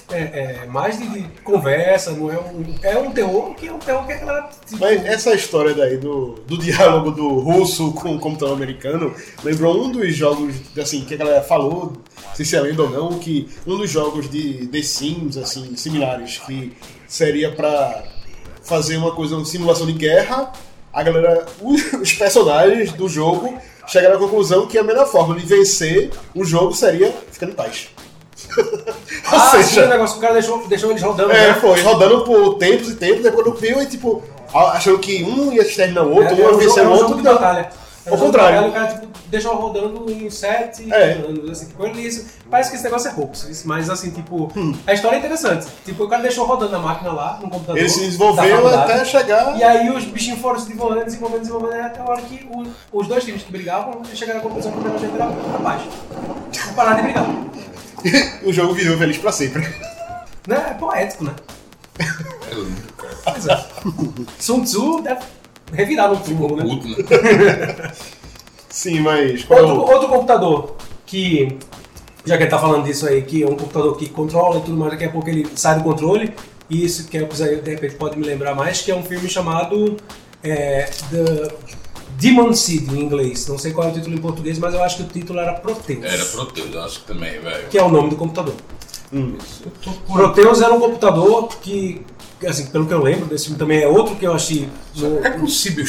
é, 0.10 0.62
é 0.63 0.65
mais 0.67 0.98
de, 0.98 1.08
de 1.08 1.41
conversa, 1.41 2.12
não 2.12 2.32
é 2.32 2.39
um. 2.39 2.76
É 2.82 2.98
um 2.98 3.12
terror 3.12 3.56
que 3.56 3.67
é 3.67 3.74
um 3.74 3.80
terror 3.80 4.06
que 4.06 4.13
a 4.13 4.17
galera. 4.17 4.50
tipo, 4.65 4.80
Mas 4.80 5.06
essa 5.06 5.34
história 5.34 5.74
daí 5.74 5.98
do, 5.98 6.36
do 6.48 6.58
diálogo 6.58 7.12
do 7.12 7.39
russo 7.39 7.91
com 7.94 8.15
o 8.15 8.20
computador 8.20 8.56
americano 8.56 9.13
lembrou 9.44 9.86
um 9.86 9.91
dos 9.91 10.15
jogos, 10.15 10.56
assim, 10.78 11.04
que 11.06 11.13
a 11.13 11.17
galera 11.17 11.41
falou, 11.41 11.94
se 12.34 12.56
é 12.56 12.62
lenda 12.62 12.84
ou 12.84 12.89
não, 12.89 13.20
que 13.20 13.50
um 13.65 13.78
dos 13.78 13.89
jogos 13.89 14.30
de 14.30 14.67
The 14.67 14.82
Sims, 14.82 15.38
assim, 15.38 15.76
similares, 15.76 16.38
que 16.39 16.74
seria 17.08 17.52
pra 17.52 18.04
fazer 18.63 18.98
uma 18.98 19.12
coisa, 19.13 19.36
uma 19.36 19.46
simulação 19.46 19.86
de 19.86 19.94
guerra, 19.94 20.52
a 20.94 21.04
galera, 21.04 21.46
os 21.62 22.13
personagens 22.13 22.91
do 22.94 23.08
jogo 23.08 23.58
chegaram 23.88 24.15
à 24.15 24.20
conclusão 24.20 24.67
que 24.67 24.78
a 24.78 24.84
melhor 24.84 25.08
forma 25.08 25.36
de 25.36 25.46
vencer 25.46 26.12
o 26.36 26.44
jogo 26.44 26.74
seria 26.74 27.12
ficando 27.32 27.54
em 27.54 27.56
paz. 27.56 27.89
ou 29.32 29.38
Ah, 29.38 29.50
sim, 29.52 29.58
o 29.60 29.64
seja, 29.64 29.88
negócio, 29.88 30.18
o 30.18 30.22
cara 30.22 30.34
deixou, 30.34 30.68
deixou 30.68 30.90
eles 30.92 31.02
rodando. 31.02 31.32
é, 31.32 31.48
né? 31.50 31.54
foi 31.56 31.82
rodando 31.82 32.24
por 32.24 32.56
tempos 32.56 32.90
e 32.90 32.96
tempos, 32.96 33.24
depois 33.24 33.46
do 33.46 33.54
viu 33.54 33.82
e 33.82 33.86
tipo, 33.86 34.24
achando 34.54 35.00
que 35.00 35.24
um 35.24 35.52
ia 35.54 35.62
exterminar 35.62 36.04
o 36.04 36.12
outro, 36.16 36.30
É, 36.30 36.34
um 36.34 36.38
ia 36.40 36.50
um 36.52 36.58
vencer 36.58 36.84
o 36.84 36.86
é 36.86 36.88
um 36.88 36.92
outro. 36.92 37.08
jogo 37.10 37.18
de 37.18 37.24
não. 37.24 37.34
batalha. 37.34 37.70
É 38.06 38.10
Ao 38.10 38.18
contrário. 38.18 38.68
O 38.68 38.72
cara 38.72 38.88
tipo, 38.94 39.08
deixou 39.28 39.56
rodando 39.56 40.12
em 40.12 40.30
sete 40.30 40.92
É. 40.92 41.14
anos, 41.14 41.50
assim, 41.50 41.68
tipo, 41.68 41.86
isso. 41.88 42.26
Parece 42.50 42.70
que 42.72 42.76
esse 42.76 42.84
negócio 42.84 43.10
é 43.12 43.52
isso, 43.52 43.68
mas 43.68 43.90
assim, 43.90 44.10
tipo, 44.12 44.52
Hum. 44.58 44.74
a 44.88 44.94
história 44.94 45.16
é 45.18 45.20
interessante. 45.20 45.68
Tipo, 45.86 46.06
o 46.06 46.10
cara 46.10 46.22
deixou 46.24 46.46
rodando 46.46 46.76
a 46.76 46.80
máquina 46.80 47.12
lá, 47.12 47.34
no 47.42 47.50
computador. 47.50 47.78
Ele 47.78 47.88
se 47.90 48.00
desenvolveu 48.00 48.68
até 48.80 49.06
chegar. 49.06 49.56
E 49.58 49.64
aí 49.64 49.90
os 49.90 50.04
bichinhos 50.06 50.40
foram 50.40 50.60
se 50.60 50.66
desenvolvendo, 50.68 51.06
desenvolvendo, 51.06 51.42
desenvolvendo, 51.42 51.80
até 51.86 52.00
a 52.00 52.06
hora 52.06 52.22
que 52.24 52.50
o- 52.52 53.00
os 53.00 53.08
dois 53.08 53.24
times 53.24 53.44
que 53.44 53.52
brigavam 53.52 54.02
chegaram 54.14 54.40
à 54.40 54.44
conclusão 54.44 54.72
que 54.72 54.80
o 54.88 54.98
jeito 55.00 55.16
era 55.16 55.28
paz. 55.64 55.82
Vamos 56.12 56.76
parar 56.76 56.94
de 56.96 57.02
brigar. 57.04 57.26
o 58.44 58.52
jogo 58.52 58.74
virou 58.74 58.98
feliz 58.98 59.18
pra 59.20 59.32
sempre. 59.32 59.62
Né? 60.48 60.56
É 60.72 60.74
poético, 60.74 61.24
né? 61.24 61.34
É 62.00 62.54
lindo, 62.56 62.94
cara. 62.98 63.14
Pois 63.26 63.48
é. 63.48 63.66
Sun 64.40 64.64
Tzu 64.64 65.02
deve 65.02 65.22
revirar 65.74 66.10
no 66.10 66.18
túmulo, 66.18 66.56
né? 66.56 66.64
Puto, 66.64 66.88
né? 66.88 67.92
Sim, 68.70 69.00
mas. 69.02 69.44
qual 69.44 69.60
é 69.60 69.64
Outro, 69.64 69.78
o- 69.82 69.92
outro 69.94 70.08
computador 70.10 70.76
que, 71.06 71.58
já 72.26 72.38
que 72.38 72.44
ele 72.44 72.50
tá 72.50 72.58
falando 72.60 72.86
disso 72.86 73.06
aí, 73.08 73.22
que 73.22 73.44
é 73.44 73.46
um 73.46 73.56
computador 73.56 73.98
que 73.98 74.08
controla 74.10 74.60
e 74.60 74.62
tudo 74.62 74.78
mais, 74.78 74.92
daqui 74.92 75.06
a 75.06 75.10
pouco 75.10 75.28
ele 75.30 75.46
sai 75.56 75.78
do 75.78 75.84
controle, 75.84 76.34
e 76.70 76.86
isso 76.86 77.08
que 77.08 77.18
eu 77.18 77.28
precisaria, 77.28 77.62
de 77.62 77.70
repente 77.70 77.96
pode 77.96 78.18
me 78.18 78.26
lembrar 78.26 78.56
mais, 78.56 78.82
que 78.82 78.90
é 78.92 78.96
um 78.96 79.04
filme 79.04 79.28
chamado 79.28 79.98
é, 80.42 80.90
The 81.12 81.54
Demon 82.18 82.54
Seed 82.54 82.90
em 82.94 83.00
inglês. 83.02 83.46
Não 83.48 83.58
sei 83.58 83.74
qual 83.74 83.88
é 83.88 83.92
o 83.92 83.94
título 83.94 84.16
em 84.16 84.20
português, 84.22 84.58
mas 84.58 84.74
eu 84.74 84.82
acho 84.84 84.98
que 84.98 85.04
o 85.04 85.08
título 85.08 85.40
era 85.40 85.54
Proteus. 85.54 86.06
Era 86.06 86.24
Proteus, 86.26 86.74
eu 86.74 86.82
acho 86.82 87.02
que 87.02 87.08
também, 87.08 87.40
velho. 87.42 87.68
Que 87.68 87.78
é 87.78 87.84
o 87.84 87.90
nome 87.90 88.10
do 88.12 88.16
computador. 88.16 88.56
Hum. 89.12 89.36
Proteus 90.08 90.62
era 90.62 90.74
um 90.74 90.80
computador 90.80 91.50
que, 91.62 92.02
assim, 92.47 92.65
pelo 92.67 92.86
que 92.86 92.93
eu 92.93 93.01
lembro 93.01 93.25
desse 93.25 93.45
filme 93.45 93.60
também 93.60 93.82
é 93.82 93.88
outro 93.88 94.15
que 94.15 94.25
eu 94.25 94.34
achei. 94.34 94.67
no- 94.95 95.25
É 95.25 95.30
com 95.32 95.43
o 95.45 95.49
Sibyl 95.49 95.86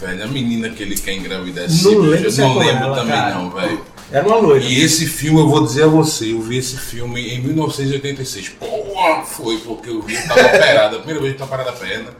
velho. 0.00 0.24
A 0.24 0.26
menina 0.26 0.68
que 0.70 0.82
ele 0.82 0.96
quer 0.96 1.12
engravidar 1.14 1.66
Não 1.68 1.98
lembro 1.98 2.30
se 2.30 2.40
é 2.40 2.44
Não 2.44 2.58
lembro 2.58 2.84
ela, 2.84 2.96
também, 2.96 3.12
cara. 3.16 3.34
não, 3.34 3.50
velho. 3.50 3.80
Era 4.10 4.26
uma 4.28 4.36
loira. 4.36 4.62
E 4.64 4.80
esse 4.82 5.06
filme, 5.06 5.40
eu 5.40 5.48
vou 5.48 5.64
dizer 5.64 5.84
a 5.84 5.86
você, 5.86 6.32
eu 6.32 6.40
vi 6.42 6.58
esse 6.58 6.76
filme 6.76 7.20
em 7.34 7.40
1986. 7.42 8.50
Porra, 8.50 9.22
foi 9.24 9.56
porque 9.58 9.88
eu 9.88 10.02
vi, 10.02 10.14
eu 10.14 10.28
tava 10.28 10.40
operado, 10.40 10.96
a 10.96 10.98
primeira 10.98 11.20
vez 11.20 11.34
que 11.34 11.42
eu 11.42 11.46
tava 11.46 11.50
parada 11.64 11.70
a 11.70 11.80
perna. 11.80 12.10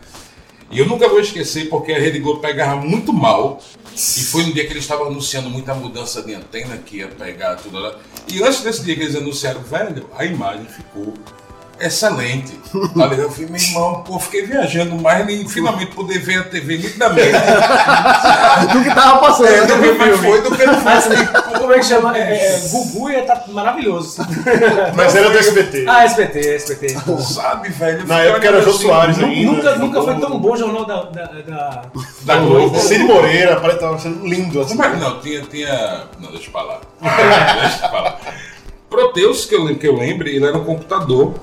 E 0.71 0.79
eu 0.79 0.87
nunca 0.87 1.07
vou 1.07 1.21
esquecer 1.21 1.69
porque 1.69 1.93
a 1.93 1.99
Rede 1.99 2.19
Globo 2.19 2.41
pegava 2.41 2.77
muito 2.81 3.13
mal. 3.13 3.61
E 3.95 3.99
foi 4.25 4.45
no 4.47 4.55
dia 4.55 4.65
que 4.65 4.73
eles 4.73 4.85
estavam 4.85 5.09
anunciando 5.09 5.51
muita 5.51 5.75
mudança 5.75 6.23
de 6.23 6.33
antena 6.35 6.79
que 6.79 6.97
ia 6.97 7.09
pegar 7.09 7.57
tudo 7.57 7.79
lá. 7.79 7.95
E 8.27 8.43
antes 8.43 8.63
desse 8.63 8.83
dia 8.83 8.97
que 8.97 9.03
eles 9.03 9.15
anunciaram, 9.15 9.61
velho, 9.61 10.09
a 10.17 10.25
imagem 10.25 10.65
ficou 10.65 11.13
excelente. 11.87 12.61
Falei, 12.97 13.21
eu 13.21 13.31
fui, 13.31 13.47
meu 13.47 13.61
irmão, 13.61 14.03
pô, 14.03 14.19
fiquei 14.19 14.47
viajando 14.47 14.95
mais 14.97 15.29
e 15.29 15.47
finalmente 15.49 15.93
poder 15.95 16.19
ver 16.21 16.39
a 16.39 16.45
TV 16.45 16.79
nitidamente. 16.79 17.33
Do 18.73 18.83
que 18.83 18.95
tava 18.95 19.19
passando. 19.19 19.49
É, 19.49 19.67
do 19.67 19.79
que 19.81 19.93
mais 19.93 20.21
foi 20.21 20.41
do 20.43 20.57
que 20.57 20.65
não 20.65 20.81
Mas, 20.81 21.05
foi. 21.07 21.17
como 21.59 21.73
é 21.73 21.79
que 21.79 21.85
chama? 21.85 22.17
É, 22.17 22.55
é, 22.57 22.61
Gugu 22.71 23.11
ia 23.11 23.23
tá 23.25 23.45
maravilhoso. 23.49 24.23
Mas 24.95 25.15
era 25.15 25.31
do 25.31 25.39
SBT. 25.39 25.85
Ah, 25.89 26.05
SBT, 26.05 26.55
SBT. 26.55 26.97
Sabe, 27.21 27.69
velho? 27.69 28.07
Na 28.07 28.21
época 28.21 28.47
era 28.49 28.63
Jô 28.63 28.73
Soares 28.73 29.19
Nu- 29.19 29.27
ainda. 29.27 29.53
nunca, 29.53 29.77
nunca 29.77 30.03
foi 30.03 30.19
tão 30.21 30.39
bom 30.39 30.53
o 30.53 30.57
jornal 30.57 30.85
da. 30.85 31.03
da, 31.03 31.25
da... 31.27 31.83
Da 32.23 32.37
Globo. 32.37 32.79
Cid 32.79 33.05
Moreira, 33.05 33.57
parece 33.57 33.79
que 33.79 33.85
tava 33.85 33.99
sendo 33.99 34.27
lindo 34.27 34.61
assim. 34.61 34.77
Como 34.77 34.89
é 34.89 34.91
que 34.93 34.97
não? 34.97 35.21
Tinha, 35.21 35.41
tinha. 35.43 36.05
Não, 36.21 36.31
deixa 36.31 36.49
eu 36.49 36.53
falar. 36.53 36.81
deixa 37.03 37.85
eu 37.87 37.91
falar. 37.91 38.19
Proteus, 38.89 39.47
que 39.47 39.55
eu, 39.55 39.75
que 39.77 39.87
eu 39.89 39.97
lembre, 39.97 40.35
ele 40.37 40.45
era 40.47 40.57
um 40.57 40.65
computador 40.65 41.35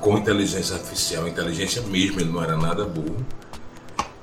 com 0.00 0.16
inteligência 0.16 0.76
artificial, 0.76 1.28
inteligência 1.28 1.82
mesmo, 1.82 2.20
ele 2.20 2.32
não 2.32 2.42
era 2.42 2.56
nada 2.56 2.84
burro. 2.84 3.24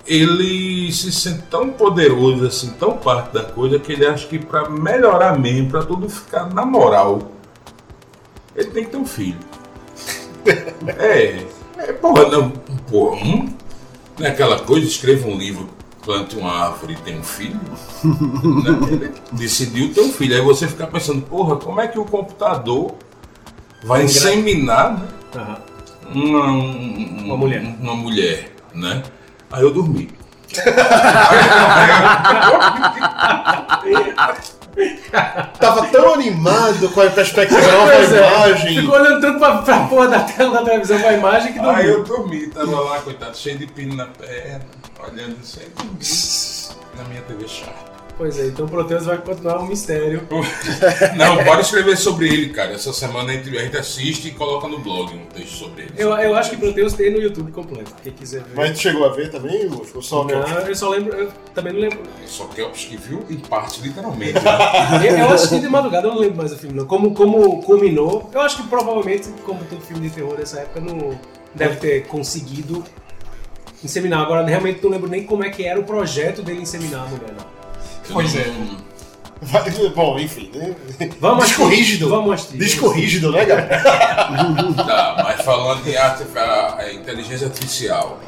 Ele 0.05 0.91
se 0.91 1.11
sente 1.11 1.43
tão 1.49 1.69
poderoso, 1.69 2.45
assim, 2.45 2.69
tão 2.79 2.97
parte 2.97 3.33
da 3.33 3.43
coisa, 3.43 3.77
que 3.77 3.91
ele 3.91 4.05
acha 4.05 4.25
que 4.27 4.39
pra 4.39 4.69
melhorar 4.69 5.37
mesmo, 5.37 5.69
pra 5.69 5.83
tudo 5.83 6.09
ficar 6.09 6.53
na 6.53 6.65
moral, 6.65 7.31
ele 8.55 8.69
tem 8.71 8.85
que 8.85 8.91
ter 8.91 8.97
um 8.97 9.05
filho. 9.05 9.37
É, 10.87 11.43
é 11.77 11.93
porra, 11.93 12.29
não, 12.29 12.49
porra, 12.89 13.17
hum, 13.17 13.53
não 14.17 14.25
é 14.25 14.29
aquela 14.29 14.59
coisa, 14.59 14.87
escreva 14.87 15.27
um 15.27 15.37
livro, 15.37 15.67
plante 16.03 16.37
uma 16.37 16.51
árvore 16.51 16.93
e 16.93 16.95
tem 16.97 17.19
um 17.19 17.23
filho. 17.23 17.59
Né? 18.03 18.87
Ele 18.89 19.13
decidiu 19.33 19.93
ter 19.93 19.99
um 19.99 20.11
filho. 20.11 20.35
Aí 20.35 20.41
você 20.41 20.67
fica 20.67 20.87
pensando, 20.87 21.21
porra, 21.23 21.57
como 21.57 21.81
é 21.81 21.87
que 21.87 21.99
o 21.99 22.05
computador 22.05 22.95
vai 23.83 24.05
inseminar 24.05 24.97
né, 24.97 25.07
Aham. 25.35 25.57
Uma, 26.13 26.45
um- 26.51 27.17
Uma 27.25 27.37
mulher. 27.37 27.61
Uma 27.79 27.95
mulher, 27.95 28.49
né? 28.73 29.03
Aí 29.51 29.61
eu 29.63 29.71
dormi. 29.73 30.09
Tava 35.59 35.87
tão 35.87 36.13
animado 36.13 36.89
com 36.89 37.01
a 37.01 37.09
perspectiva 37.09 37.59
nova 37.61 37.91
Pois 37.91 38.13
é, 38.13 38.17
imagem. 38.27 38.79
Ficou 38.81 38.95
olhando 38.95 39.21
tanto 39.21 39.39
pra, 39.39 39.57
pra 39.59 39.79
porra 39.87 40.07
da 40.07 40.19
tela 40.21 40.51
da 40.59 40.63
televisão 40.63 40.99
com 40.99 41.07
a 41.07 41.13
imagem 41.13 41.53
que 41.53 41.59
Aí 41.59 41.87
eu 41.87 42.03
dormiu. 42.03 42.17
dormi, 42.17 42.47
tava 42.47 42.79
lá, 42.81 42.99
coitado, 43.01 43.35
cheio 43.35 43.57
de 43.57 43.65
pino 43.67 43.95
na 43.95 44.05
perna, 44.05 44.61
olhando 44.99 45.35
assim, 45.41 45.61
aí 45.61 45.69
dormi 45.75 45.99
na 46.97 47.03
minha 47.09 47.21
TV 47.23 47.47
chata. 47.47 47.96
Pois 48.17 48.39
é, 48.39 48.47
então 48.47 48.67
Proteus 48.67 49.05
vai 49.05 49.19
continuar 49.19 49.59
um 49.59 49.67
mistério. 49.67 50.27
Não, 51.15 51.43
pode 51.43 51.61
escrever 51.61 51.95
sobre 51.95 52.27
ele, 52.27 52.49
cara. 52.49 52.73
Essa 52.73 52.91
semana 52.91 53.31
a 53.31 53.33
gente, 53.35 53.77
assiste 53.77 54.29
e 54.29 54.31
coloca 54.31 54.67
no 54.67 54.79
blog 54.79 55.13
um 55.13 55.25
texto 55.25 55.53
sobre 55.57 55.83
ele. 55.83 55.93
Eu, 55.95 56.09
eu 56.17 56.35
acho 56.35 56.49
que 56.49 56.57
Proteus 56.57 56.93
tem 56.93 57.11
no 57.11 57.21
YouTube 57.21 57.51
completo, 57.51 57.93
quem 58.01 58.11
quiser 58.11 58.41
ver. 58.41 58.55
Mas 58.55 58.71
tu 58.71 58.79
chegou 58.79 59.05
a 59.05 59.09
ver 59.09 59.29
também, 59.29 59.67
Lúcio? 59.67 59.97
Ou 59.97 60.01
só 60.01 60.25
que 60.25 60.33
Não, 60.33 60.41
eu 60.41 60.75
só 60.75 60.89
lembro, 60.89 61.15
eu 61.15 61.31
também 61.53 61.73
não 61.73 61.79
lembro. 61.79 61.99
Só 62.25 62.45
que 62.45 62.59
eu 62.59 62.69
acho 62.71 62.87
que 62.87 62.97
viu 62.97 63.23
em 63.29 63.37
parte, 63.37 63.81
literalmente. 63.81 64.33
né? 64.33 64.41
Eu, 65.07 65.17
eu 65.17 65.29
assisti 65.29 65.59
de 65.59 65.67
madrugada, 65.69 66.07
eu 66.07 66.13
não 66.13 66.19
lembro 66.19 66.37
mais 66.37 66.51
do 66.51 66.57
filme, 66.57 66.75
não. 66.75 66.85
Como, 66.85 67.13
como 67.13 67.61
culminou, 67.61 68.29
eu 68.33 68.41
acho 68.41 68.57
que 68.57 68.67
provavelmente, 68.67 69.29
como 69.45 69.63
todo 69.65 69.79
filme 69.81 70.09
de 70.09 70.15
terror 70.15 70.35
dessa 70.35 70.59
época, 70.61 70.81
não 70.81 71.17
deve 71.53 71.75
ter 71.77 72.07
conseguido 72.07 72.83
inseminar. 73.83 74.21
Agora, 74.21 74.45
realmente 74.45 74.83
não 74.83 74.89
lembro 74.89 75.07
nem 75.09 75.23
como 75.23 75.43
é 75.43 75.49
que 75.49 75.63
era 75.63 75.79
o 75.79 75.83
projeto 75.83 76.41
dele 76.41 76.61
inseminar 76.61 77.05
a 77.05 77.07
mulher, 77.07 77.31
não. 77.37 77.45
Pois 78.11 78.35
é. 78.35 78.51
Vai- 79.41 79.69
Bom, 79.95 80.17
enfim, 80.17 80.49
né? 80.55 80.75
Vamos 81.19 81.45
Disco 81.45 81.63
assistir. 81.63 81.77
rígido. 81.79 82.09
Vamos 82.09 82.33
assistir. 82.33 82.57
Disco 82.57 82.89
rígido, 82.89 83.31
né, 83.31 83.45
galera? 83.45 83.81
Tá, 84.75 85.21
mas 85.23 85.41
falando 85.45 85.83
de 85.83 85.95
arte, 85.95 86.23
a, 86.35 86.77
a 86.79 86.93
inteligência 86.93 87.45
artificial, 87.47 88.19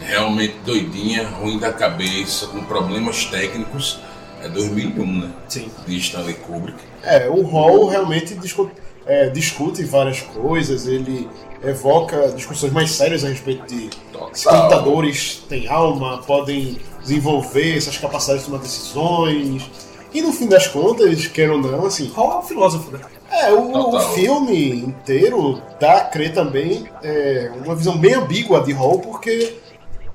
realmente 0.00 0.54
doidinha, 0.64 1.26
ruim 1.28 1.58
da 1.58 1.72
cabeça, 1.72 2.46
com 2.46 2.62
problemas 2.64 3.24
técnicos, 3.26 3.98
É 4.42 4.48
2001, 4.48 5.20
né? 5.20 5.30
Sim. 5.48 5.70
De 5.86 5.96
Stanley 5.96 6.34
Kubrick. 6.34 6.78
É, 7.02 7.28
o 7.28 7.42
Hall 7.42 7.88
realmente 7.88 8.34
discu- 8.34 8.70
é, 9.06 9.30
discute 9.30 9.82
várias 9.84 10.20
coisas, 10.20 10.86
ele 10.86 11.28
evoca 11.66 12.28
discussões 12.28 12.72
mais 12.72 12.90
sérias 12.90 13.24
a 13.24 13.28
respeito 13.28 13.66
de 13.66 13.90
Total. 14.12 14.30
se 14.32 14.44
computadores 14.44 15.44
têm 15.48 15.68
alma, 15.68 16.18
podem 16.18 16.78
desenvolver 17.00 17.76
essas 17.76 17.98
capacidades 17.98 18.44
de 18.44 18.50
tomar 18.50 18.62
decisões. 18.62 19.70
E 20.12 20.22
no 20.22 20.32
fim 20.32 20.46
das 20.46 20.68
contas, 20.68 21.26
quer 21.26 21.50
ou 21.50 21.58
não, 21.58 21.86
assim, 21.86 22.10
Hall 22.14 22.32
é 22.32 22.38
um 22.38 22.42
filósofo, 22.42 22.90
né? 22.92 23.00
é, 23.30 23.52
o, 23.52 23.94
o 23.94 24.00
filme 24.14 24.76
inteiro 24.76 25.60
dá 25.80 25.98
a 25.98 26.04
crer 26.04 26.32
também 26.32 26.86
é, 27.02 27.50
uma 27.64 27.74
visão 27.74 27.98
bem 27.98 28.14
ambígua 28.14 28.62
de 28.62 28.72
Hall, 28.72 29.00
porque 29.00 29.54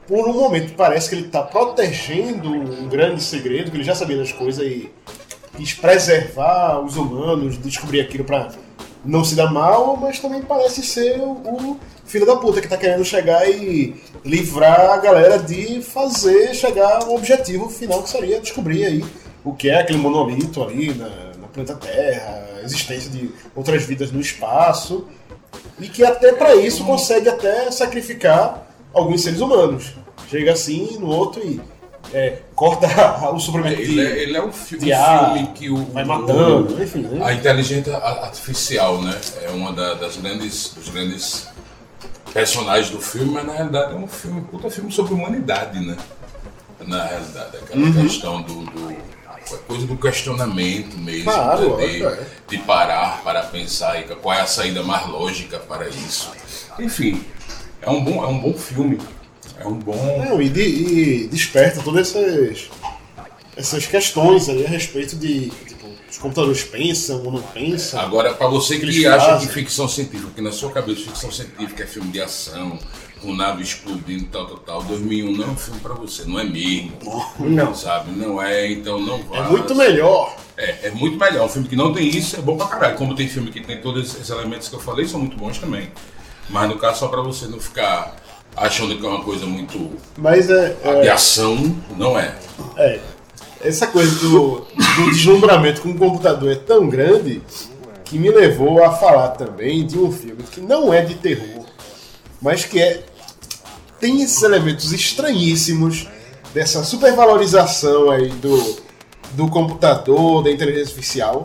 por 0.08 0.28
um 0.28 0.34
momento 0.34 0.74
parece 0.76 1.10
que 1.10 1.16
ele 1.16 1.28
está 1.28 1.43
protegendo 1.43 2.50
um 2.50 2.88
grande 2.88 3.22
segredo, 3.22 3.70
que 3.70 3.78
ele 3.78 3.84
já 3.84 3.93
sabia 3.93 4.18
das 4.18 4.32
coisas 4.32 4.66
e 4.66 4.89
quis 5.56 5.74
preservar 5.74 6.80
os 6.80 6.95
humanos, 6.95 7.58
descobrir 7.58 8.02
aquilo 8.02 8.24
para 8.24 8.50
não 9.04 9.24
se 9.24 9.36
dar 9.36 9.52
mal, 9.52 9.97
mas 9.97 10.20
também 10.20 10.41
parece 10.41 10.84
ser 10.84 11.20
o, 11.20 11.32
o 11.32 11.80
filho 12.06 12.26
da 12.26 12.36
puta 12.36 12.62
que 12.62 12.68
tá 12.68 12.78
querendo 12.78 13.06
chegar 13.06 13.50
e 13.50 13.95
livrar 14.26 14.91
a 14.91 14.97
galera 14.97 15.38
de 15.38 15.82
fazer 15.82 16.54
chegar 16.54 17.04
ao 17.04 17.16
objetivo 17.16 17.70
final 17.70 18.04
que 18.04 18.10
seria 18.10 18.41
descobrir 18.41 18.86
aí 18.86 19.06
o 19.43 19.54
que 19.54 19.70
é 19.70 19.80
aquele 19.80 20.00
monolito 20.00 20.62
ali 20.62 20.93
na, 20.93 21.08
na 21.39 21.47
planeta 21.47 21.76
Terra, 21.76 22.47
a 22.58 22.62
existência 22.64 23.10
de 23.10 23.32
outras 23.56 23.84
vidas 23.84 24.12
no 24.12 24.20
espaço 24.20 25.08
e 25.80 25.88
que 25.88 26.04
até 26.04 26.34
para 26.34 26.56
isso 26.56 26.84
consegue 26.84 27.30
até 27.30 27.72
sacrificar 27.72 28.68
alguns 28.93 29.22
seres 29.22 29.39
humanos. 29.39 29.93
Chega 30.30 30.54
assim 30.54 30.97
no 31.00 31.08
outro 31.08 31.41
e 31.45 31.60
é, 32.14 32.39
corta 32.56 32.88
o 33.32 33.39
suprimento 33.39 33.80
Ele 33.80 34.02
é, 34.02 34.24
ele 34.24 34.38
é 34.38 34.43
um, 34.43 34.52
fi- 34.52 34.91
ar, 34.93 35.34
filme 35.34 35.47
que 35.54 35.70
o. 35.70 35.78
vai 35.86 36.04
matando, 36.04 36.82
enfim. 36.82 37.02
né? 37.02 37.24
A 37.26 37.34
inteligência 37.34 37.95
artificial, 37.97 39.02
né? 39.02 39.20
É 39.43 39.50
uma 39.50 39.72
da- 39.74 39.93
das 39.95 40.18
grandes, 40.18 40.74
dos 40.74 40.89
grandes 40.89 41.47
personagens 42.34 42.89
do 42.89 43.00
filme, 43.02 43.32
mas 43.32 43.45
na 43.45 43.54
realidade 43.54 43.93
é 43.93 43.95
um 43.95 44.08
filme, 44.08 44.39
um 44.41 44.43
puta 44.43 44.70
filme 44.70 44.91
sobre 44.91 45.14
humanidade, 45.14 45.80
né? 45.80 45.97
Na 46.86 47.04
realidade, 47.06 47.58
aquela 47.58 47.82
Uhum. 47.86 47.93
questão 48.04 48.41
do, 48.41 48.64
do- 48.66 49.20
coisa 49.68 49.88
do 49.88 49.97
questionamento 49.97 50.95
mesmo, 50.97 51.24
Claro, 51.32 51.78
né? 51.78 51.88
de, 51.88 52.04
é. 52.06 52.28
de 52.50 52.58
parar 52.60 53.22
para 53.24 53.41
pensar 53.43 54.00
e 54.00 54.04
qual 54.04 54.36
é 54.38 54.41
a 54.41 54.45
saída 54.45 54.84
mais 54.84 55.08
lógica 55.08 55.58
para 55.58 55.89
isso. 55.89 56.32
Enfim, 56.80 57.24
é 57.82 57.89
um 57.89 58.04
bom, 58.04 58.24
é 58.24 58.28
um 58.28 58.38
bom 58.39 58.54
filme. 58.54 59.00
É 59.60 59.68
um 59.68 59.74
bom. 59.74 60.26
Não, 60.30 60.41
e, 60.41 60.49
de- 60.49 60.62
e 60.62 61.28
desperta 61.28 61.82
todas 61.84 62.16
essas, 62.16 62.70
essas 63.55 63.86
questões 63.86 64.47
aí 64.49 64.66
a 64.66 64.70
respeito 64.70 65.16
de 65.16 65.49
tipo, 65.49 65.88
os 66.10 66.18
computadores 66.18 66.64
pensam 66.64 67.24
ou 67.26 67.32
não 67.32 67.41
pensam. 67.41 67.99
Agora, 67.99 68.34
para 68.34 68.47
você 68.47 68.80
que 68.80 69.05
acha 69.05 69.26
fazem. 69.26 69.47
que 69.47 69.53
ficção 69.53 69.88
científica, 69.88 70.32
que 70.36 70.41
na 70.41 70.51
sua 70.51 70.72
cabeça 70.72 71.01
ficção 71.01 71.32
científica 71.32 71.84
é 71.84 71.86
filme 71.88 72.10
de 72.12 72.22
ação, 72.22 72.80
com 73.22 73.34
nave 73.36 73.62
explodindo, 73.64 74.26
tal, 74.32 74.45
tal, 74.47 74.57
tal, 74.60 74.84
2001 74.84 75.32
não 75.36 75.43
é 75.43 75.47
um 75.49 75.55
filme 75.57 75.80
para 75.82 75.93
você, 75.93 76.24
não 76.26 76.39
é 76.39 76.43
mesmo. 76.45 76.93
Não. 77.39 77.76
Sabe? 77.76 78.12
Não 78.12 78.41
é, 78.41 78.72
então 78.72 78.99
não 78.99 79.22
vá. 79.24 79.38
É 79.39 79.49
muito 79.49 79.76
melhor. 79.76 80.36
É, 80.55 80.88
é 80.88 80.91
muito 80.91 81.18
melhor. 81.18 81.45
Um 81.45 81.49
filme 81.49 81.68
que 81.68 81.76
não 81.76 81.93
tem 81.93 82.07
isso 82.07 82.38
é 82.38 82.41
bom 82.41 82.55
pra 82.57 82.68
caralho. 82.68 82.97
Como 82.97 83.14
tem 83.16 83.28
filme 83.28 83.51
que 83.51 83.60
tem 83.60 83.82
todos 83.82 84.16
esses 84.16 84.30
elementos 84.30 84.68
que 84.70 84.76
eu 84.76 84.80
falei, 84.80 85.05
são 85.05 85.20
muito 85.20 85.36
bons 85.38 85.57
também. 85.57 85.89
Mas 86.49 86.68
no 86.70 86.78
caso, 86.78 86.99
só 86.99 87.07
pra 87.10 87.22
você 87.22 87.45
não 87.47 87.60
ficar 87.60 88.16
achando 88.56 88.97
que 88.97 89.06
é 89.06 89.10
uma 89.10 89.24
coisa 89.24 89.45
muito 89.45 89.91
Mas 90.18 90.50
é, 90.50 90.76
de 91.02 91.08
é, 91.08 91.12
ação, 91.12 91.76
não 91.95 92.18
é. 92.18 92.36
é, 92.78 93.00
essa 93.62 93.88
coisa 93.88 94.20
do, 94.20 94.66
do 94.95 95.12
deslumbramento 95.12 95.82
com 95.82 95.91
o 95.91 95.97
computador 95.97 96.52
é 96.52 96.56
tão 96.56 96.88
grande 96.88 97.41
que 98.06 98.18
me 98.18 98.30
levou 98.30 98.84
a 98.84 98.91
falar 98.91 99.30
também 99.30 99.86
de 99.86 99.97
um 99.97 100.12
filme 100.12 100.43
que 100.43 100.62
não 100.62 100.93
é 100.93 101.02
de 101.02 101.16
terror, 101.16 101.66
mas 102.41 102.66
que 102.66 102.82
é 102.82 103.04
tem 104.00 104.22
esses 104.22 104.41
elementos 104.43 104.93
estranhíssimos 104.93 106.08
dessa 106.54 106.84
supervalorização 106.84 108.10
aí 108.10 108.30
do, 108.30 108.82
do 109.32 109.50
computador, 109.50 110.43
da 110.43 110.50
inteligência 110.50 110.93
artificial, 110.93 111.43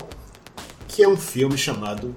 que 0.87 1.03
é 1.03 1.09
um 1.09 1.17
filme 1.17 1.59
chamado 1.59 2.15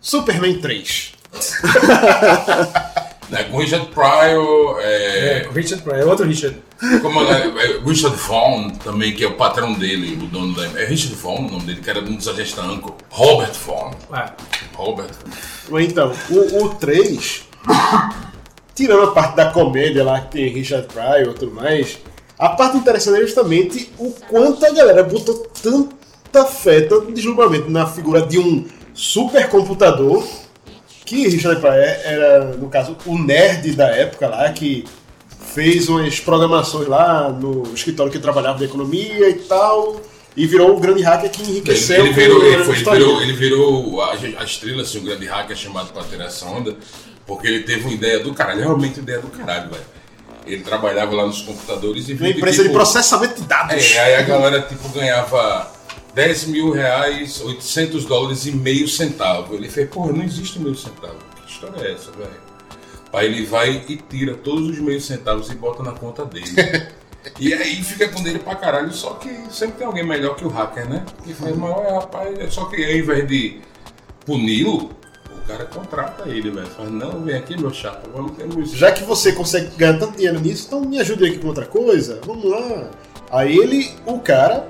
Superman 0.00 0.58
3. 0.60 1.12
Né, 3.30 3.44
Com 3.44 3.58
Richard 3.58 3.86
Pryor, 3.88 4.80
é, 4.80 5.42
É, 5.44 5.48
o 5.48 5.52
Richard 5.52 5.82
Pryor, 5.84 6.00
é 6.00 6.04
outro 6.04 6.26
Richard. 6.26 6.56
como 7.00 7.20
é, 7.22 7.46
é, 7.46 7.80
Richard 7.84 8.16
Vaughn 8.16 8.70
também, 8.70 9.14
que 9.14 9.22
é 9.22 9.28
o 9.28 9.34
patrão 9.34 9.72
dele, 9.72 10.14
o 10.20 10.26
dono 10.26 10.54
da. 10.54 10.64
É 10.80 10.84
Richard 10.84 11.14
Vaughn 11.14 11.46
o 11.46 11.50
nome 11.50 11.64
dele, 11.64 11.80
que 11.80 11.88
era 11.88 12.00
um 12.00 12.16
dos 12.16 12.26
agentes 12.26 12.54
da 12.54 12.64
Uncle. 12.64 12.92
Robert 13.08 13.52
Vaughn. 13.66 13.92
Ah, 14.12 14.32
Robert. 14.74 15.10
Então, 15.78 16.12
o, 16.30 16.64
o 16.64 16.74
3, 16.74 17.44
tirando 18.74 19.04
a 19.04 19.12
parte 19.12 19.36
da 19.36 19.52
comédia 19.52 20.02
lá 20.02 20.20
que 20.22 20.32
tem 20.32 20.48
Richard 20.48 20.88
Pryor 20.92 21.30
e 21.30 21.34
tudo 21.34 21.54
mais, 21.54 21.98
a 22.38 22.48
parte 22.48 22.78
interessante 22.78 23.18
é 23.18 23.22
justamente 23.22 23.92
o 23.98 24.10
quanto 24.28 24.64
a 24.66 24.70
galera 24.70 25.04
botou 25.04 25.46
tanta 25.62 26.44
fé, 26.46 26.80
tanto 26.80 27.12
deslumbramento 27.12 27.70
na 27.70 27.86
figura 27.86 28.22
de 28.22 28.38
um 28.38 28.66
supercomputador 28.92 30.26
que 31.10 31.26
Richard 31.28 31.60
Pryor 31.60 31.74
era, 32.04 32.44
no 32.56 32.68
caso, 32.68 32.96
o 33.04 33.18
nerd 33.18 33.72
da 33.72 33.88
época 33.88 34.28
lá, 34.28 34.48
que 34.52 34.84
fez 35.52 35.88
umas 35.88 36.20
programações 36.20 36.86
lá 36.86 37.28
no 37.30 37.64
escritório 37.74 38.12
que 38.12 38.18
trabalhava 38.20 38.58
de 38.58 38.64
economia 38.66 39.28
e 39.28 39.34
tal, 39.34 40.00
e 40.36 40.46
virou 40.46 40.76
um 40.76 40.80
grande 40.80 41.02
hacker 41.02 41.28
que 41.28 41.42
enriqueceu 41.42 42.06
ele 42.06 42.12
virou, 42.14 42.44
ele, 42.46 42.62
foi- 42.62 42.76
ele 42.76 42.84
virou, 42.84 43.22
ele 43.22 43.32
virou 43.32 44.00
a, 44.02 44.12
a 44.12 44.44
estrela, 44.44 44.82
assim, 44.82 45.00
um 45.00 45.04
grande 45.04 45.26
hacker 45.26 45.56
chamado 45.56 45.92
pra 45.92 46.04
ter 46.04 46.20
essa 46.20 46.46
onda, 46.46 46.76
porque 47.26 47.48
ele 47.48 47.64
teve 47.64 47.82
uma 47.82 47.92
ideia 47.92 48.20
do 48.20 48.32
caralho, 48.32 48.60
realmente 48.60 49.00
ideia 49.00 49.18
do 49.18 49.26
caralho, 49.26 49.68
velho. 49.68 49.82
Ele 50.46 50.62
trabalhava 50.62 51.12
lá 51.14 51.26
nos 51.26 51.42
computadores 51.42 52.08
e 52.08 52.14
Uma 52.14 52.28
empresa 52.28 52.58
de 52.58 52.68
tipo, 52.68 52.74
processamento 52.74 53.40
de 53.40 53.48
dados. 53.48 53.94
É, 53.94 53.98
aí 53.98 54.14
a 54.14 54.22
galera 54.22 54.62
tipo 54.62 54.88
ganhava 54.90 55.70
10 56.14 56.46
mil 56.46 56.70
reais, 56.70 57.40
800 57.40 58.04
dólares 58.04 58.46
e 58.46 58.52
meio 58.52 58.88
centavo. 58.88 59.54
Ele 59.54 59.68
fez, 59.68 59.88
porra, 59.88 60.12
não 60.12 60.24
existe 60.24 60.58
meio 60.58 60.74
centavo. 60.74 61.16
Que 61.36 61.50
história 61.50 61.86
é 61.86 61.92
essa, 61.92 62.10
velho? 62.12 62.50
Aí 63.12 63.26
ele 63.26 63.44
vai 63.44 63.84
e 63.88 63.96
tira 63.96 64.34
todos 64.34 64.68
os 64.68 64.78
meios 64.78 65.04
centavos 65.04 65.50
e 65.50 65.54
bota 65.54 65.82
na 65.82 65.92
conta 65.92 66.24
dele. 66.24 66.46
e 67.38 67.52
aí 67.52 67.82
fica 67.82 68.08
com 68.08 68.22
dele 68.22 68.38
pra 68.38 68.54
caralho, 68.54 68.92
só 68.92 69.14
que 69.14 69.28
sempre 69.50 69.78
tem 69.78 69.86
alguém 69.86 70.06
melhor 70.06 70.36
que 70.36 70.44
o 70.44 70.48
hacker, 70.48 70.88
né? 70.88 71.04
Que 71.24 71.34
faz, 71.34 71.56
mas 71.56 71.70
olha, 71.70 71.92
rapaz, 71.94 72.38
é 72.38 72.48
só 72.48 72.66
que 72.66 72.76
ao 72.76 72.92
invés 72.92 73.26
de 73.26 73.60
puni-lo, 74.24 74.90
o 75.30 75.46
cara 75.46 75.64
contrata 75.64 76.28
ele, 76.28 76.50
velho. 76.50 76.68
Fala, 76.68 76.90
não, 76.90 77.24
vem 77.24 77.34
aqui, 77.34 77.60
meu 77.60 77.72
chapa, 77.72 78.08
vamos 78.14 78.36
ter 78.36 78.44
um 78.44 78.64
Já 78.64 78.92
que 78.92 79.02
você 79.02 79.32
consegue 79.32 79.74
ganhar 79.76 79.98
tanto 79.98 80.16
dinheiro 80.16 80.38
nisso, 80.38 80.66
então 80.68 80.80
me 80.80 81.00
ajude 81.00 81.26
aqui 81.26 81.38
com 81.38 81.48
outra 81.48 81.66
coisa. 81.66 82.20
Vamos 82.24 82.44
lá. 82.44 82.90
Aí 83.32 83.58
ele, 83.58 83.92
o 84.06 84.20
cara, 84.20 84.68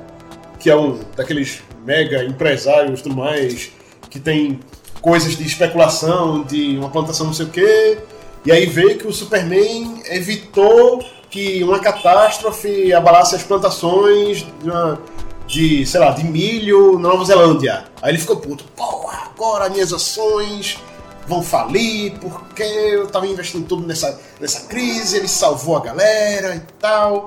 que 0.60 0.70
é 0.70 0.76
um 0.76 1.00
daqueles 1.16 1.62
mega 1.84 2.22
empresários 2.24 3.02
tudo 3.02 3.16
mais, 3.16 3.70
que 4.08 4.20
tem 4.20 4.60
coisas 5.00 5.36
de 5.36 5.44
especulação, 5.46 6.42
de 6.44 6.76
uma 6.78 6.90
plantação 6.90 7.26
não 7.26 7.32
sei 7.34 7.46
o 7.46 7.48
quê. 7.48 7.98
E 8.44 8.52
aí 8.52 8.66
veio 8.66 8.96
que 8.98 9.06
o 9.06 9.12
Superman 9.12 10.02
evitou 10.10 11.04
que 11.30 11.62
uma 11.64 11.78
catástrofe 11.78 12.92
abalasse 12.92 13.34
as 13.34 13.42
plantações 13.42 14.38
de, 14.62 14.70
uma- 14.70 15.00
de, 15.46 15.86
sei 15.86 16.00
lá, 16.00 16.10
de 16.10 16.24
milho 16.24 16.98
na 16.98 17.08
Nova 17.08 17.24
Zelândia. 17.24 17.84
Aí 18.02 18.10
ele 18.12 18.18
ficou 18.18 18.36
puto, 18.36 18.64
porra, 18.76 19.30
agora 19.34 19.68
minhas 19.68 19.92
ações 19.92 20.78
vão 21.26 21.42
falir 21.42 22.18
porque 22.18 22.62
eu 22.62 23.06
tava 23.06 23.26
investindo 23.26 23.66
tudo 23.66 23.86
nessa, 23.86 24.20
nessa 24.40 24.66
crise, 24.66 25.16
ele 25.16 25.28
salvou 25.28 25.76
a 25.76 25.80
galera 25.80 26.56
e 26.56 26.60
tal. 26.80 27.26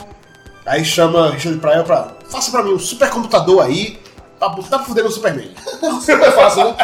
Aí 0.65 0.83
chama 0.85 1.31
Richard 1.31 1.59
Pryor 1.59 1.83
pra. 1.83 2.11
Faça 2.29 2.51
pra 2.51 2.63
mim 2.63 2.73
um 2.73 2.79
supercomputador 2.79 3.63
aí 3.63 3.99
pra 4.39 4.49
botar 4.49 4.77
pra 4.79 4.87
fuder 4.87 5.03
no 5.03 5.11
Superman. 5.11 5.51
Super 6.01 6.31
fácil, 6.31 6.65
né? 6.65 6.75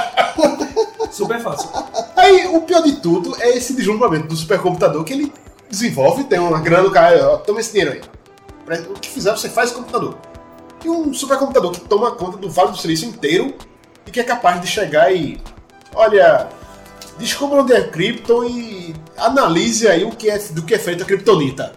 super 1.12 1.42
fácil. 1.42 1.70
Aí 2.16 2.48
o 2.48 2.62
pior 2.62 2.82
de 2.82 2.94
tudo 2.98 3.36
é 3.40 3.58
esse 3.58 3.74
deslumbramento 3.74 4.28
do 4.28 4.36
supercomputador 4.36 5.04
que 5.04 5.14
ele 5.14 5.34
desenvolve, 5.70 6.24
tem 6.24 6.40
uma 6.40 6.60
grana, 6.60 6.88
o 6.88 6.92
cara, 6.92 7.30
ó, 7.30 7.38
toma 7.38 7.60
esse 7.60 7.72
dinheiro 7.72 7.94
aí. 7.94 8.82
O 8.90 8.94
que 8.94 9.10
fizer, 9.10 9.32
você 9.32 9.50
faz 9.50 9.72
computador. 9.72 10.18
E 10.84 10.90
um 10.90 11.14
supercomputador 11.14 11.72
que 11.72 11.82
toma 11.82 12.12
conta 12.12 12.38
do 12.38 12.50
Vale 12.50 12.72
do 12.72 12.78
Silício 12.78 13.08
inteiro 13.08 13.56
e 14.06 14.12
que 14.12 14.20
é 14.20 14.24
capaz 14.24 14.62
de 14.62 14.68
chegar 14.68 15.14
e. 15.14 15.42
Olha, 15.96 16.48
descubra 17.18 17.62
onde 17.62 17.74
é 17.74 17.82
Krypton 17.82 18.44
e 18.46 18.96
analise 19.18 19.88
aí 19.88 20.04
o 20.04 20.12
que 20.12 20.30
é, 20.30 20.38
do 20.38 20.62
que 20.62 20.76
é 20.76 20.80
feito 20.80 21.04
a 21.04 21.06
Kryptonita. 21.06 21.74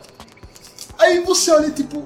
Aí 1.03 1.21
você 1.21 1.51
olha 1.51 1.71
tipo. 1.71 2.03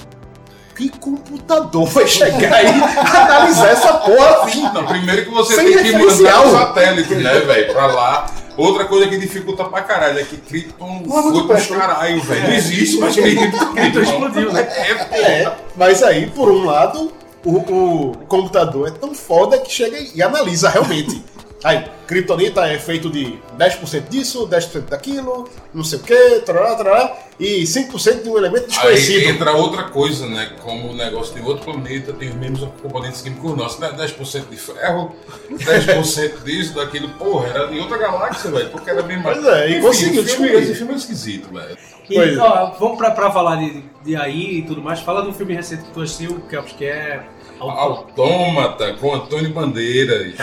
Que 0.74 0.90
computador 0.90 1.86
vai 1.86 2.06
chegar 2.06 2.62
e 2.62 2.68
analisar 2.68 3.68
essa 3.68 3.94
porra 3.94 4.42
assim? 4.42 4.62
Não, 4.74 4.84
primeiro 4.84 5.24
que 5.24 5.30
você 5.30 5.54
Sem 5.54 5.72
tem 5.72 5.84
que 5.84 5.92
mandar 5.92 6.46
um 6.46 6.50
satélite, 6.50 7.14
né, 7.14 7.40
velho, 7.40 7.72
pra 7.72 7.86
lá, 7.86 8.26
Outra 8.56 8.86
coisa 8.86 9.06
que 9.06 9.18
dificulta 9.18 9.64
pra 9.64 9.82
caralho 9.82 10.18
é 10.18 10.24
que 10.24 10.38
Krypton 10.38 11.02
é 11.04 11.22
foi 11.22 11.46
pros 11.46 11.66
perto. 11.66 11.78
caralho, 11.78 12.22
velho. 12.22 12.42
Não 12.42 12.54
existe, 12.54 12.98
mas 12.98 13.14
Krypton 13.16 13.74
Krypton 13.74 14.00
explodiu, 14.00 14.52
né? 14.52 14.60
É, 14.62 14.94
pô. 14.94 15.14
É, 15.14 15.56
mas 15.76 16.02
aí, 16.02 16.30
por 16.30 16.50
um 16.50 16.64
lado, 16.64 17.12
o, 17.44 17.56
o 17.56 18.16
computador 18.26 18.88
é 18.88 18.90
tão 18.90 19.14
foda 19.14 19.58
que 19.58 19.70
chega 19.70 19.98
e 20.14 20.22
analisa 20.22 20.70
realmente. 20.70 21.22
Aí, 21.66 21.84
Kryptonita 22.06 22.64
é 22.68 22.78
feito 22.78 23.10
de 23.10 23.36
10% 23.58 24.08
disso, 24.08 24.46
10% 24.46 24.82
daquilo, 24.82 25.50
não 25.74 25.82
sei 25.82 25.98
o 25.98 26.02
que, 26.02 26.40
trará, 26.44 26.76
trará, 26.76 27.16
e 27.40 27.64
5% 27.64 28.22
de 28.22 28.28
um 28.28 28.38
elemento 28.38 28.66
Aí 28.66 28.94
desconhecido. 28.94 29.30
entra 29.30 29.50
outra 29.50 29.82
coisa, 29.84 30.28
né? 30.28 30.52
Como 30.62 30.90
o 30.92 30.94
negócio 30.94 31.34
tem 31.34 31.42
outro 31.42 31.64
planeta, 31.64 32.12
tem 32.12 32.28
os 32.28 32.36
mesmos 32.36 32.68
componentes 32.80 33.20
químicos 33.20 33.56
nossos, 33.56 33.80
né? 33.80 33.90
10% 33.98 34.48
de 34.48 34.56
ferro, 34.56 35.12
10% 35.50 36.42
disso, 36.46 36.72
daquilo, 36.72 37.08
porra, 37.14 37.48
era 37.48 37.74
em 37.74 37.80
outra 37.80 37.98
galáxia, 37.98 38.48
velho, 38.48 38.70
porque 38.70 38.88
era 38.88 39.02
mesmo. 39.02 39.24
Pois 39.24 39.44
é, 39.44 39.68
e 39.68 39.72
Enfim, 39.72 39.80
conseguiu 39.88 40.22
o 40.22 40.24
filme, 40.24 40.46
descobrir. 40.46 40.62
Esse 40.62 40.74
filme 40.76 40.92
é 40.92 40.96
esquisito, 40.96 41.52
velho. 41.52 41.76
E, 42.08 42.14
Pois 42.14 42.36
é. 42.36 42.40
ó, 42.40 42.66
vamos 42.78 42.96
pra, 42.96 43.10
pra 43.10 43.32
falar 43.32 43.56
de, 43.56 43.82
de 44.04 44.14
aí 44.14 44.58
e 44.58 44.62
tudo 44.62 44.80
mais. 44.80 45.00
Fala 45.00 45.22
do 45.22 45.32
filme 45.32 45.52
recente 45.52 45.82
que 45.82 45.90
tu 45.90 46.00
assistiu, 46.00 46.40
que 46.48 46.54
eu 46.54 46.60
acho 46.60 46.76
que 46.76 46.84
é. 46.84 47.26
Autômata 47.58 48.94
com 48.94 49.14
Antônio 49.14 49.50
Bandeiras. 49.52 50.34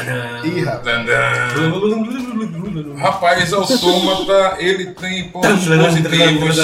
Ih, 0.43 0.61
rapaz. 0.63 0.83
Rapaz, 2.99 3.53
Autômata, 3.53 4.55
ele 4.59 4.93
tem 4.93 5.29
pontos 5.29 5.65
positivos. 5.65 6.57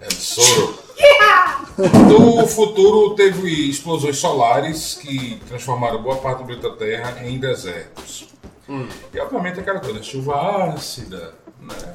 É 0.00 0.10
Soro. 0.10 0.78
No 2.08 2.46
futuro 2.46 3.14
teve 3.16 3.68
explosões 3.68 4.16
solares 4.18 4.94
que 4.94 5.40
transformaram 5.48 6.00
boa 6.02 6.16
parte 6.16 6.38
do 6.38 6.44
planeta 6.44 6.70
Terra 6.76 7.16
em 7.24 7.38
desertos. 7.38 8.28
E 9.12 9.18
obviamente 9.20 9.58
aquela 9.60 9.80
coisa, 9.80 10.02
chuva 10.02 10.72
ácida, 10.74 11.34
né? 11.60 11.94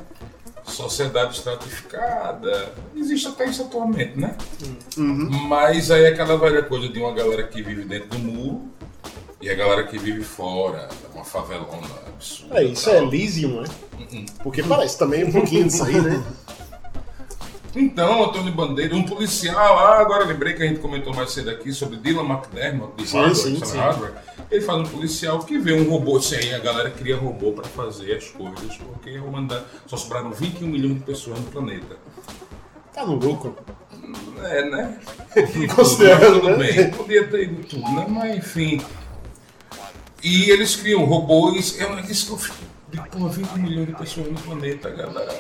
Sociedade 0.70 1.38
estratificada. 1.38 2.74
Existe 2.96 3.28
até 3.28 3.46
isso 3.46 3.64
atualmente, 3.64 4.18
né? 4.18 4.36
Mas 4.98 5.92
aí 5.92 6.04
é 6.04 6.08
aquela 6.10 6.38
velha 6.38 6.64
coisa 6.64 6.88
de 6.88 7.00
uma 7.00 7.14
galera 7.14 7.44
que 7.44 7.62
vive 7.62 7.84
dentro 7.84 8.10
do 8.10 8.20
muro 8.20 8.62
e 9.42 9.50
a 9.50 9.56
galera 9.56 9.84
que 9.86 9.98
vive 9.98 10.24
fora, 10.24 10.90
uma 11.14 11.24
favelona 11.24 11.88
absurda. 12.08 12.60
É, 12.60 12.64
isso 12.64 12.90
é 12.90 12.98
Elysium, 12.98 13.62
né? 13.62 13.68
Porque 14.44 14.62
parece 14.64 14.98
também 14.98 15.26
um 15.26 15.32
pouquinho 15.32 15.66
disso 15.66 15.84
aí, 15.84 16.00
né? 16.00 16.24
Então, 17.76 18.24
Antônio 18.24 18.52
Bandeira, 18.52 18.96
um 18.96 19.04
policial, 19.04 19.78
ah, 19.78 20.00
agora 20.00 20.26
lembrei 20.26 20.54
que 20.54 20.64
a 20.64 20.66
gente 20.66 20.80
comentou 20.80 21.14
mais 21.14 21.32
cedo 21.32 21.50
aqui 21.52 21.72
sobre 21.72 21.98
Dylan 21.98 22.24
McDermott, 22.24 22.94
de 22.98 23.08
Sim, 23.08 23.18
Hardware, 23.18 23.36
sim, 23.36 23.66
sim. 23.66 23.78
Hardware. 23.78 24.14
Ele 24.50 24.62
faz 24.62 24.80
um 24.80 24.86
policial 24.86 25.40
que 25.40 25.60
vê 25.60 25.74
um 25.74 25.88
robô, 25.88 26.18
assim, 26.18 26.36
aí 26.36 26.54
a 26.54 26.60
galera 26.60 26.90
cria 26.90 27.16
robô 27.16 27.52
para 27.52 27.66
fazer 27.66 28.16
as 28.16 28.28
coisas, 28.30 28.76
porque 28.78 29.16
a 29.16 29.24
humanidade 29.24 29.66
só 29.86 29.96
sobraram 29.98 30.32
21 30.32 30.68
milhões 30.68 30.96
de 30.96 31.02
pessoas 31.02 31.40
no 31.40 31.46
planeta. 31.46 31.96
Tá 32.92 33.06
no 33.06 33.16
lucro. 33.16 33.56
É, 34.44 34.70
né? 34.70 35.00
Considerando, 35.76 36.42
tudo 36.42 36.58
né? 36.58 36.72
bem, 36.72 36.92
podia 36.92 37.28
ter 37.28 37.44
ido 37.44 37.64
tudo, 37.68 37.92
né? 37.92 38.06
Mas 38.10 38.38
enfim. 38.38 38.82
E 40.24 40.50
eles 40.50 40.76
criam 40.76 41.06
robôs, 41.06 41.80
é 41.80 41.86
uma 41.86 42.02
isso 42.02 42.26
que 42.26 42.32
eu 42.32 42.38
fico. 42.38 42.58
de, 42.90 43.02
Pô, 43.10 43.28
20 43.28 43.52
milhões 43.60 43.88
de 43.88 43.96
pessoas 43.96 44.28
no 44.28 44.40
planeta, 44.40 44.90
galera. 44.90 45.32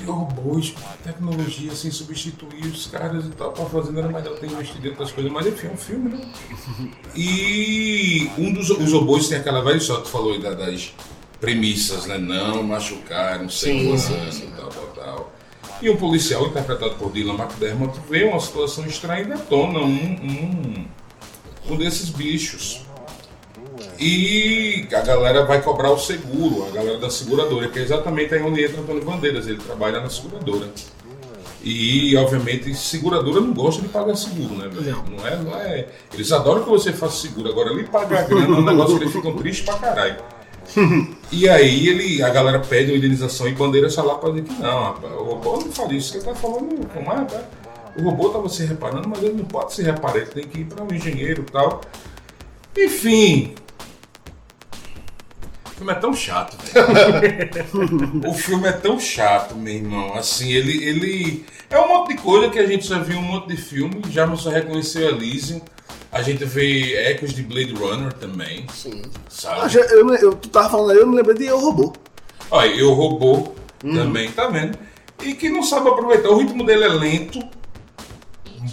Criou 0.00 0.14
robôs, 0.16 0.74
tecnologia, 1.04 1.74
sem 1.74 1.90
substituir 1.90 2.66
os 2.66 2.86
caras 2.86 3.24
e 3.26 3.30
tal, 3.30 3.52
pra 3.52 3.66
fazer 3.66 3.98
era 3.98 4.08
melhor 4.08 4.38
ter 4.38 4.46
investido 4.46 4.86
em 4.86 4.90
outras 4.90 5.12
coisas, 5.12 5.30
mas 5.32 5.46
enfim, 5.46 5.66
é 5.66 5.70
um 5.70 5.76
filme, 5.76 6.08
né? 6.10 6.20
E 7.14 8.30
um 8.38 8.52
dos 8.52 8.70
os 8.70 8.92
robôs 8.92 9.28
tem 9.28 9.38
aquela 9.38 9.62
velha 9.62 9.76
história 9.76 10.02
que 10.02 10.08
tu 10.08 10.12
falou 10.12 10.32
aí 10.32 10.40
da- 10.40 10.54
das 10.54 10.92
premissas, 11.40 12.06
né? 12.06 12.16
Não 12.18 12.62
machucar, 12.62 13.38
não 13.40 13.48
sei 13.48 13.86
quantos 13.88 14.38
e 14.38 14.46
tal, 14.56 14.68
tal, 14.68 14.86
tal. 14.94 15.32
E 15.82 15.88
um 15.90 15.96
policial, 15.96 16.46
interpretado 16.46 16.94
por 16.96 17.10
Dylan 17.10 17.34
McDermott, 17.34 17.98
vê 18.08 18.24
uma 18.24 18.38
situação 18.40 18.86
estranha 18.86 19.22
e 19.22 19.24
detona 19.26 19.80
um, 19.80 19.86
um, 19.86 20.84
um 21.70 21.76
desses 21.76 22.10
bichos. 22.10 22.82
E 24.00 24.88
a 24.90 25.00
galera 25.02 25.44
vai 25.44 25.60
cobrar 25.60 25.90
o 25.90 25.98
seguro, 25.98 26.66
a 26.66 26.70
galera 26.70 26.96
da 26.96 27.10
seguradora, 27.10 27.68
que 27.68 27.78
é 27.78 27.82
exatamente 27.82 28.34
aí 28.34 28.42
onde 28.42 28.64
entra 28.64 28.80
Antônio 28.80 29.04
Bandeiras, 29.04 29.46
ele 29.46 29.58
trabalha 29.58 30.00
na 30.00 30.08
seguradora. 30.08 30.70
E, 31.62 32.16
obviamente, 32.16 32.74
seguradora 32.74 33.40
não 33.40 33.52
gosta 33.52 33.82
de 33.82 33.88
pagar 33.88 34.16
seguro, 34.16 34.54
né, 34.54 34.68
velho? 34.68 35.04
Não. 35.10 35.26
é, 35.26 35.36
não 35.36 35.54
é. 35.54 35.88
Eles 36.14 36.32
adoram 36.32 36.62
que 36.62 36.70
você 36.70 36.94
faça 36.94 37.16
seguro. 37.16 37.50
Agora, 37.50 37.70
ele 37.72 37.84
pagar 37.84 38.20
a 38.20 38.22
grana 38.22 38.56
é 38.56 38.58
um 38.58 38.64
negócio 38.64 38.96
que 38.96 39.04
eles 39.04 39.12
ficam 39.12 39.36
tristes 39.36 39.66
pra 39.66 39.74
caralho. 39.74 40.16
E 41.32 41.48
aí 41.48 41.88
ele, 41.88 42.22
a 42.22 42.28
galera 42.28 42.58
pede 42.58 42.90
uma 42.90 42.98
indenização 42.98 43.46
e 43.46 43.52
bandeira 43.52 43.88
sai 43.88 44.04
lá 44.04 44.16
pra 44.16 44.30
dizer 44.30 44.42
que 44.42 44.60
não, 44.60 44.82
rapaz, 44.84 45.14
o 45.14 45.22
robô 45.22 45.56
não 45.58 45.70
fala 45.70 45.92
isso, 45.92 46.16
ele 46.16 46.24
tá 46.24 46.34
falando 46.34 46.88
é, 46.92 47.00
rapaz. 47.00 47.44
O 47.96 48.02
robô 48.02 48.30
tava 48.30 48.48
se 48.48 48.64
reparando, 48.64 49.08
mas 49.08 49.22
ele 49.22 49.34
não 49.34 49.44
pode 49.44 49.72
se 49.72 49.82
reparar, 49.82 50.16
ele 50.16 50.26
tem 50.26 50.48
que 50.48 50.60
ir 50.60 50.64
para 50.64 50.82
um 50.82 50.92
engenheiro 50.92 51.44
e 51.46 51.52
tal. 51.52 51.80
Enfim. 52.76 53.54
O 55.80 55.82
filme 55.82 55.92
é 55.92 55.94
tão 55.96 56.12
chato, 56.12 56.56
velho. 56.62 58.28
o 58.28 58.34
filme 58.34 58.68
é 58.68 58.72
tão 58.72 59.00
chato, 59.00 59.54
meu 59.56 59.72
irmão. 59.74 60.14
Assim, 60.14 60.52
ele, 60.52 60.84
ele. 60.84 61.46
É 61.70 61.78
um 61.80 61.88
monte 61.88 62.08
de 62.14 62.20
coisa 62.20 62.50
que 62.50 62.58
a 62.58 62.66
gente 62.66 62.86
já 62.86 62.98
viu 62.98 63.18
um 63.18 63.22
monte 63.22 63.48
de 63.48 63.56
filme, 63.56 64.02
já 64.10 64.26
não 64.26 64.36
só 64.36 64.50
reconheceu 64.50 65.08
Elysium. 65.08 65.60
A 66.12 66.20
gente 66.20 66.44
vê 66.44 66.96
ecos 66.96 67.32
de 67.32 67.42
Blade 67.42 67.72
Runner 67.72 68.12
também. 68.12 68.66
Sim. 68.74 69.00
Sabe? 69.28 69.60
Ah, 69.62 69.68
já- 69.68 69.80
eu, 69.80 70.12
eu- 70.16 70.34
tu 70.34 70.50
tava 70.50 70.68
falando 70.68 70.90
aí, 70.90 70.98
eu 70.98 71.06
me 71.06 71.16
lembrei 71.16 71.36
de 71.36 71.46
Eu 71.46 71.58
Robô. 71.58 71.92
Olha, 72.50 72.68
eu 72.74 72.92
robô 72.92 73.52
também, 73.80 74.30
tá 74.32 74.48
vendo? 74.48 74.76
E 75.22 75.32
que 75.34 75.48
não 75.48 75.62
sabe 75.62 75.88
aproveitar. 75.88 76.28
O 76.28 76.36
ritmo 76.38 76.62
dele 76.66 76.84
é 76.84 76.88
lento, 76.88 77.38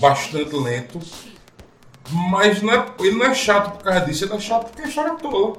bastante 0.02 0.54
lento. 0.56 1.00
Mas 2.12 2.62
não 2.62 2.74
é- 2.74 2.86
ele 3.00 3.16
não 3.18 3.26
é 3.26 3.34
chato 3.34 3.78
por 3.78 3.84
causa 3.84 4.02
disso, 4.02 4.26
ele 4.26 4.34
é 4.34 4.40
chato 4.40 4.66
porque 4.68 4.82
a 4.84 4.88
história 4.88 5.12
é 5.14 5.16
tola. 5.16 5.58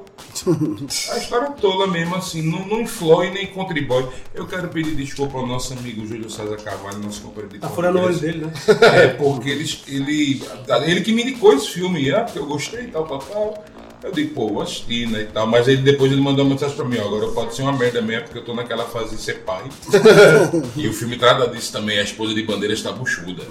A 1.13 1.19
história 1.19 1.47
é 1.47 1.51
tola 1.61 1.87
mesmo, 1.87 2.15
assim, 2.15 2.43
não, 2.43 2.67
não 2.67 2.81
influi 2.81 3.31
nem 3.31 3.47
contribui. 3.49 4.07
Eu 4.35 4.47
quero 4.47 4.69
pedir 4.69 4.95
desculpa 4.95 5.39
ao 5.39 5.47
nosso 5.47 5.73
amigo 5.75 6.07
Júlio 6.07 6.31
César 6.31 6.57
Carvalho, 6.57 6.99
nosso 6.99 7.23
companheiro 7.23 7.55
de 7.55 7.61
Tá 7.61 7.69
furando 7.69 7.99
o 7.99 8.03
olho 8.03 8.17
dele, 8.19 8.47
né? 8.47 8.53
É, 8.95 9.09
porque 9.09 9.51
ele, 9.51 9.65
ele, 9.89 10.43
ele 10.87 11.01
que 11.03 11.13
me 11.13 11.23
indicou 11.23 11.53
esse 11.55 11.69
filme, 11.69 12.11
ah, 12.13 12.23
porque 12.23 12.39
eu 12.39 12.47
gostei 12.47 12.85
e 12.85 12.89
tal, 12.89 13.05
tal, 13.07 13.19
tal. 13.19 13.65
Eu 14.01 14.13
digo, 14.13 14.33
pô, 14.33 14.49
vou 14.49 14.63
assistir, 14.63 15.09
né, 15.09 15.23
e 15.23 15.27
tal. 15.27 15.45
Mas 15.47 15.67
ele 15.67 15.83
depois 15.83 16.13
ele 16.13 16.21
mandou 16.21 16.45
uma 16.45 16.53
mensagem 16.53 16.77
pra 16.77 16.85
mim, 16.85 16.99
ó, 16.99 17.07
agora 17.09 17.33
pode 17.33 17.55
ser 17.55 17.63
uma 17.63 17.73
merda 17.73 18.01
mesmo, 18.01 18.25
porque 18.25 18.39
eu 18.39 18.45
tô 18.45 18.55
naquela 18.55 18.85
fase 18.85 19.17
de 19.17 19.21
ser 19.21 19.41
pai. 19.41 19.65
e 20.77 20.87
o 20.87 20.93
filme 20.93 21.17
trata 21.17 21.49
disso 21.49 21.73
também, 21.73 21.99
a 21.99 22.03
esposa 22.05 22.33
de 22.33 22.43
bandeira 22.45 22.73
está 22.73 22.93
buchuda, 22.93 23.43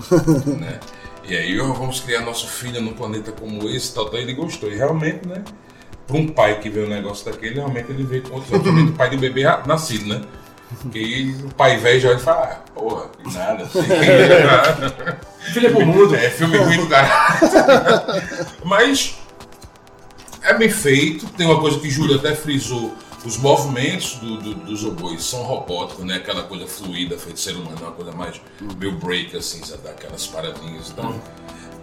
né. 0.58 0.80
E 1.28 1.36
aí, 1.36 1.58
vamos 1.58 2.00
criar 2.00 2.22
nosso 2.22 2.48
filho 2.48 2.82
num 2.82 2.94
planeta 2.94 3.32
como 3.32 3.68
esse, 3.70 3.94
tal, 3.94 4.10
tal. 4.10 4.20
Ele 4.20 4.34
gostou, 4.34 4.72
e 4.72 4.76
realmente, 4.76 5.28
né, 5.28 5.44
pra 6.08 6.18
um 6.18 6.28
pai 6.28 6.60
que 6.60 6.70
vê 6.70 6.86
um 6.86 6.88
negócio 6.88 7.30
daquele, 7.30 7.56
realmente 7.56 7.92
ele 7.92 8.04
veio 8.04 8.24
com 8.24 8.36
outro 8.36 8.50
sentimento, 8.50 8.92
o 8.92 8.96
pai 8.96 9.10
do 9.10 9.18
bebê 9.18 9.44
nascido, 9.66 10.08
né. 10.08 10.22
Que 10.92 11.36
o 11.46 11.54
pai 11.54 11.78
velho 11.78 12.00
já 12.00 12.10
olha 12.10 12.18
e 12.18 12.22
fala, 12.22 12.44
ah, 12.44 12.72
porra, 12.74 13.10
que 13.10 13.34
nada, 13.34 13.64
assim. 13.64 13.80
Filho 15.54 15.68
é 15.68 15.70
pro 15.70 15.86
mundo. 15.86 16.16
É 16.16 16.30
filme 16.30 16.58
ruim 16.58 16.78
do 16.78 16.88
caralho. 16.88 17.40
Mas 18.66 19.18
é 20.42 20.54
bem 20.54 20.70
feito. 20.70 21.26
Tem 21.38 21.46
uma 21.46 21.60
coisa 21.60 21.80
que 21.80 21.90
Júlio 21.90 22.18
até 22.18 22.36
frisou. 22.36 22.94
Os 23.28 23.38
movimentos 23.38 24.16
do- 24.16 24.38
do- 24.38 24.54
dos 24.56 24.84
robôs 24.84 25.24
são 25.24 25.44
robóticos, 25.44 26.06
né? 26.06 26.16
Aquela 26.16 26.44
coisa 26.44 26.66
fluida, 26.66 27.18
feita 27.18 27.34
de 27.34 27.40
ser 27.42 27.52
humano, 27.56 27.76
uma 27.82 27.92
coisa 27.92 28.12
mais 28.14 28.40
meio 28.80 28.94
break, 28.94 29.36
assim, 29.36 29.64
sabe? 29.66 29.84
Daquelas 29.84 30.26
paradinhas 30.28 30.90
e 30.90 30.94
tal. 30.94 31.14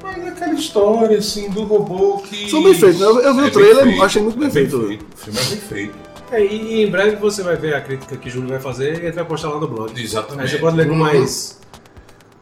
Mas 0.03 0.19
é 0.19 0.29
aquela 0.29 0.55
história, 0.55 1.19
assim, 1.19 1.51
do 1.51 1.63
robô 1.65 2.19
que... 2.19 2.51
São 2.51 2.63
bem 2.63 2.75
feitos, 2.75 3.01
né? 3.01 3.07
Eu- 3.07 3.15
vi 3.17 3.29
o 3.29 3.35
bem 3.43 3.51
trailer, 3.51 3.85
feito, 3.85 4.03
achei 4.03 4.23
muito 4.23 4.39
bem 4.39 4.49
é 4.49 4.51
feito. 4.51 4.77
O 4.77 4.81
filme 5.17 5.39
é 5.39 5.45
bem 5.45 5.59
feito. 5.61 5.95
É, 6.33 6.45
e 6.45 6.83
em 6.83 6.91
breve 6.91 7.17
você 7.17 7.43
vai 7.43 7.57
ver 7.57 7.75
a 7.75 7.81
crítica 7.81 8.17
que 8.17 8.29
o 8.29 8.33
Júlio 8.33 8.49
vai 8.49 8.59
fazer 8.61 8.95
e 9.03 9.07
ele 9.07 9.13
vai 9.13 9.25
postar 9.25 9.51
lá 9.51 9.61
no 9.61 9.69
blog. 9.69 9.93
Exatamente. 10.03 10.41
Aí 10.43 10.49
você 10.49 10.59
pode 10.59 10.77
ler 10.77 10.89
com 10.89 10.95
mais. 10.95 11.59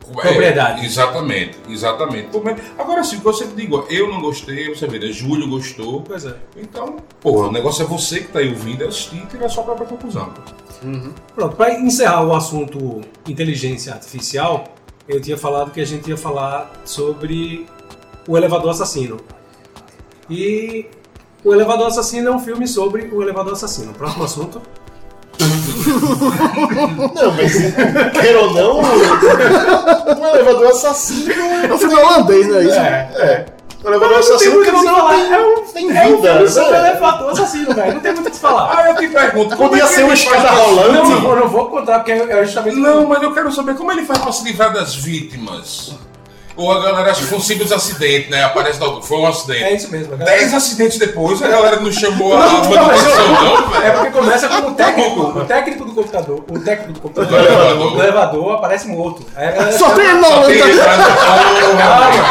É, 0.09 0.13
Propriedade. 0.23 0.85
exatamente, 0.85 1.57
exatamente. 1.69 2.29
Mas- 2.43 2.61
Agora 2.79 3.03
sim, 3.05 3.17
o 3.17 3.21
que 3.21 3.27
eu 3.29 3.33
sempre 3.33 3.55
digo, 3.63 3.87
eu 3.89 4.09
não 4.09 4.21
gostei, 4.21 4.69
você 4.75 4.87
vê, 4.87 4.99
né? 4.99 5.07
Júlio 5.13 5.49
gostou. 5.49 6.03
Pois 6.03 6.25
é. 6.27 6.35
Então, 6.57 6.97
porra, 7.21 7.49
o 7.49 7.53
negócio 7.53 7.83
é 7.83 7.87
você 7.87 8.21
que 8.21 8.29
tá 8.29 8.41
aí 8.41 8.49
ouvindo, 8.51 8.85
assistir 8.85 9.17
e 9.23 9.27
tirar 9.27 9.47
a 9.47 9.49
sua 9.49 9.63
própria 9.65 9.87
conclusão. 9.87 10.31
Pronto, 11.35 11.57
para 11.57 11.79
encerrar 11.79 12.25
o 12.25 12.35
assunto 12.35 13.01
inteligência 13.29 13.93
artificial, 13.93 14.65
eu 15.09 15.21
tinha 15.21 15.39
falado 15.39 15.71
que 15.71 15.81
a 15.81 15.87
gente 15.87 16.11
ia 16.11 16.17
falar 16.17 16.73
sobre 16.85 17.67
o 18.29 18.37
elevador 18.37 18.71
assassino. 18.71 19.19
E 20.29 20.87
o 21.45 21.53
elevador 21.55 21.87
assassino 21.87 22.29
é 22.29 22.33
um 22.33 22.39
filme 22.39 22.67
sobre 22.67 23.05
o 23.13 23.23
elevador 23.23 23.53
assassino. 23.53 23.93
Próximo 23.93 24.25
assunto. 24.25 24.61
Não, 27.15 27.33
mas 27.33 27.53
queira 28.21 28.41
ou 28.41 28.53
não, 28.55 28.81
um 28.81 30.27
elevador 30.29 30.69
assassino. 30.69 31.33
É 31.69 31.73
um 31.75 31.79
filme 31.79 31.95
holandês, 31.97 32.47
não 32.49 32.57
é 32.57 32.63
isso? 32.65 32.79
É, 32.79 33.47
O 33.85 33.89
elevador 33.89 34.17
Mas 34.19 34.29
não 34.29 34.39
tem 34.39 34.49
assassino 34.49 34.55
muito 34.55 34.71
que 34.71 34.77
o 34.77 34.79
que 34.81 34.85
não 34.87 34.95
falar. 34.97 35.15
tem, 35.15 35.33
É 35.33 35.39
um, 35.41 35.63
tem 35.65 35.97
é 35.97 36.07
um 36.07 36.17
vida. 36.17 36.33
filme 36.35 36.49
sobre 36.49 36.71
né? 36.71 36.91
elevador 36.91 37.31
assassino, 37.31 37.75
velho. 37.75 37.95
Não 37.95 38.01
tem 38.01 38.13
muito 38.15 38.29
o 38.29 38.31
que 38.31 38.39
falar. 38.39 38.75
Ah, 38.79 38.91
eu 38.91 38.97
te 38.97 39.09
pergunto. 39.09 39.57
como 39.57 39.69
Podia 39.71 39.85
é 39.85 39.87
que 39.89 39.95
ser 39.95 40.05
uma 40.05 40.15
escada 40.15 40.51
rolante. 40.51 40.93
Não, 40.93 41.11
eu 41.11 41.21
vou- 41.21 41.31
eu 41.35 41.41
não 41.41 41.49
vou 41.49 41.67
contar, 41.69 41.99
porque 42.01 42.13
é 42.13 42.45
justamente. 42.45 42.77
Não, 42.77 43.07
mas 43.07 43.23
eu 43.23 43.33
quero 43.35 43.51
saber 43.53 43.75
como 43.77 43.91
ele 43.93 44.05
faz 44.05 44.19
pra 44.21 44.33
se 44.33 44.45
livrar 44.45 44.73
das 44.73 44.95
vítimas. 44.95 45.93
Ou 46.57 46.71
a 46.71 46.81
galera 46.83 47.11
acha 47.11 47.21
que 47.23 47.27
foi 47.29 47.39
um 47.39 47.41
simples 47.41 47.73
acidente, 47.73 48.31
né? 48.31 48.45
Aparece 48.45 48.79
logo, 48.79 49.01
foi 49.03 49.17
um 49.19 49.27
acidente. 49.27 49.65
É 49.65 49.75
isso 49.75 49.91
mesmo. 49.91 50.13
a 50.15 50.17
galera- 50.19 50.39
Dez 50.39 50.53
acidentes 50.53 50.99
depois, 50.99 51.43
a 51.43 51.49
galera 51.49 51.77
não 51.77 51.91
chamou 51.91 52.35
a 52.35 52.39
manutenção, 52.47 53.29
não, 53.29 53.83
É 53.83 53.91
porque 53.93 54.11
começa 54.11 54.49
com 54.49 54.69
o 54.69 54.75
técnico, 54.75 55.21
o 55.39 55.45
técnico 55.47 55.85
do 55.87 55.95
computador, 55.95 56.45
o 56.51 56.59
técnico 56.59 56.93
do 56.93 57.01
computador, 57.01 57.31
Do 57.41 57.47
elevador. 57.47 57.91
do 57.93 58.03
elevador 58.03 58.55
aparece 58.57 58.89
morto. 58.89 59.25
Aí 59.35 59.49
a 59.49 59.51
galera 59.53 59.79
Só 59.79 59.89
chama- 59.89 59.95
tem 59.97 60.23
Só 60.23 60.43
tem 60.45 60.59
nome. 60.59 60.63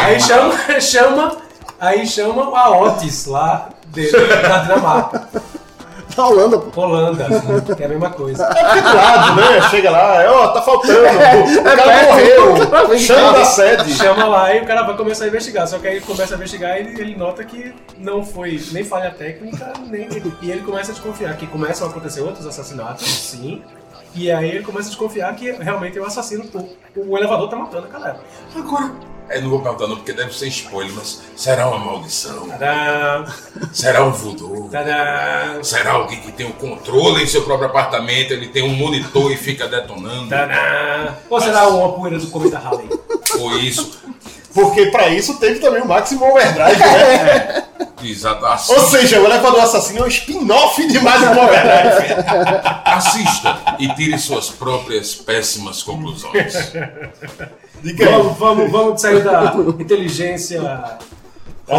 aí 0.06 0.20
chama, 0.20 0.54
chama, 0.82 1.38
aí 1.80 2.06
chama 2.08 2.58
a 2.58 2.70
Otis 2.78 3.26
lá 3.26 3.70
de- 3.88 4.12
da 4.12 4.58
Dinamarca, 4.60 5.28
Da 6.16 6.28
Holanda, 6.28 6.60
pô. 6.60 6.82
Holanda, 6.82 7.26
que 7.76 7.84
é 7.84 7.86
a 7.86 7.90
mesma 7.90 8.10
coisa. 8.10 8.44
É 8.44 8.64
porque 8.64 8.82
do 8.82 8.96
lado, 8.96 9.36
né? 9.36 9.70
Chega 9.70 9.92
lá, 9.92 10.22
é, 10.22 10.30
ó, 10.30 10.48
tá 10.50 10.62
faltando. 10.62 11.00
o 11.00 11.64
cara 11.64 11.84
perto. 11.84 12.08
morreu. 12.10 13.00
Chama 13.00 13.34
da 13.34 13.46
sede. 13.46 13.94
Chama 13.94 14.26
lá 14.26 14.56
e 14.56 14.62
o 14.62 14.66
cara 14.66 14.84
vai 14.84 14.98
começar 14.98 15.26
a 15.26 15.28
investigar. 15.28 15.68
Só 15.68 15.80
que 15.80 15.88
aí 15.88 15.98
ele 15.98 16.06
começa 16.06 16.34
a 16.34 16.38
investigar 16.38 16.78
e 16.78 16.82
ele, 16.82 17.02
ele 17.02 17.16
nota 17.16 17.44
que 17.44 17.74
não 17.98 18.24
foi 18.24 18.62
nem 18.72 18.84
falha 18.84 19.12
técnica, 19.12 19.74
nem. 19.88 20.08
E 20.42 20.52
ele 20.52 20.62
começa 20.62 20.92
a 20.92 20.94
desconfiar 20.94 21.36
que 21.38 21.48
começam 21.48 21.88
a 21.88 21.90
acontecer 21.90 22.22
outros 22.22 22.46
assassinatos, 22.46 23.08
sim. 23.08 23.62
E 24.14 24.30
aí 24.30 24.50
ele 24.50 24.64
começa 24.64 24.88
a 24.88 24.90
desconfiar 24.90 25.34
que 25.36 25.52
realmente 25.52 25.98
é 25.98 26.02
o 26.02 26.06
assassino. 26.06 26.44
O, 26.54 27.12
o 27.12 27.18
elevador 27.18 27.50
tá 27.50 27.56
matando 27.56 27.88
a 27.88 27.90
galera. 27.90 28.20
Agora, 28.56 28.92
eu 29.34 29.42
não 29.42 29.50
vou 29.50 29.62
perguntar 29.62 29.88
não, 29.88 29.96
porque 29.98 30.14
deve 30.14 30.34
ser 30.38 30.48
spoiler, 30.48 30.94
mas 30.96 31.22
será 31.36 31.68
uma 31.68 31.78
maldição? 31.80 32.48
Tadã, 32.50 33.26
Será 33.74 34.04
um 34.04 34.12
voodoo? 34.12 34.70
tadã, 34.70 35.62
Será 35.64 35.92
alguém 35.94 36.20
que 36.22 36.32
tem 36.32 36.46
o 36.48 36.54
controle 36.54 37.24
em 37.24 37.28
seu 37.28 37.44
próprio 37.44 37.68
apartamento, 37.70 38.32
ele 38.34 38.48
tem 38.48 38.64
um 38.64 38.70
monitor 38.76 39.32
e 39.32 39.38
fica 39.38 39.68
detonando? 39.68 40.30
tadã. 40.30 41.16
Ou 41.30 41.40
será 41.42 41.68
uma 41.68 41.94
poeira 41.94 42.18
do 42.20 42.28
Cometa 42.28 42.58
Halley? 42.60 42.90
Ou 43.40 43.58
isso? 43.60 44.00
Porque 44.54 44.88
pra 44.88 45.10
isso 45.10 45.38
teve 45.40 45.60
também 45.60 45.82
o 45.82 45.88
Maximum 45.88 46.32
Overdrive, 46.32 46.80
né? 46.80 47.64
Exato. 48.04 48.46
Ou 48.74 48.80
seja, 48.88 49.22
o 49.22 49.26
elevador 49.26 49.62
assassino 49.62 50.00
é 50.00 50.04
um 50.04 50.08
spin-off 50.08 50.88
de 50.88 51.00
Maximum 51.00 51.44
Overdrive. 51.44 52.16
assista 52.84 53.60
e 53.80 53.88
tire 53.94 54.18
suas 54.18 54.50
próprias 54.50 55.16
péssimas 55.16 55.84
conclusões. 55.84 56.74
Diga 57.82 58.06
aí. 58.08 58.12
Vamos, 58.12 58.38
vamos, 58.38 58.72
vamos 58.72 59.02
sair 59.02 59.24
da 59.24 59.54
inteligência 59.80 60.62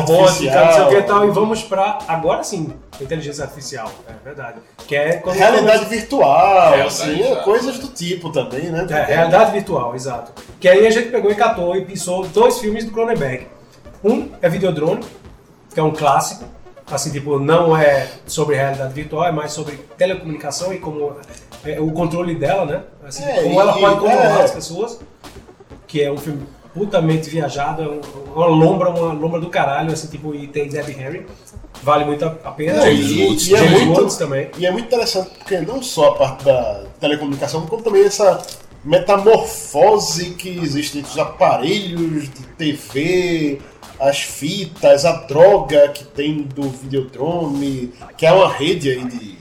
robótica, 0.00 0.64
não 0.64 0.72
sei 0.72 0.82
o 0.82 0.88
que 0.88 0.94
e 0.96 1.02
tal, 1.02 1.28
e 1.28 1.30
vamos 1.30 1.62
pra, 1.62 1.98
agora 2.08 2.42
sim, 2.42 2.72
inteligência 3.00 3.44
artificial, 3.44 3.90
é 4.08 4.12
verdade. 4.24 4.58
Que 4.86 4.96
é 4.96 5.12
quando 5.16 5.36
Realidade 5.36 5.84
virtual, 5.86 6.70
Realidade, 6.74 6.86
assim, 6.88 7.22
é, 7.22 7.36
coisas 7.36 7.78
do 7.78 7.88
tipo 7.88 8.30
também, 8.30 8.70
né? 8.70 8.86
É, 8.90 9.02
realidade 9.04 9.52
virtual, 9.52 9.94
exato. 9.94 10.32
Que 10.60 10.68
aí 10.68 10.86
a 10.86 10.90
gente 10.90 11.08
pegou 11.10 11.30
e 11.30 11.34
catou 11.34 11.76
e 11.76 11.84
pensou 11.84 12.26
dois 12.28 12.58
filmes 12.58 12.84
do 12.84 12.90
Cronenberg. 12.90 13.46
Um 14.04 14.28
é 14.40 14.48
Videodrome, 14.48 15.02
que 15.72 15.78
é 15.78 15.82
um 15.82 15.92
clássico, 15.92 16.44
assim, 16.90 17.10
tipo, 17.10 17.38
não 17.38 17.76
é 17.76 18.08
sobre 18.26 18.56
realidade 18.56 18.92
virtual, 18.92 19.24
é 19.26 19.32
mais 19.32 19.52
sobre 19.52 19.76
telecomunicação 19.96 20.72
e 20.72 20.78
como 20.78 21.16
é, 21.64 21.80
o 21.80 21.90
controle 21.92 22.34
dela, 22.34 22.64
né? 22.66 22.82
Assim, 23.06 23.24
É, 23.24 23.42
como 23.42 23.54
e- 23.54 23.58
ela 23.58 23.72
pode 23.72 24.00
controlar 24.00 24.40
é. 24.40 24.42
as 24.42 24.50
pessoas. 24.50 25.00
Que 25.86 26.02
é 26.02 26.10
um 26.10 26.16
filme 26.16 26.46
putamente 26.74 27.28
viajado, 27.28 27.82
um- 27.82 28.32
uma 28.34 28.46
lombra, 28.46 28.90
uma 28.90 29.12
lombra 29.12 29.40
do 29.40 29.48
caralho, 29.50 29.92
assim, 29.92 30.08
tipo, 30.08 30.34
e 30.34 30.46
tem 30.46 30.68
Debbie 30.68 30.92
Harry. 30.92 31.26
Vale 31.82 32.04
muito 32.04 32.24
a 32.24 32.28
pena. 32.52 32.78
Não, 32.78 32.92
e, 32.92 33.24
Woods 33.26 33.48
e 33.48 33.54
é 33.54 33.60
muito, 33.84 34.16
também. 34.18 34.48
e 34.56 34.66
é 34.66 34.70
muito 34.70 34.86
interessante 34.86 35.30
porque 35.38 35.60
não 35.60 35.82
só 35.82 36.10
a 36.10 36.14
parte 36.14 36.44
da 36.44 36.84
telecomunicação, 37.00 37.66
como 37.66 37.82
também 37.82 38.04
essa 38.04 38.40
metamorfose 38.84 40.30
que 40.30 40.48
existe 40.48 40.98
entre 40.98 41.10
os 41.10 41.18
aparelhos 41.18 42.24
de 42.24 42.42
TV, 42.58 43.60
as 44.00 44.20
fitas, 44.20 45.04
a 45.04 45.12
droga 45.12 45.88
que 45.88 46.04
tem 46.04 46.42
do 46.42 46.68
Videodrome, 46.70 47.92
que 48.16 48.26
é 48.26 48.32
uma 48.32 48.50
rede 48.52 48.90
aí 48.90 49.04
de, 49.04 49.38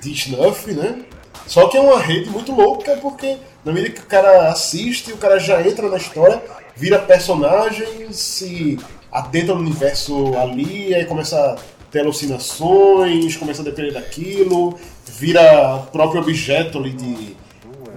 de 0.00 0.12
snuff, 0.12 0.72
né? 0.72 1.02
Só 1.46 1.68
que 1.68 1.76
é 1.76 1.80
uma 1.80 1.98
rede 2.00 2.30
muito 2.30 2.52
louca 2.54 2.96
porque 2.98 3.36
na 3.64 3.72
medida 3.72 3.94
que 3.94 4.00
o 4.00 4.06
cara 4.06 4.48
assiste, 4.48 5.12
o 5.12 5.16
cara 5.16 5.38
já 5.38 5.60
entra 5.66 5.88
na 5.88 5.96
história, 5.96 6.40
vira 6.76 6.98
personagem, 6.98 8.12
se 8.12 8.78
adentra 9.10 9.54
no 9.54 9.60
universo 9.60 10.36
ali, 10.36 10.94
aí 10.94 11.04
começa 11.04 11.36
a 11.36 11.56
ter 11.90 12.00
alucinações, 12.00 13.36
começa 13.36 13.62
a 13.62 13.64
depender 13.64 13.92
daquilo, 13.92 14.78
vira 15.06 15.86
próprio 15.92 16.20
objeto 16.20 16.78
ali 16.78 16.92
de, 16.92 17.36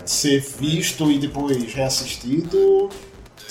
ser 0.06 0.40
visto 0.60 1.12
e 1.12 1.18
depois 1.18 1.74
reassistido. 1.74 2.90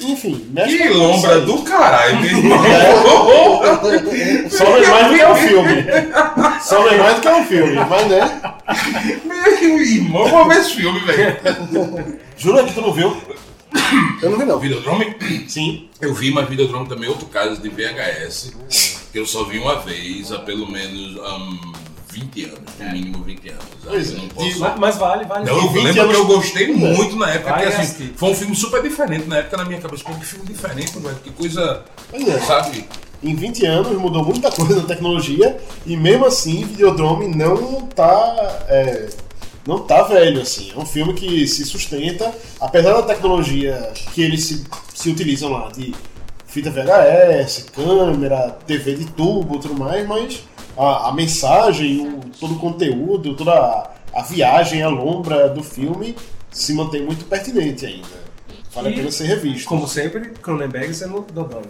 Enfim, 0.00 0.48
mexe 0.50 0.78
Que 0.78 0.88
com 0.88 0.94
lombra 0.94 1.40
do 1.40 1.58
caralho, 1.62 2.20
meu 2.20 2.38
irmão. 2.38 2.58
Só 4.50 4.64
não 4.64 4.76
é 4.76 4.86
mais 4.86 5.08
do 5.08 5.14
que 5.14 5.24
um 5.24 5.34
filme. 5.34 5.84
Só 6.62 6.80
não 6.80 6.88
é 6.88 6.98
mais 6.98 7.14
do 7.16 7.20
que 7.20 7.28
um 7.28 7.44
filme, 7.44 7.74
mas 7.88 8.08
né? 8.08 8.40
Meu 9.24 9.80
irmão, 9.80 10.26
vou 10.26 10.48
ver 10.48 10.58
esse 10.58 10.74
filme, 10.74 10.98
velho. 11.00 12.18
Jura 12.36 12.64
que 12.64 12.74
tu 12.74 12.80
não 12.80 12.92
viu? 12.92 13.16
Eu 14.22 14.30
não 14.30 14.38
vi 14.38 14.44
não. 14.44 14.58
Videodrome? 14.58 15.16
Sim. 15.48 15.88
Eu 16.00 16.14
vi, 16.14 16.30
mas 16.30 16.48
Videodrome 16.48 16.88
também 16.88 17.06
é 17.06 17.08
outro 17.10 17.26
caso 17.26 17.60
de 17.60 17.68
VHS, 17.68 18.52
que 19.12 19.18
eu 19.18 19.26
só 19.26 19.44
vi 19.44 19.58
uma 19.58 19.80
vez 19.80 20.30
há 20.32 20.38
pelo 20.40 20.70
menos 20.70 21.16
hum, 21.16 21.72
20 22.10 22.44
anos, 22.44 22.58
no 22.78 22.90
mínimo 22.92 23.24
20 23.24 23.48
anos. 23.50 23.64
Pois 23.84 24.10
Eu 24.10 24.16
é. 24.16 24.20
não 24.20 24.28
posso... 24.28 24.58
Mas, 24.60 24.78
mas 24.78 24.96
vale, 24.98 25.24
vale. 25.24 25.44
Não, 25.46 25.56
eu 25.56 25.68
20 25.70 25.82
lembro 25.84 26.02
anos- 26.02 26.14
que 26.16 26.20
eu 26.22 26.26
gostei 26.26 26.72
muito 26.72 27.16
na 27.16 27.30
época, 27.30 27.54
assim, 27.68 28.12
foi 28.16 28.30
um 28.30 28.34
filme 28.34 28.54
super 28.56 28.82
diferente 28.82 29.26
na 29.28 29.38
época 29.38 29.56
na 29.56 29.64
minha 29.64 29.80
cabeça. 29.80 30.04
Pô, 30.04 30.14
que 30.14 30.24
filme 30.26 30.46
diferente, 30.46 30.98
mano, 30.98 31.18
que 31.22 31.30
coisa, 31.30 31.82
Pois 32.10 32.26
é. 32.28 32.38
sabe? 32.40 32.84
Em 33.22 33.34
20 33.36 33.64
anos 33.66 33.92
mudou 33.98 34.24
muita 34.24 34.50
coisa 34.50 34.76
na 34.76 34.82
tecnologia 34.82 35.56
e 35.86 35.96
mesmo 35.96 36.26
assim 36.26 36.64
Videodrome 36.64 37.28
não 37.28 37.82
tá. 37.86 38.64
é, 38.68 39.08
não 39.66 39.80
tá 39.80 40.02
velho, 40.02 40.40
assim. 40.40 40.72
É 40.74 40.78
um 40.78 40.86
filme 40.86 41.14
que 41.14 41.46
se 41.46 41.64
sustenta, 41.64 42.32
apesar 42.60 42.94
da 42.94 43.02
tecnologia 43.02 43.92
que 44.12 44.22
eles 44.22 44.44
se, 44.44 44.64
se 44.94 45.10
utilizam 45.10 45.50
lá, 45.50 45.68
de 45.70 45.94
fita 46.46 46.70
VHS, 46.70 47.70
câmera, 47.74 48.58
TV 48.66 48.94
de 48.94 49.06
tubo 49.06 49.56
e 49.56 49.60
tudo 49.60 49.74
mais, 49.74 50.06
mas 50.06 50.42
a, 50.76 51.08
a 51.08 51.12
mensagem, 51.12 52.06
o, 52.06 52.20
todo 52.38 52.54
o 52.54 52.58
conteúdo, 52.58 53.34
toda 53.34 53.52
a, 53.52 53.90
a 54.14 54.22
viagem, 54.22 54.82
a 54.82 54.88
lombra 54.88 55.48
do 55.48 55.62
filme 55.62 56.16
se 56.50 56.74
mantém 56.74 57.02
muito 57.02 57.24
pertinente 57.24 57.86
ainda. 57.86 58.22
Vale 58.74 58.88
a 58.88 58.92
pena 58.92 59.10
ser 59.10 59.24
revisto. 59.24 59.68
Como 59.68 59.86
sempre, 59.86 60.30
Cronenberg 60.42 60.92
sendo 60.94 61.26
dodói. 61.32 61.62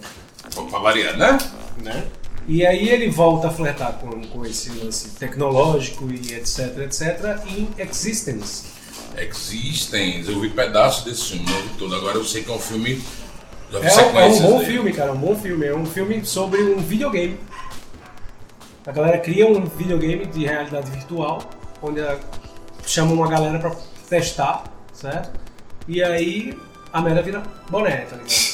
Pra 0.71 0.79
variar, 0.79 1.17
né? 1.17 1.39
Né? 1.83 2.05
E 2.49 2.67
aí 2.67 2.89
ele 2.89 3.09
volta 3.09 3.49
a 3.49 3.51
flertar 3.51 3.95
com, 3.95 4.21
com 4.29 4.45
esse 4.45 4.71
lance 4.71 5.11
tecnológico 5.11 6.09
e 6.11 6.35
etc, 6.35 6.77
etc, 6.79 7.41
em 7.47 7.69
Existence. 7.79 8.65
Existem, 9.17 10.25
eu 10.27 10.41
vi 10.41 10.49
pedaços 10.51 11.05
desse 11.05 11.31
filme, 11.33 11.45
não 11.51 11.63
vi 11.63 11.69
todo. 11.79 11.95
Agora 11.95 12.17
eu 12.17 12.25
sei 12.25 12.43
que 12.43 12.51
é 12.51 12.55
um 12.55 12.59
filme. 12.59 13.03
É, 13.73 13.77
um- 13.77 13.83
é 13.83 13.87
um 13.87 13.91
sequências 13.91 14.41
bom 14.43 14.59
dele. 14.59 14.73
filme, 14.73 14.93
cara, 14.93 15.11
é 15.11 15.13
um 15.13 15.19
bom 15.19 15.37
filme. 15.37 15.67
É 15.67 15.75
um 15.77 15.87
filme 15.87 16.25
sobre 16.25 16.61
um 16.63 16.79
videogame. 16.79 17.39
A 18.87 18.91
galera 18.91 19.19
cria 19.19 19.47
um 19.47 19.65
videogame 19.65 20.27
de 20.27 20.45
realidade 20.45 20.91
virtual, 20.91 21.49
onde 21.81 22.01
ela 22.01 22.19
chama 22.85 23.13
uma 23.13 23.29
galera 23.29 23.59
pra 23.59 23.71
testar, 24.09 24.65
certo? 24.93 25.31
E 25.87 26.03
aí 26.03 26.59
a 26.93 27.01
merda 27.01 27.23
vira 27.23 27.43
boné, 27.71 27.99
tá 27.99 28.17
ligado? 28.17 28.52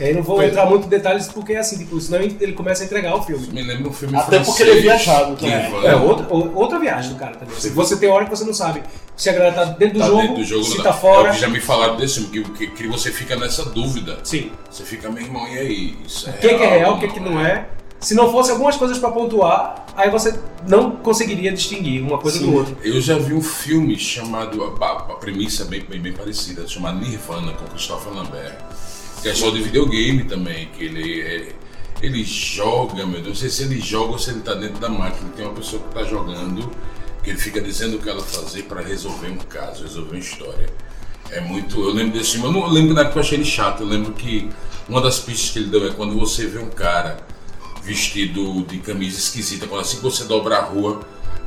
E 0.00 0.04
aí 0.04 0.14
não 0.14 0.22
vou 0.22 0.42
entrar 0.42 0.66
muito 0.66 0.86
em 0.86 0.88
detalhes 0.88 1.28
porque 1.28 1.54
assim, 1.54 1.78
tipo, 1.78 2.00
senão 2.00 2.18
ele 2.20 2.52
começa 2.54 2.82
a 2.82 2.86
entregar 2.86 3.14
o 3.14 3.22
filme. 3.22 3.46
Me 3.52 3.62
lembra 3.62 3.88
um 3.88 3.92
filme 3.92 4.16
Até 4.16 4.26
francês. 4.42 4.46
porque 4.48 4.62
ele 4.62 4.78
é 4.78 4.82
viajado 4.82 5.36
também. 5.36 5.70
vai- 5.70 5.86
É 5.86 5.94
outra, 5.96 6.26
ou- 6.30 6.52
outra 6.56 6.78
viagem 6.78 7.12
do 7.12 7.18
cara 7.18 7.36
também. 7.36 7.54
Se 7.56 7.68
Você 7.70 7.96
tem 7.96 8.08
hora 8.08 8.24
que 8.24 8.30
você 8.30 8.44
não 8.44 8.54
sabe 8.54 8.82
se 9.16 9.28
a 9.28 9.32
galera 9.32 9.52
tá 9.54 9.64
dentro 9.64 9.94
do, 9.94 10.00
Tá 10.00 10.06
jogo, 10.06 10.20
dentro 10.22 10.36
do 10.36 10.44
jogo, 10.44 10.64
se 10.64 10.76
não. 10.78 10.84
tá 10.84 10.90
É 10.90 10.92
o 10.92 10.96
fora. 10.96 11.30
que 11.32 11.38
já 11.40 11.48
me 11.48 11.60
falaram 11.60 11.96
desse 11.96 12.20
filme, 12.24 12.30
que, 12.50 12.66
que, 12.66 12.66
que 12.68 12.88
você 12.88 13.12
fica 13.12 13.36
nessa 13.36 13.64
dúvida. 13.66 14.18
Sim. 14.24 14.50
Você 14.70 14.82
fica, 14.84 15.08
meu 15.10 15.22
irmão, 15.22 15.46
e 15.46 15.58
aí? 15.58 15.96
Isso 16.06 16.28
O 16.28 16.32
que, 16.32 16.48
que 16.48 16.54
é 16.62 16.78
real, 16.78 16.94
o 16.96 16.98
que, 16.98 17.08
que 17.08 17.20
não 17.20 17.38
é. 17.40 17.68
Se 18.00 18.14
não 18.16 18.32
fosse 18.32 18.50
algumas 18.50 18.76
coisas 18.76 18.98
pra 18.98 19.12
pontuar, 19.12 19.86
aí 19.96 20.10
você 20.10 20.34
não 20.66 20.90
conseguiria 20.96 21.52
distinguir 21.52 22.02
uma 22.02 22.18
coisa 22.18 22.40
do 22.40 22.52
outro. 22.52 22.76
Eu 22.82 23.00
já 23.00 23.16
vi 23.16 23.32
um 23.32 23.40
filme 23.42 23.96
chamado, 23.96 24.74
a, 24.80 24.84
a- 24.84 24.96
a 25.12 25.14
premissa 25.14 25.62
é 25.62 25.66
bem, 25.66 25.82
bem, 25.88 26.00
bem 26.00 26.12
parecida, 26.12 26.66
chamado 26.66 26.98
Nirvana, 26.98 27.52
com 27.52 27.64
Christopher 27.66 28.12
Lambert. 28.12 28.54
Que 29.22 29.28
é 29.28 29.32
de 29.32 29.62
videogame 29.62 30.24
também, 30.24 30.66
que 30.76 30.84
ele 30.84 31.20
é- 31.20 31.52
ele 32.02 32.24
joga, 32.24 33.06
meu 33.06 33.20
Deus, 33.20 33.28
não 33.28 33.34
sei 33.34 33.48
se 33.50 33.62
ele 33.62 33.80
joga 33.80 34.12
ou 34.12 34.18
se 34.18 34.30
ele 34.30 34.40
tá 34.40 34.54
dentro 34.54 34.78
da 34.80 34.88
máquina. 34.88 35.30
Tem 35.36 35.44
uma 35.44 35.54
pessoa 35.54 35.80
que 35.80 35.94
tá 35.94 36.02
jogando, 36.02 36.68
que 37.22 37.30
ele 37.30 37.38
fica 37.38 37.60
dizendo 37.60 37.96
o 37.96 37.98
que 38.00 38.08
ela 38.08 38.20
fazer 38.20 38.64
pra 38.64 38.80
resolver 38.80 39.28
um 39.28 39.36
caso, 39.38 39.84
resolver 39.84 40.10
uma 40.10 40.18
história. 40.18 40.66
É 41.30 41.40
muito. 41.40 41.80
Eu 41.80 41.92
lembro 41.94 42.18
desse 42.18 42.32
filme, 42.32 42.46
eu 42.46 42.52
não 42.52 42.66
lembro 42.68 42.94
na 42.94 43.02
época 43.02 43.18
eu 43.18 43.22
achei 43.22 43.38
ele 43.38 43.44
chato, 43.44 43.80
eu 43.82 43.86
lembro 43.86 44.12
que 44.12 44.48
Uma 44.88 45.00
das 45.00 45.20
pistas 45.20 45.50
que 45.50 45.60
ele 45.60 45.68
deu 45.68 45.86
é 45.86 45.92
quando 45.92 46.18
você 46.18 46.44
vê 46.46 46.58
um 46.58 46.68
cara 46.68 47.24
vestido 47.84 48.62
de 48.68 48.78
camisa 48.78 49.16
esquisita, 49.16 49.66
quando 49.66 49.80
assim 49.80 49.96
que 49.98 50.02
você 50.02 50.24
dobra 50.24 50.58
a 50.58 50.60
rua, 50.62 51.00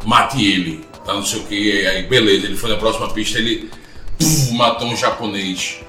mate 0.05 0.43
ele, 0.43 0.86
tá 1.05 1.13
não 1.13 1.23
sei 1.23 1.39
o 1.39 1.43
que, 1.43 1.86
aí 1.86 2.03
beleza, 2.03 2.45
ele 2.45 2.55
foi 2.55 2.69
na 2.69 2.78
próxima 2.78 3.09
pista, 3.13 3.38
ele 3.38 3.69
puf, 4.17 4.53
matou 4.53 4.88
um 4.88 4.95
japonês 4.95 5.82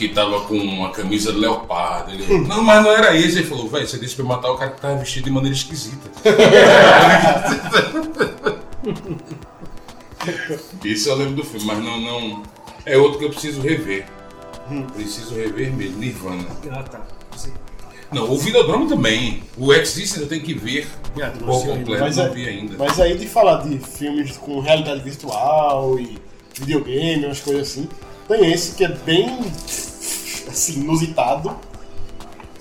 que 0.00 0.08
tava 0.14 0.40
com 0.42 0.54
uma 0.56 0.90
camisa 0.90 1.32
de 1.32 1.38
leopardo. 1.38 2.12
Ele, 2.12 2.38
não, 2.46 2.62
mas 2.64 2.82
não 2.82 2.90
era 2.90 3.14
esse. 3.16 3.38
Ele 3.38 3.46
falou, 3.46 3.68
velho, 3.68 3.86
você 3.86 3.98
disse 3.98 4.14
pra 4.14 4.24
eu 4.24 4.28
matar 4.28 4.50
o 4.50 4.56
cara 4.56 4.70
que 4.70 4.80
tava 4.80 4.96
vestido 4.96 5.24
de 5.24 5.30
maneira 5.30 5.54
esquisita. 5.54 6.08
Isso 10.84 11.08
eu 11.08 11.16
lembro 11.16 11.34
do 11.36 11.44
filme, 11.44 11.66
mas 11.66 11.78
não, 11.78 12.00
não. 12.00 12.42
É 12.84 12.96
outro 12.96 13.18
que 13.18 13.24
eu 13.26 13.30
preciso 13.30 13.60
rever. 13.60 14.06
Preciso 14.94 15.34
rever 15.34 15.72
mesmo, 15.72 15.98
Nirvana. 15.98 16.46
Ah, 16.70 16.82
tá. 16.82 17.00
Sim. 17.36 17.52
Não, 18.12 18.30
o 18.30 18.38
Videodrome 18.38 18.88
também. 18.88 19.42
O 19.56 19.72
X-Dist 19.72 20.16
eu 20.18 20.26
tenho 20.28 20.42
que 20.42 20.54
ver 20.54 20.88
Ah, 21.20 21.30
por 21.30 21.50
ainda. 21.50 21.72
completo, 21.78 22.04
Mas, 22.04 22.16
não 22.16 22.24
é- 22.24 22.28
vi 22.30 22.48
ainda. 22.48 22.76
mas 22.78 23.00
aí 23.00 23.16
de 23.16 23.26
falar 23.28 23.62
de 23.62 23.78
filmes 23.78 24.36
com 24.36 24.60
realidade 24.60 25.00
virtual 25.02 25.98
e 25.98 26.18
videogame, 26.58 27.26
umas 27.26 27.40
coisas 27.40 27.68
assim, 27.70 27.88
tem 28.28 28.52
esse 28.52 28.74
que 28.74 28.84
é 28.84 28.88
bem 28.88 29.40
assim, 30.50 30.80
inusitado 30.80 31.56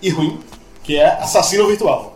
e 0.02 0.10
ruim, 0.10 0.40
que 0.84 0.96
é 0.98 1.08
Assassino 1.22 1.68
Virtual. 1.68 2.14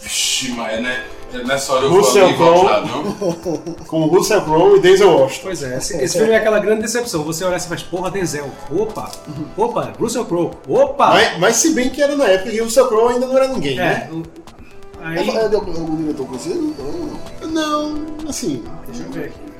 Vixe, 0.00 0.52
mas 0.52 0.80
né, 0.82 1.04
nessa 1.44 1.74
hora 1.74 1.84
eu 1.84 1.92
Russell 1.92 2.34
vou 2.36 2.68
ali 2.68 2.88
não? 2.88 3.32
Com 3.86 4.06
Russell 4.06 4.40
Crowe 4.42 4.78
e 4.78 4.80
Denzel 4.80 5.10
Washington. 5.10 5.42
Pois 5.42 5.62
é, 5.62 5.76
esse, 5.76 5.96
esse 6.02 6.16
filme 6.16 6.32
é 6.32 6.36
aquela 6.38 6.58
grande 6.58 6.82
decepção. 6.82 7.22
Você 7.24 7.44
olha 7.44 7.56
assim 7.56 7.66
e 7.66 7.68
faz, 7.68 7.82
porra, 7.82 8.10
Denzel. 8.10 8.50
Opa! 8.70 9.10
Opa, 9.58 9.92
Russell 9.98 10.24
Crowe. 10.24 10.52
Opa! 10.66 11.08
Mas, 11.10 11.38
mas 11.38 11.56
se 11.56 11.74
bem 11.74 11.90
que 11.90 12.02
era 12.02 12.16
na 12.16 12.24
época 12.24 12.50
que 12.50 12.60
o 12.60 12.64
Russell 12.64 12.88
Crowe 12.88 13.12
ainda 13.12 13.26
não 13.26 13.36
era 13.36 13.48
ninguém, 13.48 13.78
É, 13.78 13.82
né? 13.82 14.08
o- 14.10 14.22
É, 15.02 15.18
aí... 15.18 15.28
é 15.30 15.48
de 15.48 15.54
algum, 15.54 15.96
diretor 15.96 16.26
conhecido? 16.26 16.74
Não. 17.42 17.50
Não, 17.50 18.06
assim, 18.28 18.62
Deixa 18.86 19.02
eu 19.02 19.10
ver 19.12 19.24
aqui. 19.26 19.50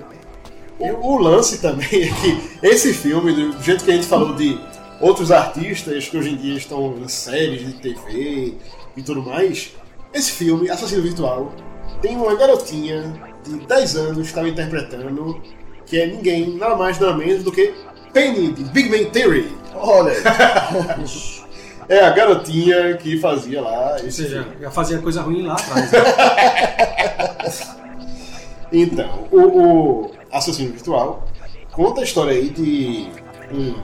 O, 0.79 1.13
o 1.15 1.19
lance 1.19 1.59
também 1.59 1.87
é 1.87 2.09
que 2.09 2.51
esse 2.63 2.95
filme, 2.95 3.33
do 3.35 3.63
jeito 3.63 3.85
que 3.85 3.91
a 3.91 3.95
gente 3.95 4.07
falou 4.07 4.35
de 4.35 4.59
outros 5.01 5.31
artistas 5.33 6.09
que 6.09 6.17
hoje 6.17 6.31
em 6.31 6.37
dia 6.37 6.57
estão 6.57 6.95
em 6.99 7.09
séries 7.09 7.67
de 7.67 7.73
TV 7.75 8.55
e 8.97 9.03
tudo 9.03 9.23
mais, 9.23 9.73
esse 10.13 10.33
filme, 10.33 10.69
Assassino 10.69 11.03
Virtual, 11.03 11.53
tem 12.03 12.17
uma 12.17 12.35
garotinha 12.35 13.13
de 13.45 13.59
10 13.67 13.97
anos 13.97 14.17
que 14.19 14.23
estava 14.27 14.49
interpretando, 14.49 15.41
que 15.87 16.01
é 16.01 16.07
ninguém, 16.07 16.57
nada 16.57 16.77
mais 16.77 16.99
nada 16.99 17.17
menos 17.17 17.43
do 17.45 17.51
que 17.53 17.73
Penny, 18.13 18.53
de 18.53 18.65
Big 18.65 18.89
Bang 18.89 19.07
Theory. 19.07 19.51
Olha, 19.75 20.13
É 21.89 22.05
a 22.05 22.11
garotinha 22.11 22.97
que 22.99 23.19
fazia 23.19 23.61
lá 23.61 23.97
Ou 24.01 24.11
seja, 24.13 24.45
filme. 24.45 24.59
já 24.61 24.71
fazia 24.71 24.99
coisa 24.99 25.23
ruim 25.23 25.43
lá 25.43 25.55
atrás. 25.55 25.91
né? 25.91 25.99
Então, 28.73 29.27
o, 29.33 29.41
o 29.41 30.11
Assassino 30.31 30.73
Virtual 30.73 31.27
conta 31.73 32.03
a 32.03 32.05
história 32.05 32.33
aí 32.33 32.51
de 32.51 33.09
um, 33.53 33.75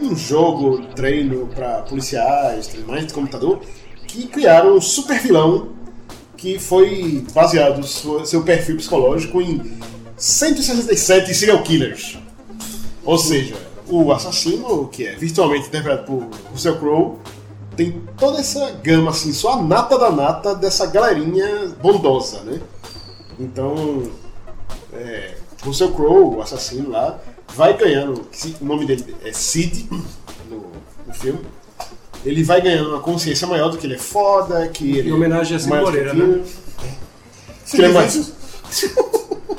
um 0.00 0.14
jogo, 0.16 0.86
treino 0.94 1.46
para 1.54 1.82
policiais, 1.82 2.70
mais 2.86 3.06
de 3.06 3.12
computador, 3.14 3.60
que 4.06 4.26
criaram 4.26 4.76
um 4.76 4.80
super 4.80 5.18
vilão 5.20 5.68
que 6.36 6.58
foi 6.58 7.24
baseado 7.32 7.82
sua- 7.86 8.24
seu 8.26 8.42
perfil 8.42 8.76
psicológico 8.76 9.40
em 9.40 9.62
167 10.16 11.34
serial 11.34 11.62
killers. 11.62 12.18
Ou 13.04 13.18
seja, 13.18 13.54
o 13.88 14.12
assassino, 14.12 14.88
que 14.88 15.06
é 15.06 15.14
virtualmente 15.14 15.68
interpretado 15.68 16.04
por 16.06 16.28
Russell 16.52 16.78
Crowe, 16.78 17.16
tem 17.76 18.00
toda 18.18 18.38
essa 18.38 18.70
gama, 18.82 19.10
assim, 19.10 19.32
só 19.32 19.54
a 19.54 19.62
nata 19.62 19.98
da 19.98 20.10
nata 20.10 20.54
dessa 20.54 20.86
galerinha 20.86 21.72
bondosa, 21.82 22.40
né? 22.42 22.60
Então, 23.38 24.04
é, 24.92 25.34
Russell 25.64 25.92
Crowe, 25.92 26.36
o 26.36 26.42
assassino 26.42 26.90
lá, 26.90 27.18
vai 27.54 27.76
ganhando. 27.76 28.26
O 28.60 28.64
nome 28.64 28.86
dele 28.86 29.14
é 29.24 29.32
Sid 29.32 29.88
no, 30.50 30.66
no 31.06 31.14
filme. 31.14 31.40
Ele 32.24 32.42
vai 32.42 32.60
ganhando 32.62 32.90
uma 32.90 33.00
consciência 33.00 33.46
maior 33.46 33.68
do 33.68 33.76
que 33.76 33.86
ele 33.86 33.94
é 33.96 33.98
foda, 33.98 34.66
que 34.68 34.98
ele 34.98 35.10
Em 35.10 35.12
homenagem 35.12 35.56
a 35.56 35.60
Cid 35.60 35.74
Moreira, 35.74 36.14
né? 36.14 36.42
Que 37.70 37.76
ele 37.76 37.86
é 37.86 37.88
mais. 37.88 38.32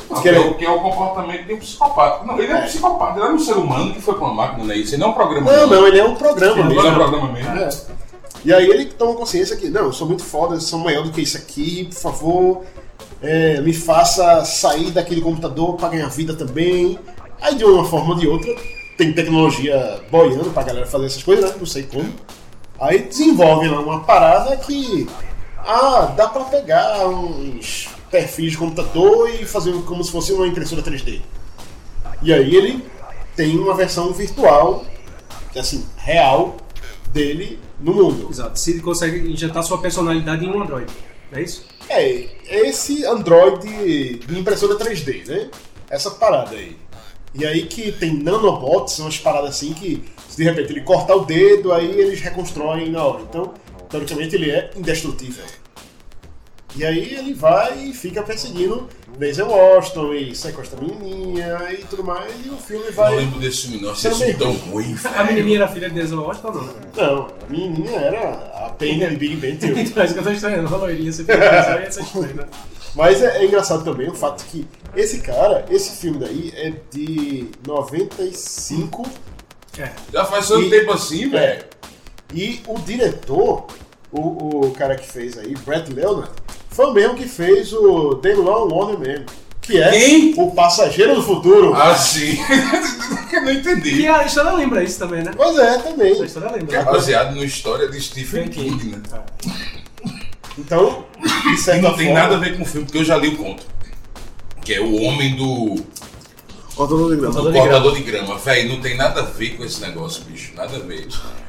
Não, 0.10 0.22
Que 0.22 0.22
que, 0.24 0.30
é, 0.30 0.40
ele- 0.40 0.50
o- 0.50 0.54
que 0.56 0.66
é 0.66 0.70
o 0.70 0.80
comportamento 0.82 1.46
de 1.46 1.54
um 1.54 1.58
psicopata. 1.58 2.26
Não, 2.26 2.40
ele 2.40 2.52
é 2.52 2.56
um 2.56 2.58
É. 2.60 2.62
psicopata, 2.62 3.20
ele 3.20 3.28
é 3.28 3.32
um 3.32 3.40
ser 3.40 3.54
humano 3.54 3.94
que 3.94 4.02
foi 4.02 4.14
pra 4.16 4.24
uma 4.26 4.34
máquina, 4.34 4.64
né? 4.66 4.78
Isso 4.78 4.96
ele 4.96 5.02
não 5.02 5.10
é 5.10 5.12
um 5.12 5.14
programa. 5.14 5.52
Não, 5.52 5.68
não, 5.68 5.88
ele 5.88 6.00
é 6.00 6.04
um 6.06 6.16
programa 6.16 6.60
Ele 6.60 6.70
mesmo. 6.70 6.88
é 6.88 6.92
um 6.92 6.96
programa 6.96 7.32
mesmo. 7.34 7.50
É. 7.58 7.70
E 8.46 8.54
aí 8.54 8.68
ele 8.70 8.86
toma 8.86 9.16
consciência 9.16 9.56
que, 9.58 9.70
não, 9.70 9.82
eu 9.86 9.94
sou 9.94 10.08
muito 10.08 10.24
foda, 10.24 10.56
eu 10.56 10.62
sou 10.62 10.80
maior 10.80 11.04
do 11.04 11.12
que 11.12 11.22
isso 11.22 11.36
aqui, 11.38 11.86
por 11.86 11.96
favor, 12.00 12.62
é, 13.22 13.60
me 13.62 13.74
faça 13.74 14.46
sair 14.46 14.92
daquele 14.92 15.22
computador 15.22 15.76
pra 15.76 15.90
ganhar 15.90 16.08
vida 16.10 16.34
também. 16.36 16.98
Aí 17.42 17.56
de 17.56 17.64
uma 17.64 17.86
forma 17.86 18.14
ou 18.14 18.20
de 18.20 18.28
outra, 18.28 18.54
tem 18.98 19.14
tecnologia 19.14 20.02
boiando 20.10 20.52
pra 20.52 20.64
galera 20.64 20.86
fazer 20.86 21.06
essas 21.06 21.24
coisas, 21.24 21.50
né? 21.52 21.56
Não 21.58 21.66
sei 21.66 21.84
como. 21.84 22.12
Aí 22.80 23.04
desenvolve 23.04 23.68
lá 23.68 23.80
uma 23.80 24.02
parada 24.02 24.56
que. 24.58 25.08
Ah, 25.58 26.14
dá 26.16 26.28
pra 26.28 26.44
pegar 26.46 27.08
uns 27.08 27.90
perfis 28.12 28.52
de 28.52 28.58
computador 28.58 29.30
e 29.30 29.46
fazer 29.46 29.74
como 29.84 30.04
se 30.04 30.12
fosse 30.12 30.32
uma 30.32 30.48
impressora 30.48 30.82
3D. 30.82 31.22
E 32.22 32.34
aí 32.34 32.56
ele 32.56 32.86
tem 33.36 33.58
uma 33.58 33.74
versão 33.74 34.14
virtual, 34.14 34.86
assim, 35.56 35.86
real, 35.98 36.56
dele 37.12 37.60
no 37.80 37.94
mundo. 37.94 38.28
Exato. 38.30 38.60
Cid 38.60 38.82
consegue 38.82 39.32
injetar 39.32 39.64
sua 39.64 39.80
personalidade 39.80 40.46
em 40.46 40.50
um 40.50 40.62
Android. 40.62 40.92
É 41.32 41.42
isso? 41.42 41.66
É, 41.90 42.28
esse 42.48 43.06
Android 43.06 44.18
de 44.18 44.40
impressora 44.40 44.76
3D, 44.76 45.28
né? 45.28 45.50
Essa 45.90 46.12
parada 46.12 46.56
aí. 46.56 46.76
E 47.38 47.46
aí 47.46 47.64
que 47.64 47.92
tem 47.92 48.14
nanobots, 48.14 48.94
são 48.94 49.06
umas 49.06 49.18
paradas 49.18 49.50
assim 49.52 49.74
que, 49.74 50.04
se 50.30 50.38
de 50.38 50.44
repente 50.44 50.72
ele 50.72 50.82
cortar 50.82 51.16
o 51.16 51.26
dedo, 51.26 51.74
aí 51.74 51.86
eles 52.00 52.22
reconstroem 52.22 52.90
na 52.90 53.04
hora. 53.04 53.24
Então, 53.24 53.54
teoricamente 53.90 54.36
ele 54.36 54.52
é 54.52 54.72
indestrutível. 54.76 55.44
E 56.78 56.86
aí 56.86 57.14
ele 57.14 57.34
vai 57.34 57.86
e 57.86 57.94
fica 57.94 58.22
perseguindo 58.22 58.90
Denzel 59.18 59.48
Washington 59.48 60.14
e 60.14 60.36
sequestra 60.36 60.78
a 60.78 60.82
menininha 60.82 61.58
e 61.72 61.78
tudo 61.86 62.04
mais, 62.04 62.34
e 62.46 62.50
o 62.50 62.58
filme 62.58 62.86
Não 62.86 62.92
vai... 62.94 63.16
lembro 63.16 63.40
desse 63.40 63.62
filme, 63.68 63.82
não. 63.82 63.94
Esse 63.94 64.02
Você 64.02 64.10
não 64.10 64.18
filme 64.18 64.34
tão 64.34 64.54
ruim, 64.72 64.96
A 65.16 65.24
menininha 65.24 65.58
era 65.60 65.68
filha 65.70 65.90
de 65.90 65.96
Denzel 65.96 66.22
Washington 66.22 66.48
ou 66.48 66.54
não? 66.56 66.74
Não, 66.98 67.28
a 67.28 67.50
menininha 67.50 67.98
era 67.98 68.32
a 68.66 68.70
Penny 68.72 69.08
de 69.08 69.16
Big 69.16 69.36
Bang 69.38 69.56
Theory. 69.56 69.82
Então 69.82 70.04
é 70.04 70.06
isso 70.06 70.14
que 70.14 70.20
eu 70.20 70.24
tô 70.24 70.32
estranhando. 70.32 70.74
A 70.74 70.78
loirinha, 70.78 71.12
você 71.12 71.24
fica 71.24 71.38
pensando, 71.38 71.80
essa 71.80 72.02
estranha, 72.02 72.34
né? 72.34 72.46
Mas 72.96 73.22
é, 73.22 73.38
é 73.40 73.46
engraçado 73.46 73.84
também 73.84 74.10
o 74.10 74.14
fato 74.16 74.44
que 74.46 74.66
esse 74.96 75.20
cara, 75.20 75.66
esse 75.70 75.98
filme 75.98 76.18
daí 76.20 76.54
é 76.56 76.74
de 76.92 77.50
95 77.68 79.06
É. 79.78 79.92
Já 80.14 80.24
faz 80.26 80.48
tanto 80.48 80.64
E- 80.64 80.70
tempo 80.70 80.92
assim, 80.94 81.30
velho. 81.30 81.38
é, 81.44 81.66
e 82.34 82.62
o 82.68 82.80
diretor, 82.80 83.68
o, 84.12 84.68
o 84.68 84.72
cara 84.72 84.96
que 84.96 85.06
fez 85.08 85.38
aí, 85.38 85.54
Brett 85.66 85.92
Leonard, 85.92 86.32
foi 86.70 86.86
o 86.86 86.94
mesmo 86.94 87.16
que 87.16 87.28
fez 87.28 87.74
o 87.74 88.16
The 88.16 88.34
Long 88.36 88.70
Warner 88.74 88.98
Man, 89.20 89.26
que 89.62 89.82
é 89.82 89.90
Quem? 89.92 90.34
o 90.38 90.52
Passageiro 90.52 91.16
do 91.16 91.24
Futuro. 91.24 91.74
Ah, 91.76 91.96
sim. 91.96 92.38
eu 93.34 93.42
não 93.42 93.52
E 93.52 93.58
entendi. 93.58 94.08
a 94.08 94.26
história 94.26 94.52
lembra 94.54 94.84
isso 94.84 94.98
também, 95.00 95.24
né? 95.24 95.32
Pois 95.36 95.58
é, 95.58 95.76
A 95.76 95.80
também. 95.80 96.24
história 96.24 96.48
É 96.48 96.52
lembra. 96.60 96.84
baseado 96.84 97.34
numa 97.34 97.46
história 97.46 97.90
de 97.90 98.00
Stephen 98.02 98.46
Stephen 98.52 98.78
King, 98.78 98.96
né? 98.96 99.02
Então, 100.58 101.06
de 101.22 101.54
E 101.54 101.58
certa 101.58 101.82
não 101.82 101.96
tem 101.96 102.08
forma, 102.08 102.22
nada 102.22 102.36
a 102.36 102.40
ver 102.40 102.58
com 102.58 102.64
o 102.64 102.66
filme, 102.66 102.86
porque 102.86 103.00
eu 103.00 103.06
já 103.06 103.18
li 103.18 103.30
o 103.30 103.38
conto. 103.38 103.64
Que 104.64 104.76
é 104.76 104.82
o 104.82 105.02
homem 105.04 105.36
do, 105.36 105.84
cortador 106.76 107.12
de 107.12 107.18
grama. 107.18 107.34
do 107.34 107.42
Cortador 107.42 107.52
de 107.52 107.60
cortador 107.60 107.96
de 107.96 108.04
grama. 108.04 108.38
Véi, 108.38 108.68
não 108.68 108.82
tem 108.82 108.98
nada 108.98 109.22
a 109.22 109.24
ver 109.24 109.52
com 109.58 109.64
esse 109.64 109.82
negócio, 109.82 110.24
bicho. 110.26 110.54
Nada 110.56 110.76
a 110.76 110.80
ver. 110.80 111.08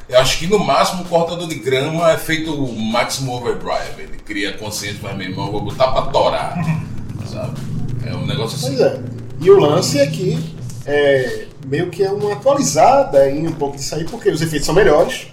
Eu 0.08 0.20
acho 0.20 0.38
que 0.38 0.46
no 0.46 0.58
máximo 0.58 1.02
o 1.02 1.06
cortador 1.06 1.48
de 1.48 1.56
grama 1.56 2.12
é 2.12 2.16
feito 2.16 2.54
o 2.54 2.72
Maximum 2.78 3.34
Overdrive. 3.34 3.98
Ele 3.98 4.18
cria 4.18 4.52
consciência, 4.52 5.00
mas 5.02 5.16
meu 5.16 5.28
irmão, 5.28 5.46
eu 5.46 5.52
vou 5.52 5.62
botar 5.62 5.88
pra 5.88 6.02
torar. 6.02 6.56
Sabe? 7.26 7.58
É 8.06 8.14
um 8.14 8.24
negócio 8.24 8.56
assim. 8.56 8.76
Pois 8.76 8.80
é. 8.80 9.00
E 9.40 9.50
o 9.50 9.58
lance 9.58 9.98
é 9.98 10.06
que 10.06 10.38
é, 10.86 11.46
meio 11.66 11.90
que 11.90 12.04
é 12.04 12.10
uma 12.10 12.34
atualizada 12.34 13.28
em 13.28 13.46
um 13.46 13.52
pouco 13.52 13.76
disso 13.76 13.94
aí, 13.96 14.04
porque 14.04 14.30
os 14.30 14.40
efeitos 14.40 14.64
são 14.64 14.74
melhores. 14.74 15.26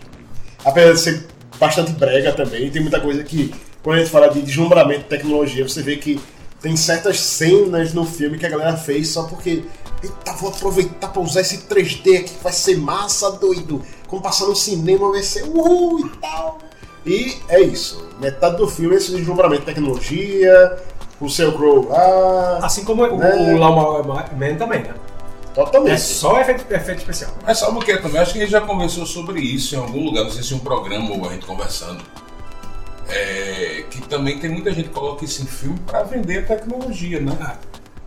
Apesar 0.65 0.93
de 0.93 0.99
ser 0.99 1.27
bastante 1.59 1.91
brega 1.91 2.33
também, 2.33 2.69
tem 2.71 2.81
muita 2.81 2.99
coisa 2.99 3.23
que, 3.23 3.53
quando 3.83 3.97
a 3.97 3.99
gente 3.99 4.09
fala 4.11 4.29
de 4.29 4.41
deslumbramento 4.41 5.01
de 5.01 5.09
tecnologia, 5.09 5.67
você 5.67 5.81
vê 5.81 5.97
que 5.97 6.19
tem 6.61 6.77
certas 6.77 7.19
cenas 7.19 7.93
no 7.93 8.05
filme 8.05 8.37
que 8.37 8.45
a 8.45 8.49
galera 8.49 8.77
fez 8.77 9.09
só 9.09 9.23
porque. 9.23 9.63
Eita, 10.01 10.33
vou 10.33 10.49
aproveitar 10.49 11.09
pra 11.09 11.21
usar 11.21 11.41
esse 11.41 11.59
3D 11.59 12.19
aqui 12.19 12.33
que 12.33 12.43
vai 12.43 12.51
ser 12.51 12.77
massa, 12.77 13.31
doido. 13.31 13.81
Como 14.07 14.21
passar 14.21 14.47
no 14.47 14.55
cinema 14.55 15.11
vai 15.11 15.23
ser 15.23 15.43
uhul 15.43 16.07
e 16.07 16.09
tal. 16.17 16.59
E 17.05 17.37
é 17.49 17.61
isso. 17.61 18.05
Metade 18.19 18.57
do 18.57 18.67
filme 18.67 18.95
é 18.95 18.97
esse 18.97 19.11
deslumbramento 19.11 19.61
de 19.61 19.65
tecnologia, 19.67 20.77
o 21.19 21.29
seu 21.29 21.51
Crow 21.53 21.87
lá. 21.89 22.59
Assim 22.63 22.83
como 22.83 23.03
o, 23.03 23.17
Né? 23.17 23.53
o 23.53 23.57
Lawnmower 23.57 24.05
Man 24.37 24.55
também, 24.55 24.83
né? 24.83 24.93
Totalmente. 25.53 25.93
É 25.93 25.97
só 25.97 26.39
efeito, 26.39 26.73
efeito 26.73 26.99
especial. 26.99 27.31
Mas 27.45 27.59
sabe 27.59 27.77
o 27.77 27.81
que 27.81 27.91
é 27.91 27.97
também? 27.97 28.19
Acho 28.19 28.33
que 28.33 28.39
a 28.39 28.41
gente 28.41 28.51
já 28.51 28.61
conversou 28.61 29.05
sobre 29.05 29.39
isso 29.39 29.75
em 29.75 29.77
algum 29.77 30.03
lugar, 30.05 30.23
não 30.23 30.31
sei 30.31 30.43
se 30.43 30.53
um 30.53 30.59
programa 30.59 31.11
ou 31.11 31.29
a 31.29 31.33
gente 31.33 31.45
conversando. 31.45 32.03
É, 33.15 33.83
que 33.89 34.01
também 34.07 34.39
tem 34.39 34.49
muita 34.49 34.71
gente 34.73 34.89
que 34.89 34.93
coloca 34.95 35.23
isso 35.23 35.43
em 35.43 35.45
filme 35.45 35.79
pra 35.85 36.03
vender 36.03 36.39
a 36.39 36.41
tecnologia, 36.43 37.19
né? 37.19 37.37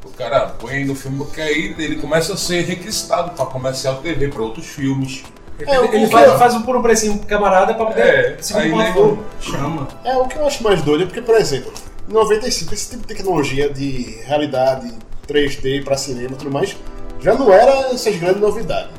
O 0.04 0.10
cara 0.10 0.46
põe 0.48 0.84
no 0.84 0.94
filme 0.94 1.18
porque 1.18 1.40
aí 1.40 1.74
ele 1.78 1.96
começa 1.96 2.32
a 2.32 2.36
ser 2.36 2.62
requisitado 2.64 3.30
pra 3.32 3.46
comercial 3.46 3.96
TV, 3.96 4.28
pra 4.28 4.42
outros 4.42 4.66
filmes. 4.66 5.22
Ele, 5.58 5.70
É, 5.70 5.94
ele 5.96 6.06
faz, 6.08 6.26
eu- 6.28 6.38
faz 6.38 6.54
um 6.54 6.62
por 6.62 6.76
um 6.76 6.82
precinho 6.82 7.18
camarada 7.20 7.74
pra 7.74 7.86
poder 7.86 8.00
É, 8.02 8.36
segundo 8.40 8.80
aí 8.80 8.92
nego 8.92 9.22
chama. 9.40 9.88
É 10.04 10.16
o 10.16 10.26
que 10.26 10.36
eu 10.36 10.46
acho 10.46 10.62
mais 10.62 10.82
doido, 10.82 11.04
é 11.04 11.06
porque, 11.06 11.22
por 11.22 11.34
exemplo, 11.34 11.72
em 12.08 12.12
95, 12.12 12.74
esse 12.74 12.90
tipo 12.90 13.02
de 13.06 13.14
tecnologia 13.14 13.70
de 13.72 14.18
realidade 14.24 14.92
3D 15.26 15.82
pra 15.84 15.96
cinema 15.96 16.32
e 16.32 16.36
tudo 16.36 16.50
mais, 16.50 16.76
já 17.20 17.34
não 17.34 17.52
era 17.52 17.92
essas 17.92 18.16
grandes 18.16 18.40
novidades. 18.40 18.90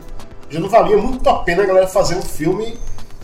Já 0.49 0.59
não 0.59 0.69
valia 0.69 0.97
muito 0.97 1.27
a 1.29 1.39
pena 1.43 1.63
a 1.63 1.65
galera 1.65 1.87
fazer 1.87 2.15
um 2.15 2.21
filme 2.21 2.77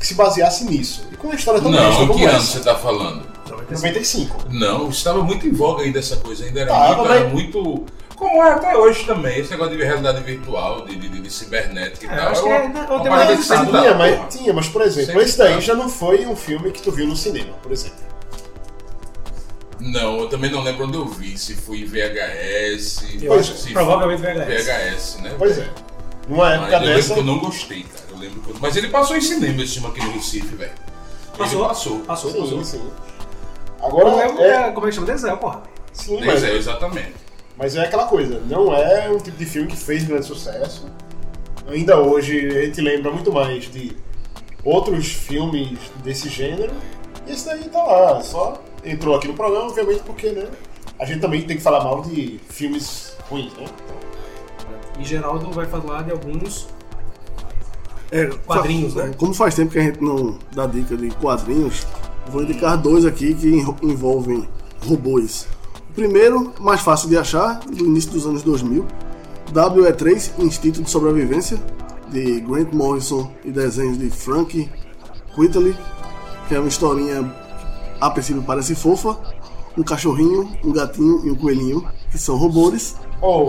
que 0.04 0.08
se 0.08 0.16
baseasse 0.16 0.66
nisso. 0.66 1.08
E 1.14 1.16
com 1.16 1.28
uma 1.28 1.36
história 1.36 1.62
tão 1.62 1.72
Não, 1.72 1.95
como 1.95 2.14
que 2.16 2.26
ano 2.26 2.41
você 2.41 2.60
tá 2.60 2.76
falando? 2.76 3.24
95. 3.72 4.47
Não, 4.51 4.89
estava 4.89 5.24
muito 5.24 5.47
em 5.47 5.54
voga 5.54 5.84
ainda 5.84 5.99
essa 5.99 6.18
coisa, 6.18 6.43
ainda 6.43 6.60
era, 6.60 6.70
Tava, 6.70 6.95
muito, 6.97 7.12
era 7.14 7.24
mas- 7.24 7.32
muito. 7.34 7.86
Como 8.18 8.43
é 8.43 8.51
até 8.51 8.78
hoje 8.78 9.06
também, 9.06 9.39
esse 9.39 9.49
negócio 9.51 9.76
de 9.78 9.84
realidade 9.84 10.22
virtual, 10.24 10.86
de, 10.86 10.95
de, 10.97 11.08
de, 11.10 11.20
de 11.22 11.30
cibernética 11.32 12.06
e 12.06 12.10
É, 12.10 12.16
tal. 12.18 12.28
acho 12.30 12.41
que 12.43 12.47
uma- 12.49 12.56
é- 12.58 12.64
uma 12.66 12.80
eu 12.82 13.04
parada 13.04 13.34
que 13.34 13.39
isso 13.41 13.47
sempre 13.47 13.66
aí. 13.66 13.72
dá, 13.72 13.82
Tinha, 13.82 13.95
mas, 13.95 14.36
tinha, 14.36 14.54
mas 14.54 14.68
por 14.68 14.82
exemplo, 14.82 15.08
Sempre 15.08 15.24
esse 15.24 15.38
daí 15.38 15.54
tá. 15.56 15.60
já 15.62 15.74
não 15.74 15.88
foi 15.89 16.26
um 16.26 16.36
filme 16.36 16.72
que 16.72 16.82
tu 16.82 16.91
viu 16.91 17.08
no 17.08 17.16
cinema, 17.16 17.54
por 17.64 17.72
exemplo. 17.72 17.97
Não, 19.80 20.20
eu 20.20 20.28
também 20.30 20.51
não 20.51 20.62
lembro 20.62 20.86
onde 20.86 20.97
eu 20.97 21.06
vi, 21.08 21.38
se 21.38 21.56
foi 21.56 21.80
em 21.80 21.86
VHS. 21.86 23.04
Eu 23.22 23.34
acho 23.39 23.56
se 23.58 23.68
que 23.68 23.74
provavelmente 23.74 24.22
foi 24.22 24.34
VHS. 24.34 24.66
VHS, 24.66 25.22
né? 25.22 25.36
Pois 25.38 25.58
é. 25.58 25.68
Numa 26.28 26.45
Mas 26.45 26.54
época 26.56 26.74
eu 26.76 26.80
lembro 26.80 26.95
dessa. 26.95 27.14
que 27.14 27.20
eu 27.20 27.24
não 27.24 27.39
gostei, 27.39 27.84
cara. 27.84 28.03
Lembro 28.24 28.55
Mas 28.61 28.76
ele 28.76 28.88
passou 28.89 29.15
em 29.17 29.21
cinema 29.21 29.61
esse 29.61 29.74
filme 29.74 29.88
aqui 29.89 30.03
no 30.05 30.11
Recife, 30.11 30.55
velho. 30.55 30.71
Ele 30.71 31.38
Passou? 31.38 31.67
passou. 31.67 31.99
Passou, 31.99 32.32
Sim, 32.32 32.39
passou. 32.39 32.63
sim. 32.63 32.82
Eu 33.80 33.86
Agora, 33.88 34.15
lembro 34.15 34.41
é, 34.43 34.63
que- 34.67 34.71
Como 34.74 34.86
é 34.88 34.89
que 34.89 34.95
chama? 34.95 35.07
Denzel, 35.07 35.38
porra. 35.38 35.63
sim, 35.91 36.15
mas, 36.17 36.26
Pois 36.26 36.43
é, 36.43 36.53
exatamente. 36.55 37.13
mas 37.57 37.76
é 37.76 37.82
aquela 37.84 38.05
coisa, 38.05 38.39
não 38.47 38.74
é 38.74 39.09
um 39.09 39.17
tipo 39.17 39.36
de 39.38 39.45
filme 39.45 39.67
que 39.67 39.76
fez 39.76 40.03
grande 40.03 40.26
sucesso. 40.26 40.86
Ainda 41.67 41.97
hoje 41.99 42.47
a 42.47 42.65
gente 42.65 42.80
lembra 42.82 43.11
muito 43.11 43.32
mais 43.32 43.65
de 43.71 43.95
outros 44.63 45.07
filmes 45.07 45.78
desse 46.03 46.30
gênero. 46.30 46.71
E 47.28 47.32
esse 47.32 47.45
daí 47.45 47.63
tá 47.65 47.82
lá, 47.84 48.21
só 48.21 48.61
entrou 48.86 49.15
aqui 49.15 49.28
no 49.28 49.34
programa, 49.34 49.65
obviamente, 49.67 50.01
porque 50.03 50.30
né, 50.30 50.47
a 50.99 51.05
gente 51.05 51.19
também 51.21 51.41
tem 51.41 51.57
que 51.57 51.63
falar 51.63 51.84
mal 51.84 52.01
de 52.01 52.39
filmes 52.49 53.15
ruins, 53.30 53.53
né? 53.53 53.65
E 54.99 55.03
Geraldo 55.03 55.49
vai 55.51 55.65
falar 55.65 56.03
de 56.03 56.11
alguns 56.11 56.67
É, 58.14 58.28
Quadrinhos, 58.45 58.93
né? 58.93 59.11
Como 59.18 59.34
faz 59.34 59.55
tempo 59.55 59.72
que 59.72 59.80
a 59.80 59.82
gente 59.82 59.99
não 59.99 60.38
dá 60.53 60.68
dica 60.68 60.95
de 60.95 61.09
quadrinhos, 61.16 61.88
vou 62.28 62.43
indicar 62.43 62.78
dois 62.78 63.05
aqui 63.05 63.34
que 63.34 63.66
envolvem 63.82 64.47
robôs. 64.86 65.47
O 65.89 65.93
primeiro, 65.93 66.53
mais 66.59 66.82
fácil 66.82 67.09
de 67.09 67.18
achar, 67.18 67.59
do 67.61 67.84
início 67.84 68.11
dos 68.11 68.28
anos 68.28 68.43
2000, 68.43 68.86
WE3, 69.51 70.32
Instinto 70.38 70.84
de 70.84 70.91
Sobrevivência, 70.91 71.59
de 72.11 72.39
Grant 72.41 72.72
Morrison 72.72 73.32
e 73.43 73.49
desenhos 73.49 73.97
de 73.97 74.11
Frank 74.11 74.70
Whiteley, 75.36 75.76
que 76.47 76.53
é 76.53 76.59
uma 76.59 76.68
historinha 76.68 77.34
a 77.99 78.11
princípio 78.11 78.43
parece 78.43 78.76
fofa, 78.76 79.18
um 79.76 79.82
cachorrinho, 79.82 80.51
um 80.64 80.72
gatinho 80.72 81.26
e 81.26 81.32
um 81.32 81.36
coelhinho, 81.36 81.84
que 82.11 82.20
são 82.20 82.36
robôs, 82.36 82.95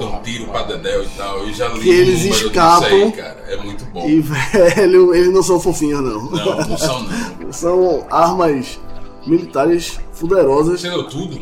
Dá 0.01 0.07
um 0.19 0.23
tiro 0.23 0.47
pra 0.47 0.63
Dedéu 0.63 1.03
e 1.05 1.09
tal. 1.17 1.39
Eu 1.41 1.53
já 1.53 1.69
li 1.69 1.81
Que 1.81 1.89
eles 1.91 2.25
escapam. 2.25 2.87
aí, 2.89 3.13
cara. 3.13 3.45
É 3.49 3.57
muito 3.57 3.85
bom. 3.87 4.09
e 4.09 4.21
velho, 4.23 5.15
eles 5.15 5.33
não 5.33 5.43
são 5.43 5.59
fofinhos 5.61 6.01
não. 6.03 6.31
Não, 6.31 6.69
não 6.69 6.79
são 6.79 7.03
não. 7.03 7.53
São 7.53 8.07
armas 8.11 8.79
militares 9.27 9.99
poderosas. 10.19 10.81
Você 10.81 10.89
leu 10.89 11.05
tudo? 11.09 11.41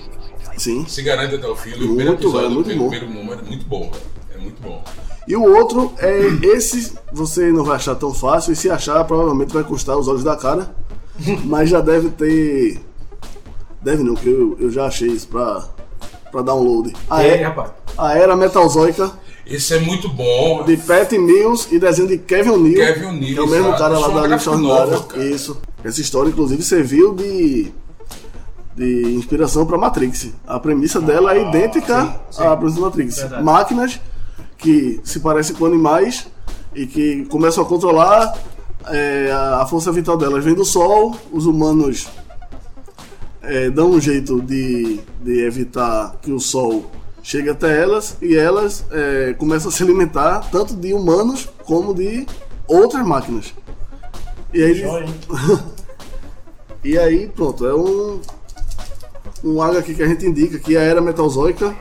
Sim. 0.59 0.85
Se 0.87 1.03
garante 1.03 1.35
até 1.37 1.47
o 1.47 1.57
fim. 1.57 1.71
O 1.71 1.79
Muito, 1.79 1.87
primeiro 1.87 2.13
episódio, 2.15 2.41
velho, 2.41 2.55
muito 2.55 2.71
o 2.71 2.77
bom. 2.79 2.89
primeiro 2.91 3.15
número 3.15 3.41
é 3.41 3.49
muito 3.49 3.67
bom, 3.67 3.91
velho. 3.91 4.03
É 4.35 4.39
muito 4.39 4.63
bom. 4.63 4.83
E 5.27 5.37
o 5.37 5.43
outro 5.57 5.93
é 5.99 6.21
esse, 6.55 6.93
você 7.13 7.51
não 7.53 7.65
vai 7.65 7.77
achar 7.77 7.95
tão 7.95 8.13
fácil, 8.13 8.53
e 8.53 8.57
se 8.57 8.69
achar, 8.69 9.03
provavelmente 9.05 9.53
vai 9.55 9.63
custar 9.65 9.97
os 9.97 10.09
olhos 10.09 10.25
da 10.25 10.37
cara. 10.37 10.75
Mas 11.45 11.71
já 11.71 11.81
deve 11.81 12.11
ter. 12.11 12.81
Deve 13.81 14.03
não, 14.03 14.15
porque 14.15 14.29
eu, 14.29 14.57
eu 14.61 14.71
já 14.71 14.87
achei 14.87 15.09
isso 15.09 15.29
pra, 15.29 15.65
pra 16.33 16.43
download. 16.43 16.93
A, 17.09 17.23
E 17.23 17.31
aí, 17.31 17.41
E- 17.41 17.43
rapaz? 17.45 17.71
a 17.97 18.17
Era 18.19 18.35
Metalzoica, 18.35 19.13
Esse 19.47 19.75
é 19.75 19.79
muito 19.81 20.09
bom. 20.09 20.65
de 20.65 20.77
Pat 20.79 21.13
Mills 21.13 21.69
e 21.71 21.79
desenho 21.79 22.09
de 22.09 22.19
Kevin 22.19 22.51
O'Neill. 22.51 22.75
Kevin 22.77 23.05
O'Neill, 23.07 23.35
que 23.35 23.39
é 23.39 23.43
o 23.43 23.49
mesmo 23.49 23.71
cara 23.77 23.99
lá 23.99 24.09
é 24.25 24.29
da 24.39 24.57
nova, 24.57 25.03
cara. 25.05 25.25
Isso. 25.25 25.61
Essa 25.85 26.01
história, 26.01 26.31
inclusive, 26.31 26.63
serviu 26.63 27.15
de. 27.15 27.71
De 28.75 29.03
inspiração 29.17 29.67
para 29.67 29.77
Matrix. 29.77 30.31
A 30.47 30.59
premissa 30.59 30.99
dela 30.99 31.35
é 31.37 31.47
idêntica 31.47 32.19
à 32.39 32.57
premissa 32.57 32.77
da 32.81 32.87
Matrix. 32.87 33.17
Verdade. 33.19 33.43
Máquinas 33.45 34.01
que 34.57 34.99
se 35.05 35.21
parecem 35.21 35.55
com 35.55 35.67
animais 35.67 36.27
e 36.75 36.87
que 36.87 37.27
começam 37.27 37.63
a 37.63 37.67
controlar 37.67 38.33
é, 38.87 39.31
a, 39.31 39.61
a 39.63 39.67
força 39.67 39.93
vital 39.93 40.17
delas. 40.17 40.43
Vem 40.43 40.55
do 40.55 40.65
sol, 40.65 41.15
os 41.31 41.45
humanos 41.45 42.09
é, 43.43 43.69
dão 43.71 43.91
um 43.91 44.01
jeito 44.01 44.41
de, 44.41 45.01
de 45.21 45.45
evitar 45.45 46.17
que 46.23 46.31
o 46.31 46.39
sol 46.39 46.91
chegue 47.23 47.51
até 47.51 47.81
elas 47.81 48.17
e 48.21 48.37
elas 48.37 48.85
é, 48.91 49.35
começam 49.35 49.69
a 49.69 49.73
se 49.73 49.83
alimentar 49.83 50.41
tanto 50.51 50.75
de 50.75 50.93
humanos 50.93 51.49
como 51.65 51.95
de 51.95 52.27
outras 52.67 53.05
máquinas. 53.07 53.55
E 54.53 54.63
aí, 54.63 54.85
e 56.85 56.99
aí 56.99 57.29
pronto, 57.29 57.67
é 57.67 57.75
um, 57.75 58.21
um 59.45 59.63
HQ 59.63 59.95
que 59.95 60.03
a 60.03 60.09
gente 60.09 60.27
indica 60.27 60.59
que 60.59 60.77
é 60.77 60.81
a 60.81 60.83
Era 60.83 61.01
Metalzoica, 61.01 61.75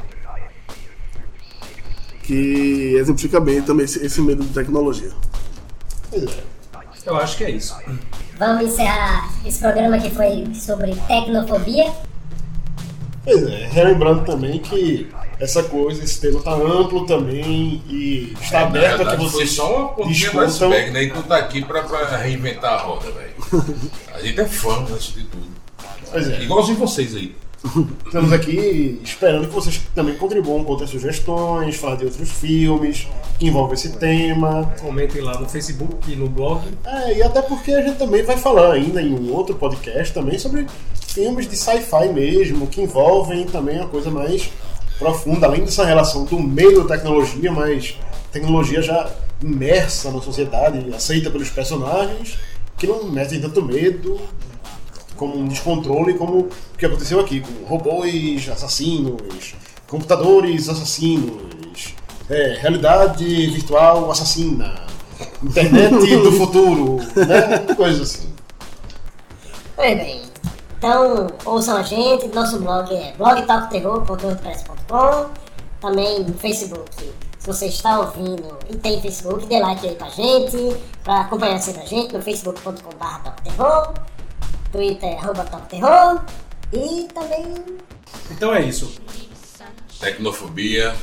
que 2.24 2.96
exemplifica 2.96 3.40
bem 3.40 3.62
também 3.62 3.86
esse, 3.86 4.06
esse 4.06 4.22
medo 4.22 4.44
de 4.44 4.54
tecnologia. 4.54 5.12
é. 6.14 6.52
Eu 7.06 7.18
acho 7.18 7.38
que 7.38 7.44
é 7.44 7.50
isso. 7.50 7.76
Vamos 8.38 8.64
encerrar 8.66 9.30
esse 9.46 9.60
programa 9.60 9.98
que 10.00 10.10
foi 10.10 10.48
sobre 10.54 10.96
tecnofobia. 11.08 11.92
Pois 13.24 13.44
é, 13.44 13.68
relembrando 13.72 14.26
também 14.26 14.60
que 14.60 15.10
essa 15.40 15.64
coisa, 15.64 16.04
esse 16.04 16.20
tema 16.22 16.42
tá 16.42 16.54
amplo 16.54 17.06
também 17.06 17.84
e 17.88 18.34
está 18.42 18.62
Na 18.62 18.68
aberto 18.68 18.94
a 18.94 18.98
que 18.98 19.04
verdade, 19.06 19.24
vocês 19.24 19.52
só 19.52 19.76
uma 19.76 19.88
pontinha 19.90 20.06
do 20.06 20.14
discutam. 20.14 20.44
iceberg, 20.48 20.92
né? 20.92 21.04
E 21.04 21.10
tu 21.12 21.24
tá 21.24 21.38
aqui 21.38 21.64
pra, 21.64 21.84
pra 21.84 22.18
reinventar 22.18 22.74
a 22.74 22.78
roda, 22.78 23.12
velho. 23.12 23.32
A 24.14 24.20
gente 24.22 24.40
é 24.40 24.46
fã 24.46 24.82
antes 24.82 25.14
de 25.14 25.24
tudo. 25.24 25.48
Pois 26.12 26.30
é. 26.30 26.42
Igualzinho 26.44 26.78
vocês 26.78 27.16
aí. 27.16 27.36
Estamos 28.06 28.34
aqui 28.34 29.00
esperando 29.04 29.48
que 29.48 29.54
vocês 29.54 29.82
também 29.94 30.16
contribuam 30.16 30.64
com 30.64 30.72
outras 30.72 30.90
sugestões, 30.90 31.76
falar 31.76 31.96
de 31.96 32.06
outros 32.06 32.30
filmes 32.32 33.08
que 33.38 33.48
envolvem 33.48 33.76
esse 33.76 33.90
tema. 33.98 34.74
Comentem 34.82 35.22
lá 35.22 35.40
no 35.40 35.48
Facebook 35.48 36.12
e 36.12 36.16
no 36.16 36.28
blog. 36.28 36.62
É, 36.84 37.18
e 37.18 37.24
até 37.24 37.42
porque 37.42 37.72
a 37.72 37.82
gente 37.82 37.98
também 37.98 38.24
vai 38.24 38.36
falar 38.38 38.74
ainda 38.74 39.02
em 39.02 39.14
um 39.14 39.32
outro 39.32 39.56
podcast 39.56 40.12
também 40.12 40.40
sobre 40.40 40.66
filmes 41.08 41.48
de 41.48 41.56
sci-fi 41.56 42.08
mesmo, 42.12 42.66
que 42.66 42.82
envolvem 42.82 43.46
também 43.46 43.78
uma 43.78 43.88
coisa 43.88 44.10
mais 44.10 44.50
profunda, 44.98 45.46
além 45.46 45.64
dessa 45.64 45.86
relação 45.86 46.26
do 46.26 46.40
meio 46.40 46.86
tecnologia, 46.86 47.52
mas 47.52 47.96
tecnologia 48.32 48.82
já 48.82 49.10
imersa 49.42 50.12
na 50.12 50.22
sociedade, 50.22 50.94
aceita 50.94 51.30
pelos 51.30 51.50
personagens, 51.50 52.38
que 52.78 52.88
não 52.88 53.04
metem 53.06 53.40
tanto 53.40 53.62
medo, 53.64 54.20
como 55.22 55.38
um 55.38 55.48
descontrole, 55.48 56.16
como 56.16 56.40
o 56.40 56.50
que 56.76 56.84
aconteceu 56.84 57.20
aqui, 57.20 57.42
com 57.42 57.64
robôs 57.66 58.50
assassinos, 58.50 59.54
computadores 59.88 60.68
assassinos, 60.68 61.94
é, 62.28 62.58
realidade 62.60 63.24
virtual 63.52 64.10
assassina, 64.10 64.74
internet 65.44 66.18
do 66.18 66.32
futuro, 66.42 66.98
né? 67.16 67.60
Coisas 67.76 68.02
assim. 68.02 68.34
Pois 69.76 69.96
bem, 69.96 70.24
então 70.76 71.28
ouçam 71.46 71.78
a 71.78 71.84
gente, 71.84 72.28
nosso 72.30 72.58
blog 72.58 72.92
é 72.92 73.14
blogtalkterror.wordpress.com 73.16 75.30
Também 75.80 76.24
no 76.24 76.34
Facebook, 76.34 77.14
se 77.38 77.46
você 77.46 77.68
está 77.68 78.00
ouvindo 78.00 78.58
e 78.68 78.76
tem 78.76 79.00
Facebook, 79.00 79.46
dê 79.46 79.60
like 79.60 79.88
aí 79.88 79.94
pra 79.94 80.10
gente, 80.10 80.76
pra 81.04 81.22
acompanhar 81.22 81.60
sempre 81.60 81.84
a 81.84 81.86
gente 81.86 82.12
no 82.12 82.24
facebook.com.br 82.24 84.21
Twitter 84.72 85.18
arroba 85.18 85.44
talkterror 85.46 86.24
e 86.74 87.08
também 87.14 87.54
Então 88.32 88.54
é 88.54 88.62
isso. 88.64 88.92
Tecnofobia. 90.00 90.96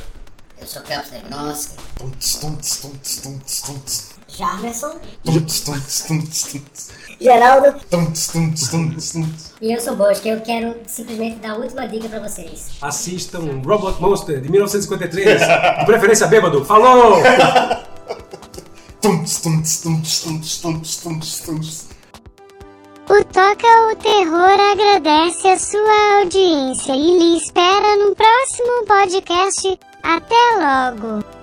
eu 0.59 0.67
sou 0.67 0.81
Campos 0.81 1.11
Negnosky, 1.11 1.75
Tunts, 1.97 2.35
tunts, 2.35 2.77
tunts, 2.81 3.21
tunts, 3.21 3.61
tunts. 3.61 4.09
Jarmerson. 4.27 4.95
Tunts, 5.23 5.61
tunts, 5.61 6.01
tunts, 6.07 6.43
tunts. 6.51 6.89
Geraldo. 7.19 7.79
Tunts, 7.89 8.27
tunts, 8.27 8.67
tunts, 8.69 9.11
tunts. 9.11 9.53
E 9.61 9.73
eu 9.73 9.81
sou 9.81 9.95
Bosco, 9.95 10.27
eu 10.27 10.39
quero 10.41 10.75
simplesmente 10.87 11.37
dar 11.39 11.51
a 11.51 11.55
última 11.57 11.87
dica 11.87 12.07
pra 12.09 12.19
vocês. 12.19 12.67
Assistam 12.81 13.61
Robot 13.65 13.99
Monster 14.01 14.39
de 14.41 14.49
1953, 14.49 15.39
de 15.79 15.85
preferência 15.85 16.27
bêbado. 16.27 16.63
Falou! 16.65 17.21
Tunts, 19.01 19.41
tunts, 19.41 19.81
tunts, 19.81 20.21
tunts, 20.21 20.57
tunts, 20.61 20.97
tunts, 20.97 21.39
tunts. 21.39 21.88
O 23.11 23.23
Toca 23.23 23.91
o 23.91 23.95
Terror 23.95 24.59
agradece 24.71 25.47
a 25.47 25.57
sua 25.57 26.19
audiência 26.19 26.93
e 26.95 27.17
lhe 27.17 27.37
espera 27.37 27.95
no 27.95 28.15
próximo 28.15 28.85
podcast. 28.85 29.79
Até 30.03 30.35
logo! 30.59 31.38